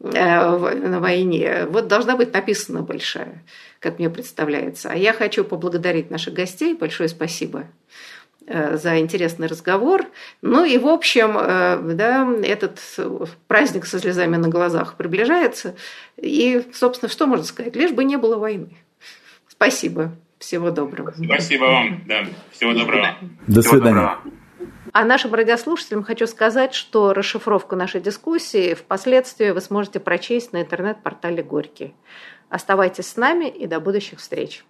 на 0.00 0.98
войне 0.98 1.66
вот 1.68 1.88
должна 1.88 2.16
быть 2.16 2.32
написана 2.32 2.82
большая 2.82 3.42
как 3.80 3.98
мне 3.98 4.10
представляется. 4.10 4.90
А 4.92 4.96
я 4.96 5.12
хочу 5.12 5.42
поблагодарить 5.42 6.10
наших 6.10 6.34
гостей. 6.34 6.74
Большое 6.74 7.08
спасибо 7.08 7.64
э, 8.46 8.76
за 8.76 9.00
интересный 9.00 9.48
разговор. 9.48 10.04
Ну 10.42 10.64
и, 10.64 10.76
в 10.78 10.86
общем, 10.86 11.36
э, 11.36 11.94
да, 11.94 12.30
этот 12.42 12.78
праздник 13.48 13.86
со 13.86 13.98
слезами 13.98 14.36
на 14.36 14.48
глазах 14.48 14.96
приближается. 14.96 15.74
И, 16.18 16.62
собственно, 16.74 17.10
что 17.10 17.26
можно 17.26 17.44
сказать? 17.44 17.74
Лишь 17.74 17.92
бы 17.92 18.04
не 18.04 18.16
было 18.16 18.36
войны. 18.36 18.76
Спасибо. 19.48 20.12
Всего 20.38 20.70
доброго. 20.70 21.12
Спасибо 21.22 21.64
вам. 21.64 22.04
Да. 22.06 22.24
Всего 22.50 22.72
доброго. 22.72 23.16
До 23.46 23.60
Всего 23.60 23.74
свидания. 23.74 23.94
Доброго. 23.94 24.39
А 24.92 25.04
нашим 25.04 25.34
радиослушателям 25.34 26.02
хочу 26.02 26.26
сказать, 26.26 26.74
что 26.74 27.12
расшифровку 27.12 27.76
нашей 27.76 28.00
дискуссии 28.00 28.74
впоследствии 28.74 29.50
вы 29.50 29.60
сможете 29.60 30.00
прочесть 30.00 30.52
на 30.52 30.62
интернет-портале 30.62 31.42
Горький. 31.42 31.94
Оставайтесь 32.48 33.06
с 33.06 33.16
нами 33.16 33.46
и 33.46 33.66
до 33.66 33.78
будущих 33.78 34.18
встреч. 34.18 34.64